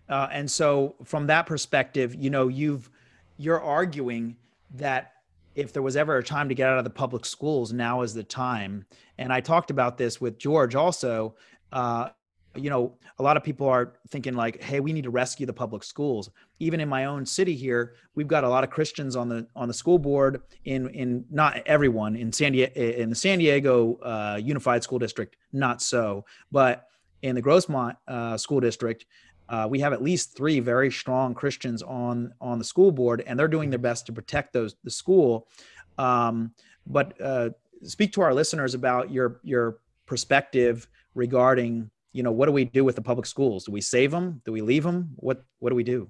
Uh, 0.10 0.28
and 0.32 0.50
so 0.50 0.96
from 1.04 1.28
that 1.28 1.46
perspective, 1.46 2.16
you 2.16 2.30
know, 2.30 2.48
you've 2.48 2.90
you're 3.38 3.62
arguing 3.62 4.36
that 4.76 5.14
if 5.56 5.72
there 5.72 5.82
was 5.82 5.96
ever 5.96 6.18
a 6.18 6.24
time 6.24 6.50
to 6.50 6.56
get 6.56 6.70
out 6.70 6.78
of 6.78 6.84
the 6.84 6.90
public 6.90 7.26
schools, 7.26 7.72
now 7.72 8.02
is 8.02 8.14
the 8.14 8.24
time. 8.24 8.86
And 9.18 9.32
I 9.32 9.42
talked 9.42 9.72
about 9.72 9.98
this 9.98 10.20
with 10.20 10.38
George 10.38 10.76
also. 10.76 11.36
Uh, 11.72 12.10
you 12.56 12.70
know, 12.70 12.98
a 13.20 13.24
lot 13.24 13.38
of 13.38 13.44
people 13.44 13.68
are 13.68 13.94
thinking 14.10 14.34
like, 14.34 14.62
"Hey, 14.62 14.80
we 14.80 14.92
need 14.92 15.04
to 15.04 15.12
rescue 15.12 15.46
the 15.46 15.54
public 15.54 15.84
schools." 15.84 16.32
Even 16.60 16.80
in 16.80 16.90
my 16.90 17.06
own 17.06 17.26
city 17.26 17.56
here, 17.56 17.94
we've 18.16 18.28
got 18.28 18.44
a 18.44 18.50
lot 18.50 18.64
of 18.64 18.72
Christians 18.72 19.16
on 19.16 19.30
the 19.30 19.48
on 19.56 19.68
the 19.68 19.74
school 19.74 20.00
board. 20.00 20.42
In 20.66 20.90
in 20.90 21.26
not 21.30 21.58
everyone 21.68 22.16
in 22.16 22.32
San 22.32 22.54
Diego 22.54 22.74
in 22.82 23.10
the 23.10 23.16
San 23.16 23.38
Diego 23.38 23.96
uh, 23.98 24.40
Unified 24.42 24.84
School 24.84 24.98
District, 25.00 25.36
not 25.54 25.82
so, 25.82 26.26
but 26.52 26.88
in 27.22 27.36
the 27.36 27.42
Grossmont 27.42 27.98
uh, 28.08 28.38
School 28.38 28.60
District, 28.60 29.06
uh, 29.50 29.68
we 29.70 29.80
have 29.80 29.94
at 29.94 30.02
least 30.02 30.38
three 30.38 30.60
very 30.60 30.92
strong 30.92 31.34
Christians 31.34 31.82
on 31.82 32.34
on 32.40 32.60
the 32.60 32.66
school 32.66 32.92
board, 32.92 33.24
and 33.26 33.38
they're 33.38 33.48
doing 33.48 33.70
their 33.70 33.80
best 33.80 34.06
to 34.06 34.14
protect 34.14 34.54
those 34.54 34.76
the 34.84 34.92
school. 34.92 35.48
Um, 35.98 36.52
but 36.86 37.20
uh, 37.20 37.50
speak 37.84 38.14
to 38.14 38.22
our 38.22 38.34
listeners 38.34 38.76
about 38.76 39.12
your 39.12 39.40
your 39.44 39.80
perspective 40.06 40.88
regarding 41.16 41.90
you 42.14 42.24
know 42.24 42.32
what 42.32 42.46
do 42.46 42.52
we 42.52 42.66
do 42.66 42.86
with 42.86 42.96
the 42.96 43.02
public 43.02 43.26
schools? 43.26 43.66
Do 43.66 43.72
we 43.72 43.82
save 43.82 44.12
them 44.12 44.42
do 44.46 44.52
we 44.52 44.62
leave 44.62 44.84
them 44.84 45.12
what 45.16 45.44
what 45.60 45.70
do 45.70 45.76
we 45.76 45.84
do? 45.84 46.10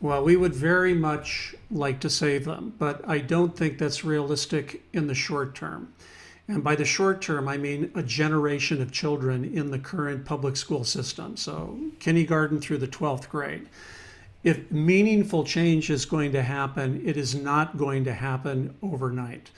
Well 0.00 0.24
we 0.24 0.36
would 0.36 0.54
very 0.54 0.94
much 0.94 1.54
like 1.70 2.00
to 2.00 2.10
save 2.10 2.44
them 2.44 2.74
but 2.78 3.06
i 3.08 3.18
don't 3.18 3.56
think 3.56 3.78
that's 3.78 4.04
realistic 4.04 4.82
in 4.92 5.06
the 5.06 5.14
short 5.14 5.54
term 5.54 5.92
and 6.50 6.62
by 6.64 6.74
the 6.74 6.84
short 6.84 7.20
term 7.22 7.48
i 7.48 7.56
mean 7.56 7.90
a 7.94 8.02
generation 8.02 8.82
of 8.82 8.92
children 8.92 9.44
in 9.44 9.70
the 9.70 9.78
current 9.78 10.24
public 10.24 10.56
school 10.56 10.84
system 10.84 11.36
so 11.36 11.78
kindergarten 11.98 12.60
through 12.60 12.78
the 12.78 12.88
12th 12.88 13.28
grade 13.28 13.68
if 14.42 14.70
meaningful 14.70 15.44
change 15.44 15.90
is 15.90 16.06
going 16.06 16.32
to 16.32 16.42
happen, 16.42 17.02
it 17.06 17.16
is 17.16 17.34
not 17.34 17.76
going 17.76 18.04
to 18.04 18.14
happen 18.14 18.74
overnight. 18.82 19.50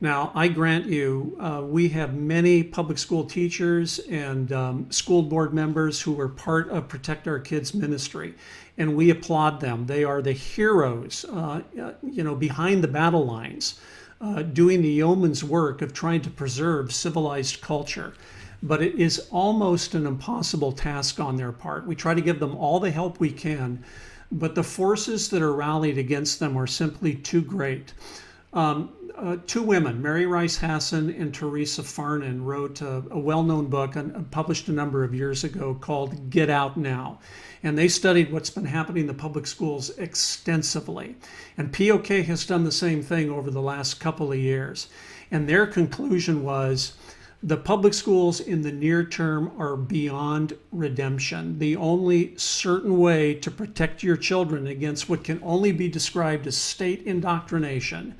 Now, 0.00 0.32
I 0.34 0.48
grant 0.48 0.86
you, 0.86 1.36
uh, 1.38 1.62
we 1.64 1.88
have 1.90 2.14
many 2.14 2.62
public 2.64 2.98
school 2.98 3.24
teachers 3.24 4.00
and 4.00 4.52
um, 4.52 4.90
school 4.90 5.22
board 5.22 5.54
members 5.54 6.00
who 6.00 6.18
are 6.18 6.28
part 6.28 6.70
of 6.70 6.88
Protect 6.88 7.28
Our 7.28 7.38
Kids 7.38 7.72
ministry, 7.72 8.34
and 8.78 8.96
we 8.96 9.10
applaud 9.10 9.60
them. 9.60 9.86
They 9.86 10.02
are 10.02 10.20
the 10.20 10.32
heroes, 10.32 11.24
uh, 11.28 11.60
uh 11.80 11.92
you 12.02 12.24
know, 12.24 12.34
behind 12.34 12.82
the 12.82 12.88
battle 12.88 13.24
lines, 13.24 13.78
uh, 14.22 14.42
doing 14.42 14.80
the 14.80 14.88
yeoman's 14.88 15.42
work 15.42 15.82
of 15.82 15.92
trying 15.92 16.22
to 16.22 16.30
preserve 16.30 16.94
civilized 16.94 17.60
culture. 17.60 18.14
But 18.62 18.80
it 18.80 18.94
is 18.94 19.26
almost 19.32 19.94
an 19.94 20.06
impossible 20.06 20.70
task 20.70 21.18
on 21.18 21.36
their 21.36 21.50
part. 21.50 21.86
We 21.86 21.96
try 21.96 22.14
to 22.14 22.20
give 22.20 22.38
them 22.38 22.56
all 22.56 22.78
the 22.78 22.92
help 22.92 23.18
we 23.18 23.32
can, 23.32 23.82
but 24.30 24.54
the 24.54 24.62
forces 24.62 25.28
that 25.30 25.42
are 25.42 25.52
rallied 25.52 25.98
against 25.98 26.38
them 26.38 26.56
are 26.56 26.68
simply 26.68 27.16
too 27.16 27.42
great. 27.42 27.92
Um, 28.52 28.90
uh, 29.16 29.36
two 29.46 29.62
women, 29.62 30.00
Mary 30.00 30.26
Rice 30.26 30.56
Hasson 30.56 31.10
and 31.10 31.34
Theresa 31.34 31.82
Farnan, 31.82 32.44
wrote 32.44 32.80
a, 32.80 33.02
a 33.10 33.18
well 33.18 33.42
known 33.42 33.66
book 33.66 33.96
and 33.96 34.30
published 34.30 34.68
a 34.68 34.72
number 34.72 35.04
of 35.04 35.14
years 35.14 35.42
ago 35.42 35.74
called 35.74 36.30
Get 36.30 36.48
Out 36.48 36.76
Now. 36.76 37.18
And 37.62 37.78
they 37.78 37.88
studied 37.88 38.32
what's 38.32 38.50
been 38.50 38.64
happening 38.64 39.02
in 39.02 39.06
the 39.06 39.14
public 39.14 39.46
schools 39.46 39.90
extensively. 39.90 41.16
And 41.56 41.72
POK 41.72 42.08
has 42.08 42.44
done 42.44 42.64
the 42.64 42.72
same 42.72 43.02
thing 43.02 43.30
over 43.30 43.50
the 43.50 43.62
last 43.62 44.00
couple 44.00 44.32
of 44.32 44.38
years. 44.38 44.88
And 45.30 45.48
their 45.48 45.66
conclusion 45.66 46.42
was 46.42 46.94
the 47.42 47.56
public 47.56 47.92
schools 47.92 48.38
in 48.38 48.62
the 48.62 48.70
near 48.70 49.04
term 49.04 49.50
are 49.58 49.76
beyond 49.76 50.56
redemption. 50.70 51.58
The 51.58 51.76
only 51.76 52.36
certain 52.36 52.98
way 52.98 53.34
to 53.34 53.50
protect 53.50 54.02
your 54.02 54.16
children 54.16 54.66
against 54.68 55.08
what 55.08 55.24
can 55.24 55.40
only 55.42 55.72
be 55.72 55.88
described 55.88 56.46
as 56.46 56.56
state 56.56 57.02
indoctrination 57.02 58.14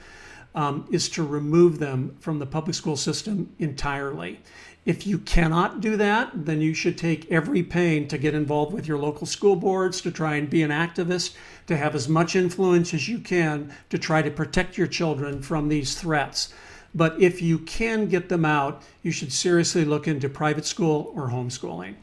um, 0.54 0.86
is 0.90 1.08
to 1.10 1.22
remove 1.22 1.78
them 1.78 2.16
from 2.18 2.38
the 2.38 2.46
public 2.46 2.74
school 2.74 2.96
system 2.96 3.52
entirely. 3.58 4.40
If 4.84 5.06
you 5.06 5.18
cannot 5.18 5.80
do 5.80 5.96
that, 5.96 6.30
then 6.34 6.60
you 6.60 6.74
should 6.74 6.98
take 6.98 7.30
every 7.30 7.62
pain 7.62 8.08
to 8.08 8.18
get 8.18 8.34
involved 8.34 8.72
with 8.72 8.88
your 8.88 8.98
local 8.98 9.26
school 9.28 9.54
boards, 9.54 10.00
to 10.00 10.10
try 10.10 10.34
and 10.34 10.50
be 10.50 10.62
an 10.62 10.70
activist, 10.70 11.36
to 11.68 11.76
have 11.76 11.94
as 11.94 12.08
much 12.08 12.34
influence 12.34 12.92
as 12.92 13.08
you 13.08 13.20
can 13.20 13.72
to 13.90 13.98
try 13.98 14.22
to 14.22 14.30
protect 14.30 14.76
your 14.76 14.88
children 14.88 15.40
from 15.40 15.68
these 15.68 15.94
threats. 15.94 16.52
But 16.94 17.20
if 17.20 17.40
you 17.40 17.58
can 17.60 18.08
get 18.08 18.28
them 18.28 18.44
out, 18.44 18.82
you 19.02 19.12
should 19.12 19.32
seriously 19.32 19.84
look 19.84 20.08
into 20.08 20.28
private 20.28 20.66
school 20.66 21.12
or 21.14 21.28
homeschooling. 21.28 21.94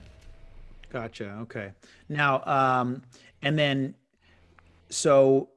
Gotcha. 0.91 1.37
Okay. 1.41 1.71
Now, 2.07 2.43
um, 2.45 3.03
and 3.41 3.59
then, 3.59 3.93
so 4.89 5.49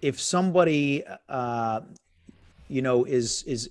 if 0.00 0.20
somebody, 0.20 1.04
uh, 1.28 1.80
you 2.68 2.80
know, 2.80 3.04
is 3.04 3.42
is 3.42 3.70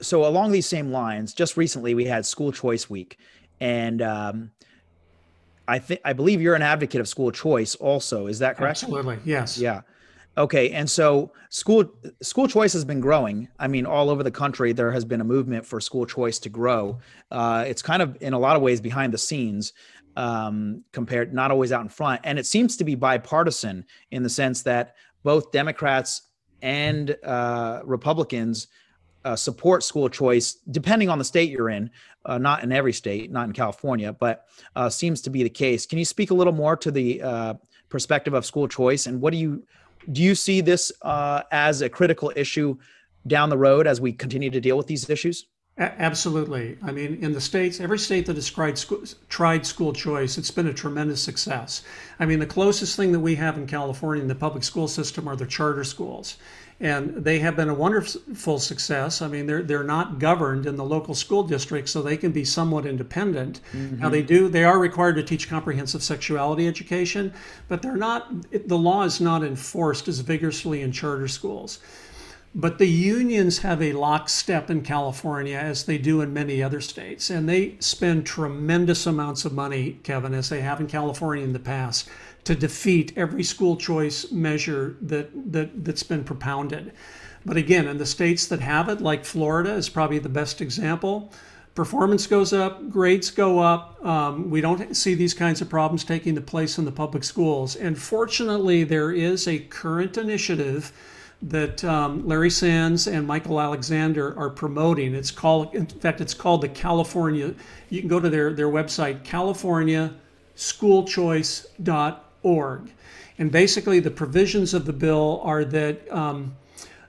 so 0.00 0.26
along 0.26 0.52
these 0.52 0.66
same 0.66 0.90
lines. 0.90 1.34
Just 1.34 1.56
recently, 1.56 1.94
we 1.94 2.04
had 2.04 2.26
School 2.26 2.52
Choice 2.52 2.88
Week, 2.90 3.18
and 3.60 4.02
um, 4.02 4.50
I 5.68 5.78
think 5.78 6.00
I 6.04 6.12
believe 6.12 6.40
you're 6.40 6.54
an 6.54 6.62
advocate 6.62 7.00
of 7.00 7.08
school 7.08 7.30
choice. 7.30 7.74
Also, 7.76 8.26
is 8.26 8.38
that 8.40 8.56
correct? 8.56 8.82
Absolutely. 8.82 9.18
Yes. 9.24 9.58
Yeah. 9.58 9.82
Okay, 10.38 10.72
and 10.72 10.88
so 10.88 11.32
school 11.48 11.90
school 12.20 12.46
choice 12.46 12.74
has 12.74 12.84
been 12.84 13.00
growing. 13.00 13.48
I 13.58 13.68
mean, 13.68 13.86
all 13.86 14.10
over 14.10 14.22
the 14.22 14.30
country, 14.30 14.72
there 14.72 14.92
has 14.92 15.04
been 15.04 15.22
a 15.22 15.24
movement 15.24 15.64
for 15.64 15.80
school 15.80 16.04
choice 16.04 16.38
to 16.40 16.50
grow. 16.50 16.98
Uh, 17.30 17.64
it's 17.66 17.80
kind 17.80 18.02
of 18.02 18.20
in 18.20 18.34
a 18.34 18.38
lot 18.38 18.54
of 18.54 18.60
ways 18.60 18.80
behind 18.80 19.14
the 19.14 19.18
scenes, 19.18 19.72
um, 20.14 20.84
compared 20.92 21.32
not 21.32 21.50
always 21.50 21.72
out 21.72 21.80
in 21.80 21.88
front, 21.88 22.20
and 22.24 22.38
it 22.38 22.44
seems 22.44 22.76
to 22.76 22.84
be 22.84 22.94
bipartisan 22.94 23.86
in 24.10 24.22
the 24.22 24.28
sense 24.28 24.62
that 24.62 24.94
both 25.22 25.52
Democrats 25.52 26.22
and 26.60 27.16
uh, 27.24 27.80
Republicans 27.84 28.68
uh, 29.26 29.36
support 29.36 29.82
school 29.82 30.08
choice, 30.08 30.54
depending 30.70 31.08
on 31.08 31.18
the 31.18 31.24
state 31.24 31.50
you're 31.50 31.70
in. 31.70 31.90
Uh, 32.24 32.38
not 32.38 32.64
in 32.64 32.72
every 32.72 32.92
state, 32.92 33.30
not 33.30 33.46
in 33.46 33.52
California, 33.52 34.12
but 34.12 34.46
uh, 34.74 34.88
seems 34.88 35.20
to 35.20 35.30
be 35.30 35.44
the 35.44 35.50
case. 35.50 35.86
Can 35.86 35.96
you 35.96 36.04
speak 36.04 36.32
a 36.32 36.34
little 36.34 36.52
more 36.52 36.76
to 36.76 36.90
the 36.90 37.22
uh, 37.22 37.54
perspective 37.88 38.34
of 38.34 38.44
school 38.44 38.66
choice, 38.66 39.06
and 39.06 39.20
what 39.20 39.32
do 39.32 39.38
you 39.38 39.64
do 40.10 40.22
you 40.22 40.34
see 40.34 40.60
this 40.60 40.90
uh, 41.02 41.42
as 41.52 41.82
a 41.82 41.88
critical 41.88 42.32
issue 42.34 42.76
down 43.26 43.48
the 43.48 43.58
road 43.58 43.86
as 43.86 44.00
we 44.00 44.12
continue 44.12 44.50
to 44.50 44.60
deal 44.60 44.76
with 44.76 44.86
these 44.88 45.08
issues? 45.08 45.46
Absolutely. 45.78 46.78
I 46.82 46.90
mean, 46.90 47.22
in 47.22 47.32
the 47.32 47.40
states, 47.40 47.80
every 47.80 47.98
state 47.98 48.24
that 48.26 48.36
has 48.36 48.48
tried 48.48 48.78
school, 48.78 49.04
tried 49.28 49.66
school 49.66 49.92
choice, 49.92 50.38
it's 50.38 50.50
been 50.50 50.68
a 50.68 50.72
tremendous 50.72 51.22
success. 51.22 51.82
I 52.18 52.24
mean, 52.24 52.38
the 52.38 52.46
closest 52.46 52.96
thing 52.96 53.12
that 53.12 53.20
we 53.20 53.34
have 53.34 53.58
in 53.58 53.66
California 53.66 54.22
in 54.22 54.28
the 54.28 54.34
public 54.34 54.64
school 54.64 54.88
system 54.88 55.28
are 55.28 55.36
the 55.36 55.44
charter 55.46 55.84
schools, 55.84 56.38
and 56.78 57.24
they 57.24 57.38
have 57.38 57.56
been 57.56 57.70
a 57.70 57.74
wonderful 57.74 58.58
success. 58.58 59.22
I 59.22 59.28
mean, 59.28 59.46
they're 59.46 59.62
they're 59.62 59.82
not 59.82 60.18
governed 60.18 60.66
in 60.66 60.76
the 60.76 60.84
local 60.84 61.14
school 61.14 61.42
district, 61.42 61.88
so 61.88 62.02
they 62.02 62.16
can 62.16 62.32
be 62.32 62.44
somewhat 62.44 62.84
independent. 62.84 63.60
Mm-hmm. 63.72 64.00
Now, 64.00 64.10
they 64.10 64.22
do 64.22 64.48
they 64.48 64.64
are 64.64 64.78
required 64.78 65.16
to 65.16 65.22
teach 65.22 65.48
comprehensive 65.48 66.02
sexuality 66.02 66.68
education, 66.68 67.32
but 67.68 67.80
they're 67.80 67.96
not. 67.96 68.50
The 68.50 68.78
law 68.78 69.04
is 69.04 69.20
not 69.20 69.42
enforced 69.42 70.06
as 70.06 70.20
vigorously 70.20 70.82
in 70.82 70.92
charter 70.92 71.28
schools. 71.28 71.78
But 72.54 72.78
the 72.78 72.86
unions 72.86 73.58
have 73.58 73.82
a 73.82 73.92
lockstep 73.92 74.70
in 74.70 74.80
California 74.80 75.58
as 75.58 75.84
they 75.84 75.98
do 75.98 76.22
in 76.22 76.32
many 76.32 76.62
other 76.62 76.80
states. 76.80 77.28
And 77.28 77.46
they 77.46 77.76
spend 77.80 78.24
tremendous 78.24 79.06
amounts 79.06 79.44
of 79.44 79.52
money, 79.52 80.00
Kevin, 80.02 80.32
as 80.32 80.48
they 80.48 80.62
have 80.62 80.80
in 80.80 80.86
California 80.86 81.44
in 81.44 81.52
the 81.52 81.58
past, 81.58 82.08
to 82.46 82.54
defeat 82.54 83.12
every 83.16 83.42
school 83.42 83.76
choice 83.76 84.30
measure 84.30 84.96
that, 85.02 85.28
that, 85.52 85.84
that's 85.84 86.04
been 86.04 86.22
propounded. 86.22 86.92
But 87.44 87.56
again, 87.56 87.88
in 87.88 87.98
the 87.98 88.06
states 88.06 88.46
that 88.46 88.60
have 88.60 88.88
it, 88.88 89.00
like 89.00 89.24
Florida 89.24 89.72
is 89.72 89.88
probably 89.88 90.20
the 90.20 90.28
best 90.28 90.60
example, 90.60 91.32
performance 91.74 92.28
goes 92.28 92.52
up, 92.52 92.88
grades 92.88 93.32
go 93.32 93.58
up. 93.58 94.04
Um, 94.04 94.48
we 94.48 94.60
don't 94.60 94.96
see 94.96 95.14
these 95.14 95.34
kinds 95.34 95.60
of 95.60 95.68
problems 95.68 96.04
taking 96.04 96.36
the 96.36 96.40
place 96.40 96.78
in 96.78 96.84
the 96.84 96.92
public 96.92 97.24
schools. 97.24 97.74
And 97.74 97.98
fortunately, 97.98 98.84
there 98.84 99.10
is 99.10 99.48
a 99.48 99.58
current 99.58 100.16
initiative 100.16 100.92
that 101.42 101.84
um, 101.84 102.26
Larry 102.26 102.50
Sands 102.50 103.08
and 103.08 103.26
Michael 103.26 103.60
Alexander 103.60 104.38
are 104.38 104.50
promoting. 104.50 105.16
It's 105.16 105.32
called, 105.32 105.74
in 105.74 105.86
fact, 105.86 106.20
it's 106.20 106.32
called 106.32 106.62
the 106.62 106.68
California. 106.68 107.54
You 107.90 108.00
can 108.00 108.08
go 108.08 108.20
to 108.20 108.30
their 108.30 108.52
their 108.52 108.68
website, 108.68 109.24
CaliforniaSchoolChoice.org, 112.44 112.92
and 113.38 113.50
basically 113.52 114.00
the 114.00 114.10
provisions 114.10 114.74
of 114.74 114.86
the 114.86 114.92
bill 114.92 115.40
are 115.44 115.64
that 115.64 116.10
um, 116.12 116.56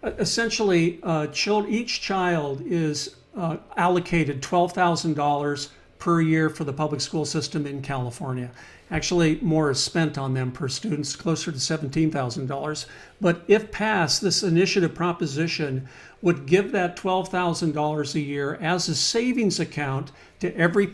essentially 0.04 1.00
uh, 1.04 1.28
child, 1.28 1.68
each 1.70 2.02
child 2.02 2.62
is 2.66 3.16
uh, 3.36 3.58
allocated 3.76 4.42
twelve 4.42 4.74
thousand 4.74 5.16
dollars 5.16 5.70
per 6.00 6.22
year 6.22 6.50
for 6.50 6.64
the 6.64 6.74
public 6.74 7.02
school 7.02 7.26
system 7.26 7.66
in 7.66 7.82
California. 7.82 8.52
Actually, 8.90 9.38
more 9.42 9.72
is 9.72 9.80
spent 9.80 10.18
on 10.18 10.34
them 10.34 10.52
per 10.52 10.70
student, 10.70 11.14
closer 11.20 11.52
to 11.52 11.58
$17,000. 11.58 12.86
But 13.20 13.44
if 13.48 13.70
passed, 13.70 14.22
this 14.22 14.44
initiative 14.44 14.96
proposition 14.96 15.90
would 16.22 16.46
give 16.46 16.72
that 16.72 16.98
$12,000 16.98 18.16
a 18.16 18.20
year 18.20 18.56
as 18.56 18.90
a 18.90 18.96
savings 18.96 19.60
account 19.60 20.12
to 20.40 20.56
every 20.56 20.92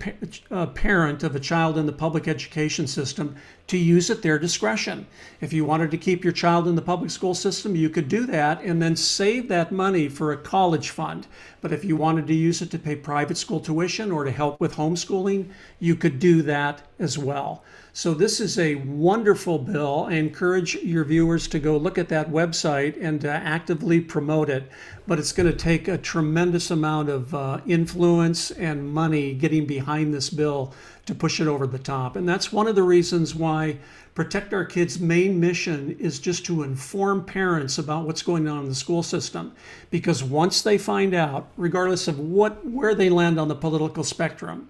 uh, 0.52 0.66
parent 0.68 1.24
of 1.24 1.36
a 1.36 1.40
child 1.40 1.78
in 1.78 1.86
the 1.86 1.92
public 1.92 2.28
education 2.28 2.88
system 2.88 3.36
to 3.68 3.78
use 3.78 4.10
at 4.10 4.22
their 4.22 4.40
discretion. 4.40 5.06
If 5.42 5.52
you 5.52 5.66
wanted 5.66 5.92
to 5.92 5.98
keep 5.98 6.24
your 6.24 6.34
child 6.34 6.68
in 6.68 6.76
the 6.76 6.82
public 6.82 7.12
school 7.12 7.34
system, 7.34 7.76
you 7.76 7.90
could 7.90 8.08
do 8.08 8.26
that 8.28 8.62
and 8.62 8.82
then 8.82 8.96
save 8.96 9.50
that 9.50 9.72
money 9.72 10.08
for 10.08 10.32
a 10.32 10.38
college 10.38 10.90
fund. 10.90 11.28
But 11.62 11.74
if 11.74 11.84
you 11.84 11.96
wanted 11.96 12.28
to 12.28 12.34
use 12.34 12.62
it 12.62 12.72
to 12.72 12.80
pay 12.80 12.96
private 12.96 13.38
school 13.38 13.60
tuition 13.60 14.12
or 14.12 14.24
to 14.24 14.32
help 14.32 14.60
with 14.60 14.76
homeschooling, 14.76 15.50
you 15.80 15.96
could 15.96 16.20
do 16.20 16.42
that 16.44 16.82
as 17.00 17.18
well. 17.18 17.64
So, 17.96 18.16
this 18.16 18.40
is 18.40 18.58
a 18.58 18.74
wonderful 18.74 19.60
bill. 19.60 20.08
I 20.10 20.14
encourage 20.14 20.74
your 20.78 21.04
viewers 21.04 21.48
to 21.50 21.60
go 21.60 21.78
look 21.78 22.00
at 22.00 22.10
that 22.10 22.32
website 22.32 23.00
and 23.00 23.24
uh, 23.24 23.28
actively 23.30 24.02
promote 24.02 24.50
it. 24.50 24.68
But 25.06 25.20
it's 25.20 25.32
going 25.32 25.52
to 25.52 25.56
take 25.56 25.88
a 25.88 26.00
tremendous 26.00 26.72
amount 26.72 27.10
of 27.10 27.36
uh, 27.36 27.62
influence 27.68 28.50
and 28.50 28.92
money 28.92 29.36
getting 29.36 29.68
behind 29.68 30.12
this 30.12 30.32
bill 30.32 30.74
to 31.06 31.14
push 31.14 31.40
it 31.40 31.46
over 31.46 31.68
the 31.68 31.78
top. 31.78 32.16
And 32.16 32.28
that's 32.28 32.52
one 32.52 32.66
of 32.66 32.74
the 32.74 32.82
reasons 32.82 33.36
why 33.36 33.78
Protect 34.16 34.56
Our 34.56 34.66
Kids' 34.66 35.00
main 35.00 35.40
mission 35.40 35.96
is 36.00 36.20
just 36.20 36.48
to 36.48 36.64
inform 36.64 37.24
parents 37.24 37.78
about 37.78 38.08
what's 38.08 38.24
going 38.24 38.48
on 38.48 38.64
in 38.64 38.70
the 38.70 38.76
school 38.76 39.04
system. 39.04 39.54
Because 39.92 40.24
once 40.24 40.64
they 40.64 40.80
find 40.80 41.14
out, 41.14 41.50
regardless 41.58 42.08
of 42.08 42.18
what 42.18 42.66
where 42.66 42.96
they 42.96 43.12
land 43.12 43.40
on 43.40 43.50
the 43.50 43.56
political 43.56 44.04
spectrum, 44.04 44.68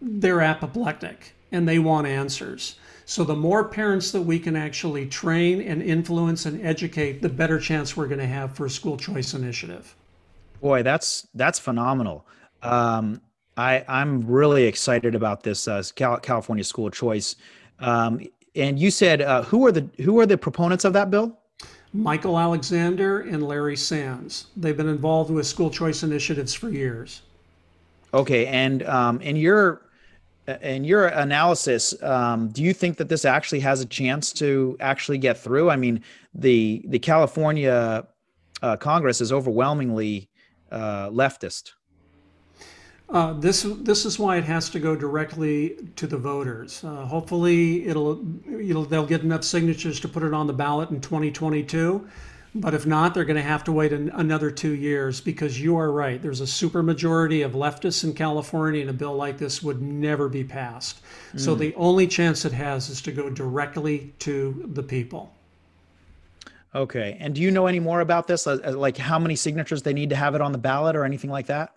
they're 0.00 0.40
apoplectic 0.40 1.34
and 1.52 1.68
they 1.68 1.78
want 1.78 2.06
answers. 2.06 2.76
So 3.04 3.22
the 3.22 3.36
more 3.36 3.64
parents 3.64 4.10
that 4.10 4.22
we 4.22 4.38
can 4.38 4.56
actually 4.56 5.06
train 5.06 5.60
and 5.60 5.80
influence 5.80 6.44
and 6.44 6.64
educate, 6.64 7.22
the 7.22 7.28
better 7.28 7.60
chance 7.60 7.96
we're 7.96 8.08
going 8.08 8.18
to 8.18 8.26
have 8.26 8.56
for 8.56 8.66
a 8.66 8.70
school 8.70 8.96
choice 8.96 9.32
initiative. 9.32 9.94
Boy, 10.60 10.82
that's 10.82 11.28
that's 11.34 11.58
phenomenal. 11.58 12.26
Um, 12.62 13.20
I 13.56 13.84
I'm 13.86 14.26
really 14.26 14.64
excited 14.64 15.14
about 15.14 15.44
this 15.44 15.68
uh, 15.68 15.82
Cal- 15.94 16.18
California 16.18 16.64
school 16.64 16.90
choice. 16.90 17.36
Um, 17.78 18.26
and 18.56 18.78
you 18.78 18.90
said 18.90 19.22
uh, 19.22 19.42
who 19.44 19.64
are 19.66 19.72
the 19.72 19.88
who 20.02 20.18
are 20.18 20.26
the 20.26 20.36
proponents 20.36 20.84
of 20.84 20.92
that 20.94 21.10
bill? 21.10 21.38
Michael 21.92 22.38
Alexander 22.38 23.20
and 23.20 23.46
Larry 23.46 23.76
Sands. 23.76 24.46
They've 24.56 24.76
been 24.76 24.88
involved 24.88 25.30
with 25.30 25.46
school 25.46 25.70
choice 25.70 26.02
initiatives 26.02 26.52
for 26.52 26.70
years. 26.70 27.22
Okay, 28.12 28.46
and 28.46 28.82
um, 28.84 29.20
in 29.20 29.36
your 29.36 29.82
in 30.62 30.84
your 30.84 31.06
analysis, 31.06 32.00
um, 32.02 32.48
do 32.48 32.62
you 32.62 32.72
think 32.72 32.96
that 32.98 33.08
this 33.08 33.24
actually 33.24 33.60
has 33.60 33.80
a 33.80 33.86
chance 33.86 34.32
to 34.34 34.76
actually 34.80 35.18
get 35.18 35.38
through? 35.38 35.70
I 35.70 35.76
mean, 35.76 36.02
the 36.34 36.84
the 36.88 36.98
California 36.98 38.06
uh, 38.62 38.76
Congress 38.76 39.20
is 39.20 39.32
overwhelmingly 39.32 40.28
uh, 40.70 41.10
leftist. 41.10 41.72
Uh, 43.08 43.32
this 43.34 43.62
this 43.82 44.04
is 44.04 44.18
why 44.18 44.36
it 44.36 44.44
has 44.44 44.68
to 44.70 44.80
go 44.80 44.96
directly 44.96 45.76
to 45.94 46.06
the 46.06 46.16
voters. 46.16 46.82
Uh, 46.82 47.04
hopefully, 47.04 47.86
it'll 47.86 48.24
it'll 48.50 48.84
they'll 48.84 49.06
get 49.06 49.22
enough 49.22 49.44
signatures 49.44 50.00
to 50.00 50.08
put 50.08 50.22
it 50.22 50.34
on 50.34 50.46
the 50.46 50.52
ballot 50.52 50.90
in 50.90 51.00
2022. 51.00 52.08
But 52.60 52.74
if 52.74 52.86
not, 52.86 53.12
they're 53.12 53.24
going 53.24 53.36
to 53.36 53.42
have 53.42 53.64
to 53.64 53.72
wait 53.72 53.92
an, 53.92 54.10
another 54.14 54.50
two 54.50 54.74
years 54.74 55.20
because 55.20 55.60
you 55.60 55.76
are 55.76 55.92
right. 55.92 56.20
There's 56.20 56.40
a 56.40 56.44
supermajority 56.44 57.44
of 57.44 57.52
leftists 57.52 58.02
in 58.02 58.14
California, 58.14 58.80
and 58.80 58.90
a 58.90 58.94
bill 58.94 59.14
like 59.14 59.38
this 59.38 59.62
would 59.62 59.82
never 59.82 60.28
be 60.28 60.42
passed. 60.42 61.00
Mm. 61.34 61.40
So 61.40 61.54
the 61.54 61.74
only 61.74 62.06
chance 62.06 62.44
it 62.44 62.52
has 62.52 62.88
is 62.88 63.02
to 63.02 63.12
go 63.12 63.28
directly 63.28 64.14
to 64.20 64.68
the 64.72 64.82
people. 64.82 65.34
Okay. 66.74 67.16
And 67.20 67.34
do 67.34 67.40
you 67.40 67.50
know 67.50 67.66
any 67.66 67.80
more 67.80 68.00
about 68.00 68.26
this? 68.26 68.46
Like 68.46 68.96
how 68.96 69.18
many 69.18 69.36
signatures 69.36 69.82
they 69.82 69.94
need 69.94 70.10
to 70.10 70.16
have 70.16 70.34
it 70.34 70.40
on 70.40 70.52
the 70.52 70.58
ballot 70.58 70.96
or 70.96 71.04
anything 71.04 71.30
like 71.30 71.46
that? 71.46 71.74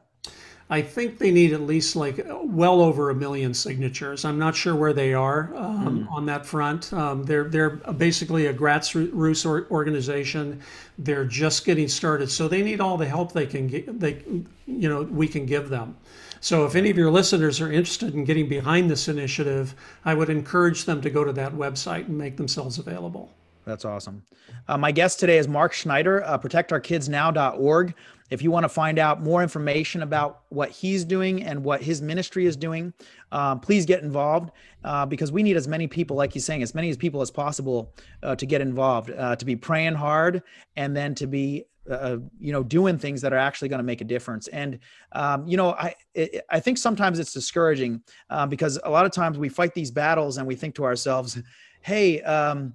I 0.72 0.84
think 0.84 1.18
they 1.18 1.32
need 1.32 1.52
at 1.54 1.62
least 1.62 1.96
like 1.96 2.24
well 2.44 2.82
over 2.82 3.10
a 3.10 3.16
million 3.16 3.56
signatures. 3.56 4.24
I'm 4.24 4.38
not 4.38 4.56
sure 4.56 4.76
where 4.76 4.94
they 4.94 5.16
are 5.16 5.52
um, 5.56 6.06
mm. 6.06 6.12
on 6.12 6.28
that 6.28 6.46
front. 6.46 6.94
Um, 6.94 7.24
they're 7.24 7.46
they're 7.46 7.72
basically 7.72 8.46
a 8.46 8.54
grassroots 8.54 9.72
organization. 9.72 10.62
They're 11.00 11.26
just 11.26 11.66
getting 11.66 11.88
started, 11.88 12.30
so 12.30 12.48
they 12.48 12.62
need 12.62 12.82
all 12.82 12.98
the 12.98 13.08
help 13.08 13.34
they 13.34 13.48
can 13.48 13.68
get. 13.68 14.00
They, 14.00 14.22
you 14.68 14.90
know, 14.90 15.02
we 15.04 15.28
can 15.28 15.48
give 15.48 15.70
them. 15.70 15.98
So 16.42 16.66
if 16.66 16.76
any 16.76 16.90
of 16.90 16.98
your 16.98 17.12
listeners 17.12 17.60
are 17.60 17.72
interested 17.72 18.14
in 18.14 18.24
getting 18.24 18.48
behind 18.48 18.90
this 18.90 19.08
initiative, 19.08 19.76
I 20.06 20.14
would 20.14 20.30
encourage 20.30 20.86
them 20.86 21.02
to 21.02 21.10
go 21.10 21.24
to 21.24 21.34
that 21.34 21.54
website 21.54 22.08
and 22.08 22.18
make 22.18 22.38
themselves 22.38 22.78
available. 22.78 23.32
That's 23.66 23.86
awesome. 23.86 24.24
Uh, 24.68 24.78
my 24.78 24.92
guest 24.92 25.20
today 25.20 25.38
is 25.38 25.48
Mark 25.48 25.74
Schneider, 25.74 26.24
uh, 26.24 26.38
protectourkidsnow.org. 26.38 27.94
If 28.30 28.42
you 28.42 28.52
want 28.52 28.64
to 28.64 28.70
find 28.70 29.00
out 29.00 29.22
more 29.22 29.42
information 29.42 30.04
about 30.04 30.42
what 30.50 30.70
he's 30.70 31.04
doing 31.04 31.44
and 31.44 31.64
what 31.64 31.82
his 31.82 32.02
ministry 32.02 32.46
is 32.46 32.56
doing, 32.56 32.94
um, 33.32 33.60
please 33.60 33.86
get 33.86 34.04
involved 34.04 34.52
uh, 34.84 35.06
because 35.06 35.32
we 35.32 35.44
need 35.44 35.58
as 35.58 35.68
many 35.68 35.88
people, 35.88 36.16
like 36.16 36.34
he's 36.34 36.46
saying, 36.46 36.62
as 36.62 36.76
many 36.76 36.90
as 36.90 36.98
people 36.98 37.22
as 37.22 37.32
possible 37.32 37.94
uh, 38.24 38.36
to 38.36 38.46
get 38.46 38.62
involved, 38.62 39.12
uh, 39.12 39.36
to 39.36 39.46
be 39.46 39.56
praying 39.56 39.96
hard, 39.96 40.44
and 40.76 40.96
then 40.96 41.16
to 41.16 41.28
be 41.28 41.66
uh, 41.90 42.18
you 42.40 42.52
know 42.52 42.62
doing 42.62 42.98
things 42.98 43.22
that 43.22 43.34
are 43.34 43.38
actually 43.38 43.68
going 43.68 43.80
to 43.80 43.84
make 43.84 44.02
a 44.02 44.06
difference. 44.06 44.48
And 44.50 44.80
um, 45.14 45.48
you 45.48 45.58
know 45.58 45.72
i 45.72 45.96
it, 46.14 46.46
i 46.50 46.60
think 46.60 46.78
sometimes 46.78 47.18
it's 47.18 47.34
discouraging 47.34 48.04
uh, 48.30 48.46
because 48.46 48.80
a 48.84 48.90
lot 48.90 49.06
of 49.06 49.12
times 49.12 49.38
we 49.38 49.50
fight 49.50 49.74
these 49.74 49.90
battles 49.90 50.38
and 50.38 50.46
we 50.46 50.56
think 50.56 50.76
to 50.76 50.86
ourselves 50.86 51.42
hey 51.82 52.22
um, 52.22 52.74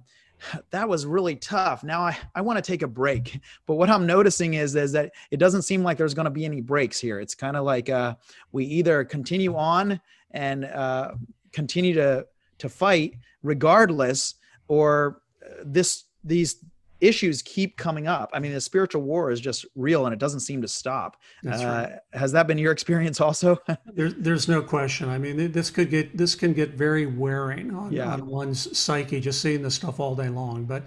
that 0.71 0.87
was 0.87 1.05
really 1.05 1.35
tough. 1.35 1.83
Now 1.83 2.01
I, 2.01 2.17
I 2.33 2.41
want 2.41 2.57
to 2.57 2.61
take 2.61 2.81
a 2.81 2.87
break. 2.87 3.39
But 3.67 3.75
what 3.75 3.89
I'm 3.89 4.05
noticing 4.05 4.55
is, 4.55 4.75
is 4.75 4.91
that 4.91 5.11
it 5.31 5.37
doesn't 5.37 5.63
seem 5.63 5.81
like 5.81 5.97
there's 5.97 6.13
going 6.13 6.25
to 6.25 6.31
be 6.31 6.45
any 6.45 6.61
breaks 6.61 6.99
here. 6.99 7.19
It's 7.19 7.33
kind 7.33 7.57
of 7.57 7.63
like 7.63 7.89
uh, 7.89 8.15
we 8.51 8.65
either 8.65 9.03
continue 9.03 9.55
on 9.55 9.99
and 10.31 10.65
uh, 10.65 11.13
continue 11.51 11.93
to, 11.95 12.27
to 12.59 12.69
fight 12.69 13.15
regardless, 13.41 14.35
or 14.67 15.21
uh, 15.43 15.63
this, 15.63 16.03
these 16.23 16.63
issues 17.07 17.41
keep 17.41 17.77
coming 17.77 18.07
up. 18.07 18.29
I 18.33 18.39
mean, 18.39 18.53
the 18.53 18.61
spiritual 18.61 19.01
war 19.01 19.31
is 19.31 19.39
just 19.39 19.65
real 19.75 20.05
and 20.05 20.13
it 20.13 20.19
doesn't 20.19 20.41
seem 20.41 20.61
to 20.61 20.67
stop. 20.67 21.17
Uh, 21.45 21.49
right. 21.51 21.99
Has 22.13 22.31
that 22.31 22.47
been 22.47 22.57
your 22.57 22.71
experience 22.71 23.21
also? 23.21 23.57
there, 23.93 24.11
there's 24.11 24.47
no 24.47 24.61
question. 24.61 25.09
I 25.09 25.17
mean, 25.17 25.51
this 25.51 25.69
could 25.69 25.89
get, 25.89 26.17
this 26.17 26.35
can 26.35 26.53
get 26.53 26.71
very 26.71 27.05
wearing 27.05 27.73
on, 27.73 27.91
yeah. 27.91 28.11
on 28.11 28.27
one's 28.27 28.77
psyche, 28.77 29.19
just 29.19 29.41
seeing 29.41 29.61
this 29.61 29.75
stuff 29.75 29.99
all 29.99 30.15
day 30.15 30.29
long. 30.29 30.65
But 30.65 30.83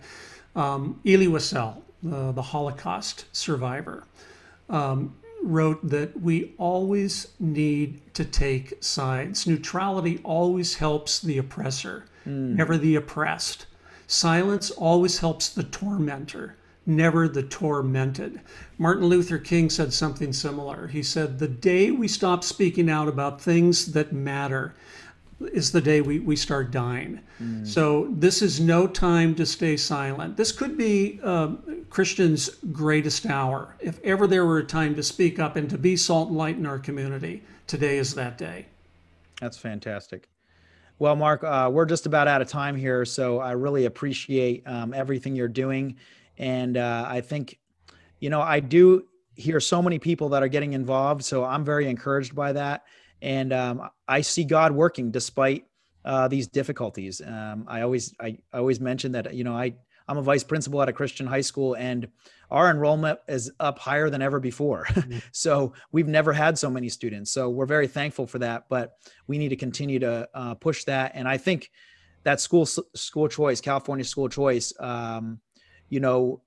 um, 0.57 1.01
Elie 1.07 1.29
Wiesel, 1.29 1.83
uh, 2.11 2.33
the 2.33 2.43
Holocaust 2.43 3.25
survivor, 3.33 4.05
um, 4.69 5.15
wrote 5.43 5.89
that 5.89 6.21
we 6.21 6.55
always 6.59 7.29
need 7.39 8.15
to 8.15 8.25
take 8.25 8.83
sides. 8.83 9.47
Neutrality 9.47 10.21
always 10.25 10.75
helps 10.75 11.21
the 11.21 11.39
oppressor, 11.39 12.07
mm. 12.27 12.55
never 12.57 12.77
the 12.77 12.97
oppressed. 12.97 13.67
Silence 14.09 14.71
always 14.71 15.19
helps 15.19 15.51
the 15.51 15.63
tormentor, 15.63 16.57
never 16.87 17.29
the 17.29 17.43
tormented. 17.43 18.41
Martin 18.79 19.05
Luther 19.05 19.37
King 19.37 19.69
said 19.69 19.93
something 19.93 20.33
similar. 20.33 20.87
He 20.87 21.03
said, 21.03 21.39
The 21.39 21.47
day 21.47 21.91
we 21.91 22.09
stop 22.09 22.43
speaking 22.43 22.89
out 22.89 23.07
about 23.07 23.39
things 23.39 23.93
that 23.93 24.11
matter 24.11 24.75
is 25.53 25.73
the 25.73 25.83
day 25.83 26.01
we, 26.01 26.21
we 26.21 26.37
start 26.37 26.71
dying. 26.71 27.21
Mm. 27.41 27.67
So 27.67 28.09
this 28.11 28.41
is 28.41 28.59
no 28.59 28.87
time 28.87 29.35
to 29.35 29.45
stay 29.45 29.77
silent. 29.77 30.39
This 30.39 30.53
could 30.53 30.79
be 30.79 31.21
uh, 31.23 31.57
Christians' 31.91 32.49
greatest 32.73 33.27
hour. 33.27 33.77
If 33.79 34.01
ever 34.03 34.27
there 34.27 34.47
were 34.47 34.59
a 34.59 34.65
time 34.65 34.95
to 34.95 35.03
speak 35.03 35.39
up 35.39 35.55
and 35.55 35.69
to 35.69 35.77
be 35.77 35.97
salt 35.97 36.29
and 36.29 36.39
light 36.39 36.57
in 36.57 36.65
our 36.65 36.79
community, 36.79 37.43
today 37.67 37.99
is 37.99 38.15
that 38.15 38.39
day. 38.39 38.67
That's 39.39 39.59
fantastic. 39.59 40.29
Well, 41.01 41.15
Mark, 41.15 41.45
uh, 41.45 41.71
we're 41.73 41.87
just 41.87 42.07
about 42.07 42.27
out 42.27 42.43
of 42.43 42.49
time 42.49 42.75
here, 42.75 43.05
so 43.05 43.39
I 43.39 43.53
really 43.53 43.85
appreciate 43.85 44.67
um, 44.67 44.93
everything 44.93 45.37
you're 45.37 45.47
doing, 45.47 45.95
and 46.39 46.77
uh, 46.77 47.07
I 47.09 47.21
think, 47.21 47.61
you 48.19 48.31
know, 48.31 48.41
I 48.41 48.59
do 48.59 49.05
hear 49.37 49.61
so 49.61 49.81
many 49.81 50.01
people 50.01 50.29
that 50.31 50.43
are 50.43 50.49
getting 50.49 50.73
involved, 50.73 51.25
so 51.25 51.45
I'm 51.45 51.65
very 51.65 51.89
encouraged 51.89 52.35
by 52.35 52.53
that, 52.55 52.83
and 53.23 53.53
um, 53.53 53.89
I 54.09 54.23
see 54.23 54.43
God 54.43 54.73
working 54.73 55.13
despite 55.13 55.67
uh, 56.05 56.27
these 56.27 56.49
difficulties. 56.49 57.23
Um, 57.25 57.65
I 57.69 57.83
always, 57.83 58.13
I, 58.21 58.37
I 58.53 58.59
always 58.59 58.81
mention 58.81 59.13
that, 59.13 59.33
you 59.35 59.45
know, 59.45 59.57
I 59.57 59.75
I'm 60.09 60.19
a 60.19 60.23
vice 60.23 60.43
principal 60.43 60.83
at 60.83 60.89
a 60.89 60.93
Christian 60.93 61.29
high 61.29 61.43
school, 61.43 61.75
and 61.75 62.09
our 62.51 62.71
enrollment 62.71 63.19
is 63.29 63.51
up 63.61 63.79
higher 63.79 64.11
than 64.11 64.23
ever 64.23 64.41
before. 64.41 64.87
Mm-hmm. 64.99 65.19
so 65.31 65.75
we've 65.93 66.09
never 66.09 66.33
had 66.33 66.59
so 66.59 66.69
many 66.69 66.89
students. 66.89 67.31
So 67.31 67.51
we're 67.51 67.67
very 67.67 67.87
thankful 67.87 68.27
for 68.27 68.41
that. 68.41 68.65
But 68.69 68.97
we 69.29 69.39
need 69.39 69.51
to 69.51 69.57
continue 69.57 70.01
to 70.01 70.29
uh, 70.35 70.55
push 70.55 70.85
that. 70.85 71.13
And 71.15 71.29
I 71.29 71.37
think 71.37 71.71
that 72.25 72.41
school 72.41 72.67
school 72.67 73.29
choice, 73.29 73.61
California 73.61 74.05
school 74.05 74.29
choice, 74.29 74.73
um, 74.81 75.39
you 75.89 76.01
know, 76.01 76.43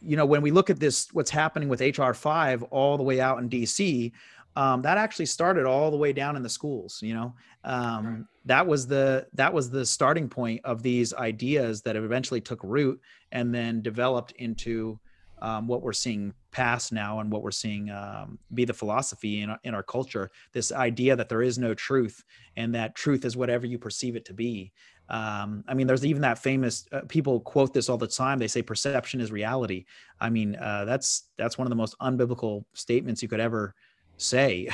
you 0.00 0.16
know, 0.16 0.24
when 0.24 0.40
we 0.40 0.50
look 0.50 0.70
at 0.70 0.80
this, 0.80 1.08
what's 1.12 1.30
happening 1.30 1.68
with 1.68 1.80
HR 1.80 2.12
five 2.12 2.62
all 2.64 2.96
the 2.96 3.02
way 3.02 3.20
out 3.20 3.38
in 3.38 3.50
DC, 3.50 4.12
um, 4.56 4.82
that 4.82 4.98
actually 4.98 5.26
started 5.26 5.64
all 5.64 5.90
the 5.90 5.96
way 5.96 6.12
down 6.12 6.36
in 6.36 6.42
the 6.42 6.48
schools 6.48 7.00
you 7.02 7.14
know 7.14 7.34
um, 7.64 8.06
right. 8.06 8.24
that 8.44 8.66
was 8.66 8.86
the 8.86 9.26
that 9.32 9.52
was 9.52 9.70
the 9.70 9.84
starting 9.84 10.28
point 10.28 10.60
of 10.64 10.82
these 10.82 11.14
ideas 11.14 11.82
that 11.82 11.96
eventually 11.96 12.40
took 12.40 12.62
root 12.62 13.00
and 13.32 13.54
then 13.54 13.80
developed 13.80 14.32
into 14.32 14.98
um, 15.42 15.66
what 15.66 15.82
we're 15.82 15.92
seeing 15.92 16.32
pass 16.50 16.90
now 16.90 17.20
and 17.20 17.30
what 17.30 17.42
we're 17.42 17.50
seeing 17.50 17.90
um, 17.90 18.38
be 18.54 18.64
the 18.64 18.72
philosophy 18.72 19.42
in, 19.42 19.54
in 19.64 19.74
our 19.74 19.82
culture 19.82 20.30
this 20.52 20.72
idea 20.72 21.14
that 21.14 21.28
there 21.28 21.42
is 21.42 21.58
no 21.58 21.74
truth 21.74 22.24
and 22.56 22.74
that 22.74 22.94
truth 22.94 23.24
is 23.24 23.36
whatever 23.36 23.66
you 23.66 23.78
perceive 23.78 24.16
it 24.16 24.24
to 24.24 24.32
be 24.32 24.72
um, 25.10 25.62
i 25.68 25.74
mean 25.74 25.86
there's 25.86 26.06
even 26.06 26.22
that 26.22 26.38
famous 26.38 26.86
uh, 26.92 27.00
people 27.08 27.40
quote 27.40 27.74
this 27.74 27.90
all 27.90 27.98
the 27.98 28.06
time 28.06 28.38
they 28.38 28.48
say 28.48 28.62
perception 28.62 29.20
is 29.20 29.30
reality 29.30 29.84
i 30.20 30.30
mean 30.30 30.56
uh, 30.56 30.84
that's 30.86 31.24
that's 31.36 31.58
one 31.58 31.66
of 31.66 31.70
the 31.70 31.76
most 31.76 31.94
unbiblical 32.00 32.64
statements 32.72 33.22
you 33.22 33.28
could 33.28 33.40
ever 33.40 33.74
say. 34.22 34.68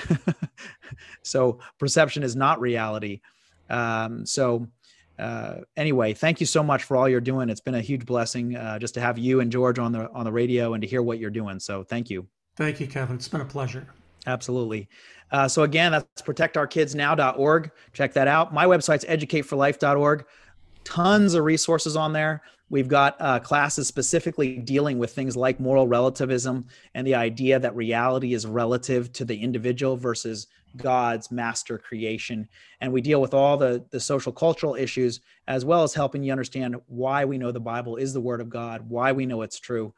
so 1.22 1.58
perception 1.78 2.22
is 2.22 2.36
not 2.36 2.60
reality. 2.60 3.20
Um, 3.70 4.24
so 4.24 4.66
uh, 5.18 5.56
anyway, 5.76 6.14
thank 6.14 6.40
you 6.40 6.46
so 6.46 6.62
much 6.62 6.84
for 6.84 6.96
all 6.96 7.08
you're 7.08 7.20
doing. 7.20 7.50
It's 7.50 7.60
been 7.60 7.74
a 7.74 7.80
huge 7.80 8.06
blessing 8.06 8.56
uh, 8.56 8.78
just 8.78 8.94
to 8.94 9.00
have 9.00 9.18
you 9.18 9.40
and 9.40 9.50
George 9.50 9.78
on 9.78 9.92
the 9.92 10.10
on 10.12 10.24
the 10.24 10.32
radio 10.32 10.74
and 10.74 10.82
to 10.82 10.88
hear 10.88 11.02
what 11.02 11.18
you're 11.18 11.30
doing. 11.30 11.58
So 11.58 11.82
thank 11.82 12.08
you. 12.08 12.26
Thank 12.56 12.80
you, 12.80 12.86
Kevin. 12.86 13.16
It's 13.16 13.28
been 13.28 13.40
a 13.40 13.44
pleasure. 13.44 13.86
Absolutely. 14.26 14.88
Uh, 15.30 15.48
so 15.48 15.62
again, 15.62 15.92
that's 15.92 16.22
protectourkidsnow.org. 16.22 17.70
Check 17.92 18.12
that 18.14 18.28
out. 18.28 18.52
My 18.52 18.66
website's 18.66 19.04
educateforlife.org. 19.04 20.24
Tons 20.84 21.34
of 21.34 21.44
resources 21.44 21.96
on 21.96 22.12
there. 22.12 22.42
We've 22.70 22.88
got 22.88 23.16
uh, 23.20 23.38
classes 23.40 23.88
specifically 23.88 24.58
dealing 24.58 24.98
with 24.98 25.14
things 25.14 25.36
like 25.36 25.58
moral 25.58 25.88
relativism 25.88 26.66
and 26.94 27.06
the 27.06 27.14
idea 27.14 27.58
that 27.58 27.74
reality 27.74 28.34
is 28.34 28.46
relative 28.46 29.12
to 29.14 29.24
the 29.24 29.36
individual 29.36 29.96
versus 29.96 30.48
God's 30.76 31.30
master 31.30 31.78
creation. 31.78 32.48
And 32.80 32.92
we 32.92 33.00
deal 33.00 33.20
with 33.20 33.34
all 33.34 33.56
the, 33.56 33.84
the 33.90 34.00
social 34.00 34.32
cultural 34.32 34.74
issues 34.74 35.20
as 35.46 35.64
well 35.64 35.82
as 35.82 35.94
helping 35.94 36.22
you 36.22 36.32
understand 36.32 36.76
why 36.86 37.24
we 37.24 37.38
know 37.38 37.52
the 37.52 37.60
Bible 37.60 37.96
is 37.96 38.12
the 38.12 38.20
word 38.20 38.40
of 38.40 38.48
God, 38.48 38.88
why 38.88 39.12
we 39.12 39.26
know 39.26 39.42
it's 39.42 39.58
true, 39.58 39.94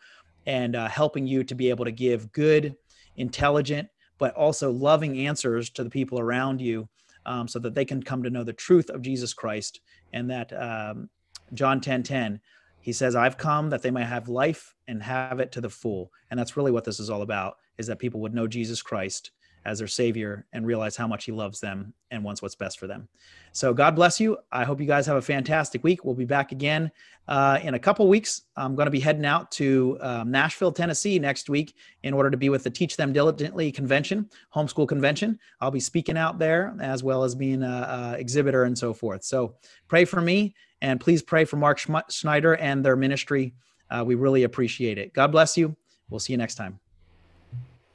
and 0.47 0.77
uh, 0.77 0.89
helping 0.89 1.27
you 1.27 1.45
to 1.45 1.55
be 1.55 1.71
able 1.71 1.85
to 1.85 1.93
give 1.93 2.33
good, 2.33 2.77
intelligent, 3.17 3.89
but 4.19 4.35
also 4.35 4.71
loving 4.71 5.27
answers 5.27 5.71
to 5.71 5.85
the 5.85 5.91
people 5.91 6.19
around 6.19 6.61
you 6.61 6.89
um, 7.27 7.49
so 7.49 7.59
that 7.59 7.75
they 7.75 7.85
can 7.85 8.03
come 8.03 8.23
to 8.23 8.31
know 8.31 8.45
the 8.45 8.53
truth 8.53 8.91
of 8.91 9.03
Jesus 9.03 9.35
Christ 9.35 9.81
and 10.13 10.31
that 10.31 10.53
um, 10.53 11.09
John 11.55 11.81
10 11.81 12.03
10. 12.03 12.41
He 12.83 12.95
says, 12.95 13.15
I've 13.15 13.37
come 13.37 13.69
that 13.71 13.83
they 13.83 13.91
might 13.91 14.05
have 14.05 14.29
life 14.29 14.75
and 14.89 15.03
have 15.03 15.39
it 15.39 15.53
to 15.53 15.61
the 15.61 15.69
full. 15.69 16.11
And 16.31 16.41
that's 16.41 16.57
really 16.57 16.73
what 16.73 16.85
this 16.85 16.99
is 16.99 17.11
all 17.11 17.21
about, 17.21 17.59
is 17.77 17.87
that 17.89 17.99
people 17.99 18.21
would 18.21 18.35
know 18.35 18.47
Jesus 18.47 18.81
Christ 18.81 19.33
as 19.65 19.79
their 19.79 19.89
savior 19.89 20.47
and 20.53 20.67
realize 20.67 20.97
how 20.97 21.07
much 21.07 21.25
he 21.25 21.33
loves 21.33 21.61
them 21.61 21.93
and 22.11 22.25
wants 22.25 22.43
what's 22.43 22.55
best 22.55 22.79
for 22.79 22.87
them. 22.87 23.09
So 23.53 23.75
God 23.75 23.95
bless 23.95 24.19
you. 24.19 24.39
I 24.51 24.65
hope 24.65 24.81
you 24.81 24.87
guys 24.87 25.07
have 25.07 25.17
a 25.17 25.23
fantastic 25.23 25.85
week. 25.85 26.05
We'll 26.05 26.15
be 26.15 26.25
back 26.25 26.53
again 26.53 26.91
uh, 27.29 27.59
in 27.63 27.75
a 27.75 27.79
couple 27.79 28.09
weeks. 28.09 28.43
I'm 28.57 28.75
going 28.75 28.87
to 28.87 28.91
be 28.91 29.01
heading 29.01 29.27
out 29.27 29.51
to 29.53 29.99
um, 30.01 30.31
Nashville, 30.31 30.73
Tennessee 30.73 31.19
next 31.19 31.51
week 31.51 31.75
in 32.03 32.15
order 32.15 32.31
to 32.31 32.37
be 32.37 32.49
with 32.49 32.65
the 32.65 32.71
Teach 32.71 32.97
Them 32.97 33.13
Diligently 33.13 33.71
convention, 33.71 34.29
homeschool 34.55 34.89
convention. 34.89 35.39
I'll 35.61 35.71
be 35.71 35.81
speaking 35.81 36.17
out 36.17 36.39
there 36.39 36.75
as 36.81 37.03
well 37.03 37.23
as 37.23 37.35
being 37.35 37.63
a, 37.63 38.15
a 38.17 38.19
exhibitor 38.19 38.65
and 38.65 38.77
so 38.77 38.95
forth. 38.95 39.25
So 39.25 39.57
pray 39.89 40.05
for 40.05 40.21
me 40.21 40.55
and 40.81 41.01
please 41.01 41.23
pray 41.23 41.45
for 41.45 41.57
Mark 41.57 41.79
Schneider 42.09 42.57
and 42.57 42.85
their 42.85 42.97
ministry. 42.97 43.55
Uh, 43.91 44.05
we 44.07 44.15
really 44.15 44.45
appreciate 44.45 44.99
it. 44.99 45.13
God 45.13 45.33
bless 45.33 45.57
you. 45.57 45.77
We'll 46.09 46.21
see 46.21 46.33
you 46.33 46.39
next 46.39 46.55
time. 46.55 46.81